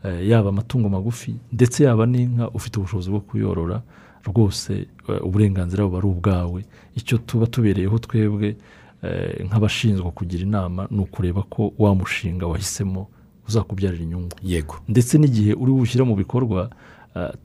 Eh, 0.03 0.27
yaba 0.29 0.49
amatungo 0.49 0.89
magufi 0.89 1.35
ndetse 1.51 1.83
yaba 1.83 2.05
n'inka 2.05 2.49
ufite 2.55 2.79
ubushobozi 2.79 3.09
bwo 3.11 3.19
kuyorora 3.19 3.81
rwose 4.23 4.87
eh, 5.09 5.19
uburenganzira 5.25 5.83
buba 5.85 5.97
ari 5.97 6.07
ubwawe. 6.07 6.59
Icyo 6.95 7.17
tuba 7.17 7.47
tubereyeho 7.47 7.99
twebwe 7.99 8.55
eh, 9.03 9.45
nk'abashinzwe 9.45 10.11
kugira 10.11 10.43
inama 10.43 10.87
ni 10.91 10.99
ukureba 11.03 11.43
ko 11.43 11.73
wa 11.77 11.95
mushinga 11.95 12.47
wahisemo 12.47 13.07
uzakubyarira 13.47 14.03
inyungu. 14.03 14.35
Yego. 14.43 14.75
Ndetse 14.87 15.17
n'igihe 15.17 15.53
uri 15.53 15.71
bushyire 15.71 16.03
mu 16.03 16.15
bikorwa 16.15 16.69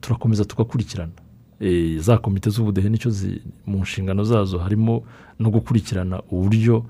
turakomeza 0.01 0.45
tugakurikirana. 0.45 1.11
Eh, 1.59 1.99
za 1.99 2.17
komite 2.17 2.49
z'ubudehe 2.49 2.89
ni 2.89 2.97
cyo 2.97 3.11
mu 3.65 3.77
nshingano 3.81 4.23
zazo 4.23 4.57
harimo 4.59 5.03
no 5.39 5.49
gukurikirana 5.49 6.21
uburyo 6.31 6.85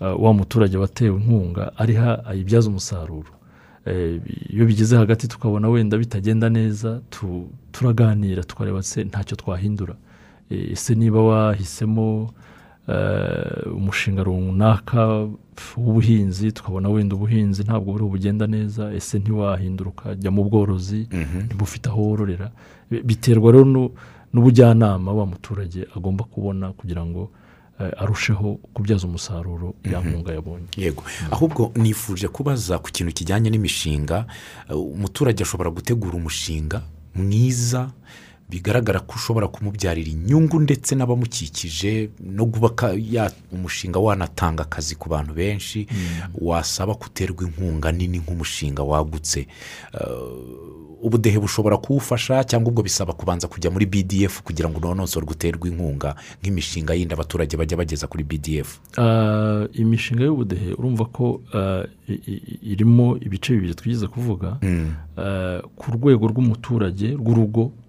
ah, 0.00 0.14
wa 0.14 0.32
muturage 0.34 0.76
watewe 0.76 1.16
inkunga 1.20 1.72
ariho 1.78 2.28
ayibyaza 2.28 2.68
umusaruro. 2.68 3.32
Eh, 3.86 4.20
iyo 4.52 4.66
bigeze 4.66 4.96
hagati 4.96 5.28
tukabona 5.28 5.68
wenda 5.68 5.98
bitagenda 5.98 6.48
neza 6.50 7.00
tu- 7.10 7.48
turaganira 7.72 8.44
tukareba 8.44 8.82
se 8.82 9.04
ntacyo 9.04 9.36
twahindura. 9.36 9.94
Eh, 10.50 10.72
ese 10.72 10.94
niba 10.94 11.22
wahisemo 11.22 12.30
eh, 12.34 12.34
umushinga 13.76 14.22
runaka 14.22 15.28
w'ubuhinzi 15.76 16.52
tukabona 16.52 16.88
wenda 16.88 17.14
ubuhinzi 17.16 17.62
ntabwo 17.62 17.92
buriho 17.92 18.08
bugenda 18.10 18.46
neza 18.46 18.92
ese 18.94 19.18
ntiwahindura 19.18 19.90
ukajya 19.90 20.30
mu 20.30 20.44
bworozi 20.44 21.08
niba 21.48 21.62
ufite 21.62 21.88
aho 21.88 22.02
wororera. 22.02 22.50
Bi- 22.90 23.02
biterwa 23.02 23.52
rero 23.52 23.64
nu- 23.64 23.90
n'ubujyanama 24.32 25.12
wa 25.12 25.26
muturage 25.26 25.86
agomba 25.96 26.24
kubona 26.24 26.72
kugira 26.72 27.04
ngo 27.06 27.30
eh, 27.80 27.92
arusheho 28.02 28.58
kubyaza 28.74 29.06
umusaruro 29.06 29.74
ya 29.92 30.00
nkunga 30.00 30.32
yabonye. 30.32 30.66
Yego. 30.76 31.02
Ahubwo 31.30 31.72
nifuje 31.76 32.28
kubaza 32.28 32.78
ku 32.78 32.88
kintu 32.92 33.12
kijyanye 33.12 33.50
n'imishinga 33.50 34.26
eh, 34.70 34.76
umuturage 34.76 35.42
ashobora 35.42 35.70
gutegura 35.70 36.14
umushinga 36.16 36.82
mwiza 37.14 37.90
bigaragara 38.50 39.00
ko 39.00 39.14
ushobora 39.16 39.48
kumubyarira 39.48 40.10
inyungu 40.10 40.60
ndetse 40.60 40.94
n'abamukikije 40.94 42.10
no 42.20 42.46
kubaka 42.46 42.94
umushinga 43.52 43.98
wanatanga 43.98 44.62
akazi 44.62 44.94
ku 44.94 45.08
bantu 45.08 45.34
benshi 45.34 45.86
wasaba 46.40 46.94
guterwa 46.94 47.44
inkunga 47.46 47.92
nini 47.92 48.18
nk'umushinga 48.18 48.82
wagutse. 48.82 49.46
Eh, 49.94 51.00
ubudehe 51.02 51.38
bushobora 51.38 51.76
kuwufasha 51.80 52.44
cyangwa 52.44 52.68
ubwo 52.70 52.82
bisaba 52.82 53.12
kubanza 53.12 53.48
kujya 53.48 53.70
muri 53.70 53.86
bdf 53.86 54.42
kugira 54.44 54.68
ngo 54.68 54.78
unonosore 54.78 55.24
guterwa 55.26 55.68
inkunga 55.68 56.14
nk'imishinga 56.42 56.92
yindi 56.94 57.14
abaturage 57.14 57.56
bajya 57.56 57.76
bageza 57.76 58.06
kuri 58.06 58.24
bdf 58.24 58.78
Ah, 58.98 59.64
imishinga 59.72 60.24
y'ubudehe 60.24 60.72
urumva 60.76 61.04
ko 61.08 61.40
i- 62.08 62.42
irimo 62.62 63.16
ibice 63.16 63.52
bibiri 63.54 63.74
twigeze 63.74 64.06
kuvuga. 64.06 64.58
Mm. 64.62 64.92
Ku 65.76 65.86
rwego 65.92 66.26
rw'umuturage 66.28 67.08
rw'urugo 67.16 67.62
eh, 67.62 67.79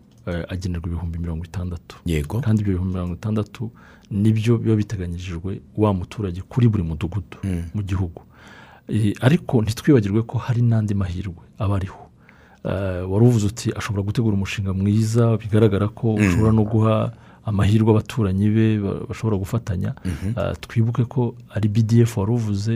agenerwa 0.50 0.88
ibihumbi 0.88 1.20
mirongo 1.20 1.46
itandatu. 1.46 1.96
Yego. 2.06 2.42
Kandi 2.42 2.62
ibyo 2.62 2.74
bihumbi 2.74 2.94
mirongo 2.94 3.14
itandatu 3.14 3.72
ni 4.12 4.32
byo 4.34 4.58
biba 4.58 4.76
biteganyirijwe 4.76 5.62
wa 5.78 5.94
muturage 5.94 6.42
kuri 6.42 6.68
buri 6.68 6.84
mudugudu 6.84 7.38
Mm. 7.44 7.64
mu 7.74 7.82
gihugu. 7.84 8.22
Eh, 8.88 9.14
ariko 9.22 9.62
ntitwibagirwe 9.62 10.22
ko 10.28 10.38
hari 10.38 10.62
n'andi 10.62 10.94
mahirwe 10.94 11.44
aba 11.60 11.76
ariho. 11.80 12.02
Eh, 12.66 13.04
wari 13.12 13.24
uvuze 13.26 13.46
uti 13.48 13.72
ashobora 13.78 14.04
gutegura 14.04 14.36
umushinga 14.36 14.74
mwiza 14.74 15.38
bigaragara 15.38 15.88
ko 15.88 16.14
ushobora 16.14 16.52
no 16.52 16.64
guha 16.64 17.12
amahirwe 17.46 17.89
abaturanyi 17.92 18.50
be 18.50 18.78
ba- 18.80 19.02
bashobora 19.10 19.38
gufatanya. 19.38 19.94
Eh, 20.38 20.54
twibuke 20.62 21.06
ko 21.06 21.36
ari 21.56 21.68
bdf 21.70 22.18
wari 22.18 22.32
uvuze 22.32 22.76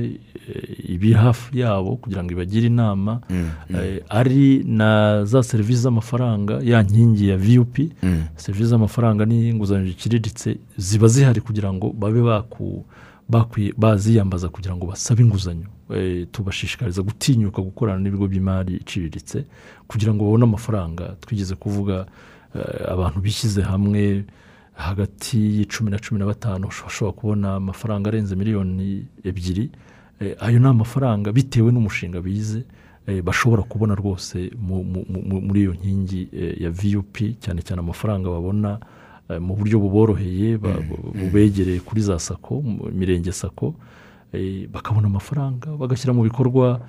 eh, 0.50 0.90
ibi 0.94 1.14
hafi 1.14 1.60
yabo 1.60 1.96
kugira 2.02 2.24
ngo 2.24 2.32
ibagire 2.34 2.68
inama. 2.68 3.22
Eh, 3.70 4.02
ari 4.10 4.64
na 4.64 5.22
za 5.26 5.44
serivisi 5.44 5.82
z'amafaranga 5.82 6.60
ya 6.64 6.84
nkingi 6.84 7.30
ya 7.30 7.38
vup 7.38 7.78
Mm. 8.04 8.24
serivisi 8.36 8.70
z'amafaranga 8.70 9.26
n'inguzanyo 9.26 9.86
ziciriritse 9.88 10.58
ziba 10.78 11.08
zihari 11.08 11.42
kugira 11.42 11.74
ngo 11.74 11.94
babe 11.94 12.22
baziyambaza 13.78 14.50
kugira 14.50 14.76
ngo 14.76 14.86
basabe 14.86 15.22
inguzanyo. 15.24 15.68
Eh, 15.94 16.26
tubashishikariza 16.32 17.02
gutinyuka 17.02 17.62
gukorana 17.62 18.00
n'ibigo 18.02 18.28
by'imari 18.28 18.76
iciriritse 18.82 19.46
kugira 19.88 20.14
ngo 20.14 20.24
babone 20.26 20.44
amafaranga. 20.44 21.16
Twigeze 21.22 21.56
kuvuga 21.56 22.06
abantu 22.90 23.20
bishyize 23.22 23.62
hamwe 23.62 24.24
hagati 24.76 25.38
y'icumi 25.58 25.92
na 25.92 26.00
cumi 26.00 26.20
na 26.20 26.26
batanu 26.26 26.68
bashobora 26.68 27.12
kubona 27.18 27.56
amafaranga 27.56 28.10
arenze 28.10 28.36
miliyoni 28.36 29.06
ebyiri 29.24 29.70
Eh, 30.22 30.36
ayo 30.40 30.60
ni 30.60 30.68
amafaranga 30.68 31.32
bitewe 31.32 31.72
n'umushinga 31.72 32.22
bize 32.22 32.64
eh, 33.08 33.22
bashobora 33.24 33.64
kubona 33.64 33.96
rwose 33.96 34.52
mu- 34.68 34.84
mu- 34.84 35.06
mu- 35.12 35.42
muri 35.42 35.62
iyo 35.62 35.74
nkingi 35.74 36.28
eh, 36.32 36.62
ya 36.62 36.70
vup 36.72 37.16
cyane 37.44 37.60
cyane 37.62 37.80
amafaranga 37.84 38.30
babona 38.32 38.80
mu 39.44 39.56
buryo 39.60 39.80
buboroheye 39.80 40.58
ba- 40.58 40.80
bubegereye 41.20 41.80
kuri 41.84 42.02
za 42.02 42.20
sako 42.20 42.62
mirenge 42.96 43.32
sako 43.32 43.76
bakabona 44.72 45.08
amafaranga 45.08 45.76
bagashyira 45.76 46.14
mu 46.14 46.24
bikorwa 46.24 46.80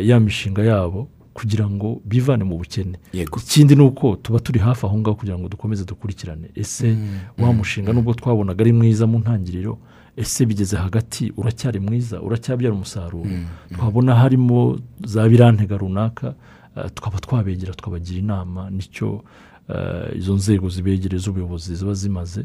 ya 0.00 0.20
mishinga 0.20 0.62
yabo. 0.64 1.08
Kugira 1.40 1.64
ngo 1.70 2.00
bivane 2.04 2.44
mu 2.44 2.58
bukene. 2.60 2.98
Ikindi 3.12 3.72
ni 3.76 3.82
uko 3.82 4.16
tuba 4.16 4.38
turi 4.44 4.58
hafi 4.60 4.86
aho 4.86 4.98
ngaho 4.98 5.16
kugira 5.16 5.38
ngo 5.38 5.48
dukomeze 5.48 5.84
dukurikirane. 5.84 6.50
Ese 6.54 6.96
wa 7.38 7.52
mushinga 7.52 7.92
nubwo 7.92 8.14
twabonaga 8.14 8.60
ari 8.64 8.72
mwiza 8.72 9.06
mu 9.06 9.18
ntangiriro 9.18 9.78
ese 10.16 10.46
bigeze 10.46 10.76
hagati 10.76 11.32
uracyari 11.36 11.80
mwiza 11.80 12.20
uracyabyara 12.22 12.74
umusaruro. 12.74 13.30
Twabona 13.74 14.14
harimo 14.14 14.78
za 15.04 15.28
birantega 15.28 15.76
runaka 15.78 16.34
eh, 16.76 16.90
tukaba 16.94 17.18
twabegera 17.20 17.74
tukabagira 17.74 18.18
inama 18.18 18.70
ni 18.70 18.82
cyo 18.82 19.24
eh, 19.68 20.16
izo 20.18 20.34
nzego 20.34 20.68
zibegereye 20.68 21.20
z'ubuyobozi 21.22 21.74
ziba 21.74 21.94
zimaze 21.94 22.44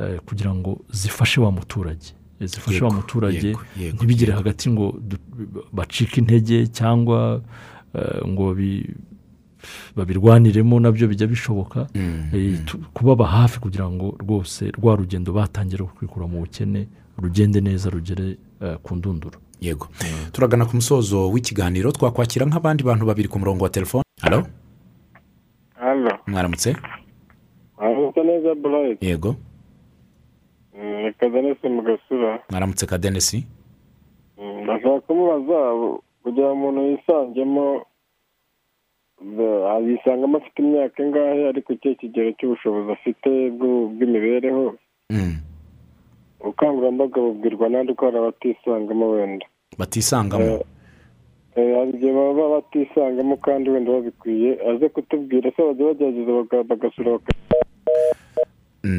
eh, 0.00 0.20
kugira 0.26 0.54
ngo 0.54 0.80
zifashe 0.92 1.40
wa 1.40 1.50
muturage. 1.52 2.12
Zifashe 2.40 2.84
wa 2.84 2.90
Yego, 2.90 2.96
muturage 3.00 3.46
yego, 3.46 3.60
yego, 3.80 3.96
ntibigere 3.96 4.30
yego. 4.32 4.38
hagati 4.38 4.70
ngo 4.70 5.00
bacike 5.72 6.20
intege 6.20 6.66
cyangwa 6.66 7.40
ngo 8.26 8.54
bi- 8.54 8.90
babirwaniremo 9.96 10.80
na 10.80 10.92
byo 10.92 11.08
bijya 11.08 11.26
bishoboka. 11.26 11.86
Eh, 12.34 12.58
tu- 12.66 12.78
kubaba 12.94 13.26
hafi 13.26 13.60
kugira 13.60 13.88
ngo 13.90 14.16
rwose 14.20 14.70
rwa 14.70 14.96
rugendo 14.96 15.32
batangira 15.32 15.84
kwikura 15.84 16.26
mu 16.26 16.40
bukene 16.44 16.88
rugende 17.18 17.60
neza 17.60 17.90
rugere 17.90 18.36
eh, 18.60 18.76
ku 18.82 18.94
ndunduro. 18.96 19.38
Yego. 19.60 19.88
Turagana 20.32 20.66
ku 20.66 20.76
musozo 20.76 21.30
w'ikiganiro 21.32 21.92
twakwakira 21.92 22.44
nk'abandi 22.46 22.82
bantu 22.84 23.06
babiri 23.06 23.28
ku 23.28 23.38
murongo 23.38 23.64
wa 23.64 23.70
telefone. 23.70 24.04
Halo 24.20 24.46
mwaramutse? 26.26 26.76
Aramutse 27.78 28.20
neza 28.22 28.54
burayiti 28.54 29.06
yego. 29.06 29.36
Reka 31.04 31.28
denise 31.28 31.68
mu 31.68 31.82
gasura 31.82 32.40
mwaramutse 32.50 32.86
kadenesi? 32.86 33.46
Mm, 34.38 34.64
ndashaka 34.64 35.00
kumubaza 35.00 35.58
kugira 36.24 36.46
ngo 36.48 36.54
umuntu 36.56 36.80
yisangemo 36.90 37.66
yisangamo 39.86 40.36
afite 40.38 40.58
imyaka 40.62 41.02
ingahe 41.02 41.48
ariko 41.48 41.72
ikihe 41.72 41.94
kigero 41.94 42.32
cy'ubushobozi 42.32 42.92
afite 42.92 43.30
bw'imibereho 43.56 44.74
Mm. 45.10 45.36
ubukangurambaga 46.40 47.20
bubwirwa 47.20 47.68
n'andi 47.68 47.92
ko 47.94 48.06
hari 48.08 48.18
abatisangamo 48.18 49.10
wenda 49.10 49.46
batisangamo 49.78 50.44
Eh, 50.44 50.60
eh, 51.56 51.76
hari 51.76 51.90
igihe 51.92 52.12
baba 52.12 52.48
batisangamo 52.58 53.36
kandi 53.36 53.70
wenda 53.70 53.92
babikwiye 53.92 54.50
aze 54.68 54.88
kutubwira 54.88 55.52
se 55.52 55.60
bajya 55.62 55.84
bagerageza 55.86 56.32
baga- 56.32 56.64
bagasura 56.70 57.18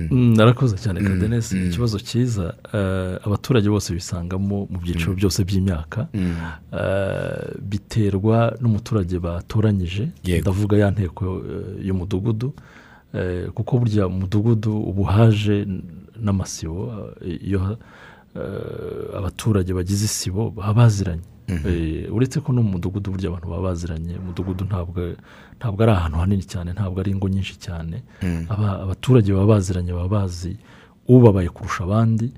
narakoze 0.09 0.75
cyane 0.77 1.01
kadenesi 1.01 1.55
mm. 1.55 1.67
ikibazo 1.67 1.99
cyiza 1.99 2.55
eh, 2.73 3.17
abaturage 3.27 3.69
bose 3.69 3.93
bisangamo 3.93 4.67
mu 4.71 4.77
byiciro 4.79 5.13
byose 5.13 5.43
by'imyaka 5.43 6.07
Mm. 6.13 6.35
Eh, 6.73 7.55
biterwa 7.61 8.55
n'umuturage 8.61 9.19
batoranyije. 9.19 10.09
Ndavuga 10.41 10.77
ya 10.77 10.91
nteko 10.91 11.25
eh, 11.49 11.85
y'umudugudu 11.87 12.53
kuko 13.53 13.77
burya 13.79 14.07
umudugudu 14.07 14.73
uba 14.89 15.01
uhaje 15.01 15.67
n'amasibo 16.19 16.93
iyo 17.47 17.77
abaturage 19.17 19.73
bagize 19.73 20.05
isibo 20.05 20.51
baba 20.51 20.73
baziranye. 20.73 21.23
Uretse 22.11 22.39
ko 22.41 22.53
no 22.53 22.63
mu 22.63 22.69
mudugudu 22.77 23.11
burya 23.11 23.29
abantu 23.29 23.47
baba 23.49 23.63
baziranye 23.69 24.15
umudugudu 24.17 24.65
ntabwo 24.65 25.01
ntabwo 25.59 25.79
ari 25.83 25.91
ahantu 25.91 26.17
hanini 26.17 26.43
cyane 26.43 26.69
ntabwo 26.73 26.99
ari 26.99 27.11
ingo 27.11 27.27
nyinshi 27.29 27.55
cyane. 27.59 28.03
Aba- 28.49 28.79
abaturage 28.85 29.29
baba 29.33 29.45
baziranye 29.59 29.93
baba 29.93 30.07
bazi 30.25 30.57
ubabaye 31.07 31.49
kurusha 31.49 31.83
abandi 31.85 32.31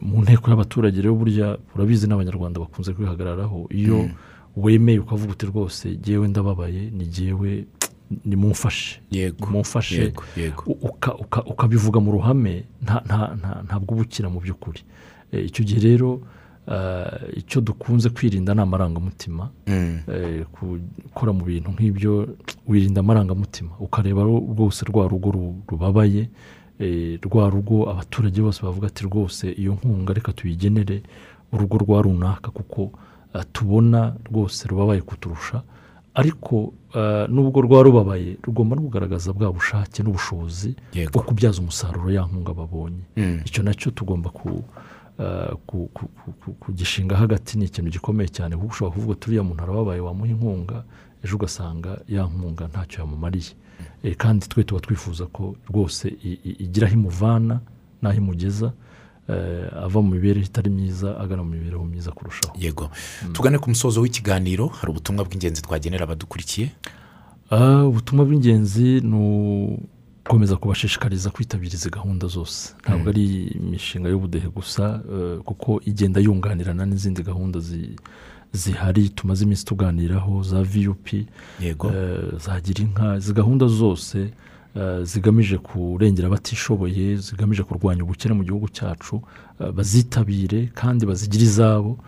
mu 0.00 0.22
nteko 0.22 0.50
y'abaturage 0.50 0.98
rero 1.02 1.14
burya 1.14 1.58
urabizi 1.74 2.06
n'abanyarwanda 2.06 2.60
bakunze 2.60 2.92
kwihagararaho 2.94 3.66
iyo 3.70 4.08
wemeye 4.56 4.98
ukavuga 4.98 5.32
uti 5.32 5.46
rwose 5.46 5.88
ngewe 5.98 6.28
ndababaye 6.28 6.90
ni 6.90 7.06
ngewe 7.06 7.64
nimumfashe 8.24 9.00
mumfashe 9.52 10.12
ukabivuga 11.46 12.00
mu 12.00 12.12
ruhame 12.12 12.64
nta- 12.84 13.02
nta- 13.06 13.34
nta- 13.40 13.62
ntabwo 13.66 13.94
uba 13.94 14.02
ukira 14.02 14.28
mu 14.30 14.40
by'ukuri 14.40 14.80
icyo 15.32 15.64
gihe 15.64 15.80
rero 15.80 16.20
icyo 17.36 17.60
dukunze 17.60 18.10
kwirinda 18.10 18.54
ni 18.54 18.60
amarangamutima. 18.60 19.50
Mm. 19.66 19.98
eh, 20.08 20.46
gukora 21.04 21.32
mu 21.32 21.44
bintu 21.44 21.70
nk'ibyo 21.70 22.28
wirinda 22.68 23.00
amarangamutima. 23.00 23.70
Ukareba 23.80 24.22
rwose 24.22 24.84
rwa 24.86 25.08
rugo 25.08 25.30
ru- 25.30 25.62
rubabaye. 25.68 26.28
Eh, 26.78 27.18
rwa 27.22 27.50
rugo 27.50 27.90
abaturage 27.90 28.40
bose 28.42 28.62
bavuga 28.62 28.86
ati 28.86 29.04
rwose 29.04 29.52
iyo 29.52 29.72
nkunga 29.74 30.12
reka 30.14 30.32
tuyigenere. 30.32 31.02
Urugo 31.52 31.78
rwa 31.78 32.02
runaka 32.02 32.50
kuko 32.50 32.90
eh, 33.34 33.42
tubona 33.52 34.14
rwose 34.30 34.68
rubabaye 34.68 35.00
kuturusha. 35.00 35.62
Ariko 36.14 36.72
eh, 36.94 37.26
nubwo 37.28 37.60
rwa 37.60 37.82
rubabaye 37.82 38.36
rugomba 38.42 38.76
no 38.76 38.82
kugaragaza 38.82 39.32
bwa 39.32 39.52
bushake 39.52 40.02
n'ubushobozi 40.02 40.76
bwo 41.12 41.22
kubyaza 41.22 41.60
umusaruro 41.60 42.10
ya 42.10 42.22
nkunga 42.26 42.54
babonye. 42.54 43.02
Mm. 43.16 43.40
icyo 43.44 43.62
na 43.62 43.74
cyo 43.74 43.90
tugomba 43.90 44.30
ku 44.30 44.62
eh, 45.20 45.52
ku- 45.66 45.88
ku- 45.94 46.08
ku- 46.08 46.32
ku- 46.40 46.52
kugishinga 46.60 47.16
hagati 47.16 47.58
ni 47.58 47.64
ikintu 47.64 47.90
gikomeye 47.90 48.28
cyane 48.28 48.56
kuko 48.56 48.68
ushobora 48.72 48.94
kuvuga 48.94 49.12
ati 49.14 49.26
uriya 49.28 49.42
muntu 49.42 49.62
arababaye 49.62 50.00
wamuha 50.00 50.30
inkunga 50.30 50.84
ejo 51.24 51.36
ugasanga 51.36 51.98
ya 52.08 52.24
nkunga 52.26 52.66
ntacyo 52.68 53.00
yamumariye. 53.00 53.52
Eh, 54.02 54.16
kandi 54.16 54.48
twe 54.48 54.64
tuba 54.64 54.80
twifuza 54.80 55.26
ko 55.26 55.56
rwose 55.70 56.08
igira 56.64 56.86
aho 56.86 56.94
imuvana 56.96 57.60
n'aho 58.02 58.16
imugeza 58.18 58.72
eh, 59.28 59.70
ava 59.84 60.02
mu 60.02 60.10
mibereho 60.14 60.46
itari 60.46 60.70
myiza 60.70 61.14
agana 61.20 61.42
mu 61.42 61.50
mibereho 61.50 61.84
myiza 61.84 62.10
kurushaho. 62.10 62.54
Yego. 62.58 62.90
Tugane 63.32 63.58
ku 63.58 63.70
musozo 63.70 64.00
w'ikiganiro 64.02 64.66
hari 64.66 64.90
ubutumwa 64.90 65.24
bw'ingenzi 65.24 65.62
twagenera 65.62 66.04
abadukurikiye 66.04 66.70
Ah, 67.50 67.84
ubutumwa 67.84 68.24
bw'ingenzi 68.24 69.00
ni 69.04 69.78
ugukomeza 70.24 70.56
kubashishikariza 70.56 71.30
kwitabira 71.30 71.74
izi 71.74 71.90
gahunda 71.90 72.26
zose. 72.26 72.74
Ntabwo 72.82 73.08
ari 73.10 73.24
imishinga 73.58 74.08
y'ubudehe 74.08 74.48
gusa 74.48 75.00
eh, 75.14 75.38
kuko 75.44 75.80
igenda 75.84 76.20
yunganirana 76.20 76.86
n'izindi 76.86 77.22
gahunda 77.22 77.58
zi- 77.60 77.96
zihari 78.52 79.08
tumaze 79.08 79.44
iminsi 79.44 79.64
tuganiraho 79.64 80.42
za 80.42 80.62
yego. 81.60 81.90
eh, 81.92 82.38
za 82.44 82.60
gira 82.60 82.80
inka 82.84 83.16
izi 83.16 83.32
gahunda 83.32 83.66
zose 83.66 84.18
eh, 84.76 85.02
zigamije 85.02 85.58
kurengera 85.58 86.26
abatishoboye 86.28 87.16
zigamije 87.16 87.62
kurwanya 87.62 88.02
ubukene 88.04 88.34
mu 88.34 88.44
gihugu 88.44 88.68
cyacu 88.68 89.20
bazitabire 89.76 90.70
kandi 90.74 91.06
bazigire 91.06 91.44
izabo. 91.44 91.98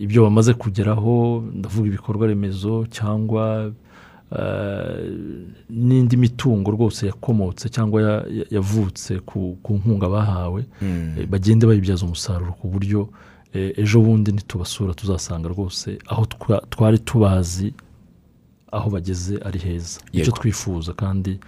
Ibyo 0.00 0.22
bamaze 0.24 0.54
kugeraho 0.54 1.44
ndavuga 1.54 1.88
ibikorwa 1.88 2.26
remezo 2.26 2.86
cyangwa 2.90 3.72
n'indi 5.70 6.16
mitungo 6.16 6.70
rwose 6.70 7.06
yakomotse 7.06 7.68
cyangwa 7.68 8.02
ya- 8.02 8.24
ya- 8.38 8.46
yavutse 8.50 9.18
ku 9.20 9.58
ku 9.62 9.74
nkunga 9.74 10.08
bahawe 10.08 10.64
Mm. 10.82 11.14
eh, 11.18 11.26
bagende 11.28 11.66
bayibyaza 11.66 12.06
umusaruro 12.06 12.52
ku 12.52 12.68
buryo 12.68 13.08
eh, 13.54 13.72
ejo 13.78 14.00
bundi 14.00 14.32
nitubasura 14.32 14.94
tuzasanga 14.94 15.48
rwose 15.48 15.98
aho 16.06 16.24
twa- 16.24 16.62
twari 16.70 16.98
tubazi 16.98 17.74
aho 18.72 18.90
bageze 18.90 19.38
ari 19.42 19.58
heza 19.58 20.00
icyo 20.12 20.32
twifuza 20.32 20.92
kandi 20.94 21.38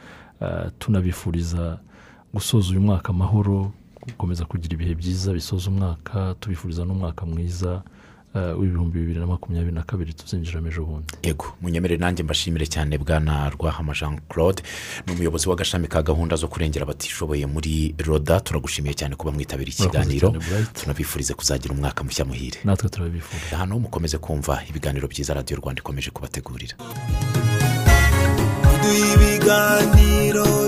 eh, 0.42 0.66
tunabifuriza 0.78 1.78
gusoza 2.34 2.70
uyu 2.70 2.80
mwaka 2.80 3.08
amahoro 3.14 3.70
gukomeza 4.02 4.44
kugira 4.44 4.74
ibihe 4.74 4.94
byiza 4.94 5.32
bisoza 5.32 5.70
umwaka 5.70 6.34
tubifuriza 6.40 6.82
n'umwaka 6.84 7.26
mwiza 7.26 7.82
eh, 7.82 7.82
Eh, 8.34 8.58
w'ibihumbi 8.58 8.98
bibiri 9.00 9.20
na 9.20 9.26
makumyabiri 9.26 9.72
na 9.74 9.82
kabiri 9.82 10.12
tuzinjiramo 10.14 10.68
ejo 10.68 10.84
bundi. 10.84 11.12
Yego 11.22 11.52
munyemerere 11.60 12.00
nanjye 12.00 12.22
mbashimire 12.24 12.66
cyane 12.66 12.98
bwana 12.98 13.50
rwahama 13.50 13.92
jean 13.92 14.20
claude 14.28 14.62
ni 15.06 15.12
umuyobozi 15.12 15.48
w'agashami 15.48 15.88
ka 15.88 16.02
gahunda 16.02 16.36
zo 16.36 16.48
kurengera 16.48 16.82
abatishoboye 16.88 17.44
muri 17.46 17.94
roda. 18.00 18.40
Turagushimiye 18.40 18.94
cyane 18.94 19.16
kuba 19.16 19.32
mwitabiriye 19.36 19.76
ikiganiro 19.76 20.32
tunabifurize 20.72 21.34
kuzagira 21.34 21.74
umwaka 21.74 22.04
mushya 22.04 22.24
muhire. 22.24 22.58
Natwe 22.64 22.88
turabifuza. 22.88 23.56
Hano 23.56 23.78
mukomeze 23.78 24.18
kumva 24.18 24.62
ibiganiro 24.68 25.08
byiza 25.08 25.34
radiyo 25.34 25.60
rwanda 25.60 25.80
ikomeje 25.84 26.10
kubategurira. 26.10 26.74
Ibiganiro. 29.12 30.61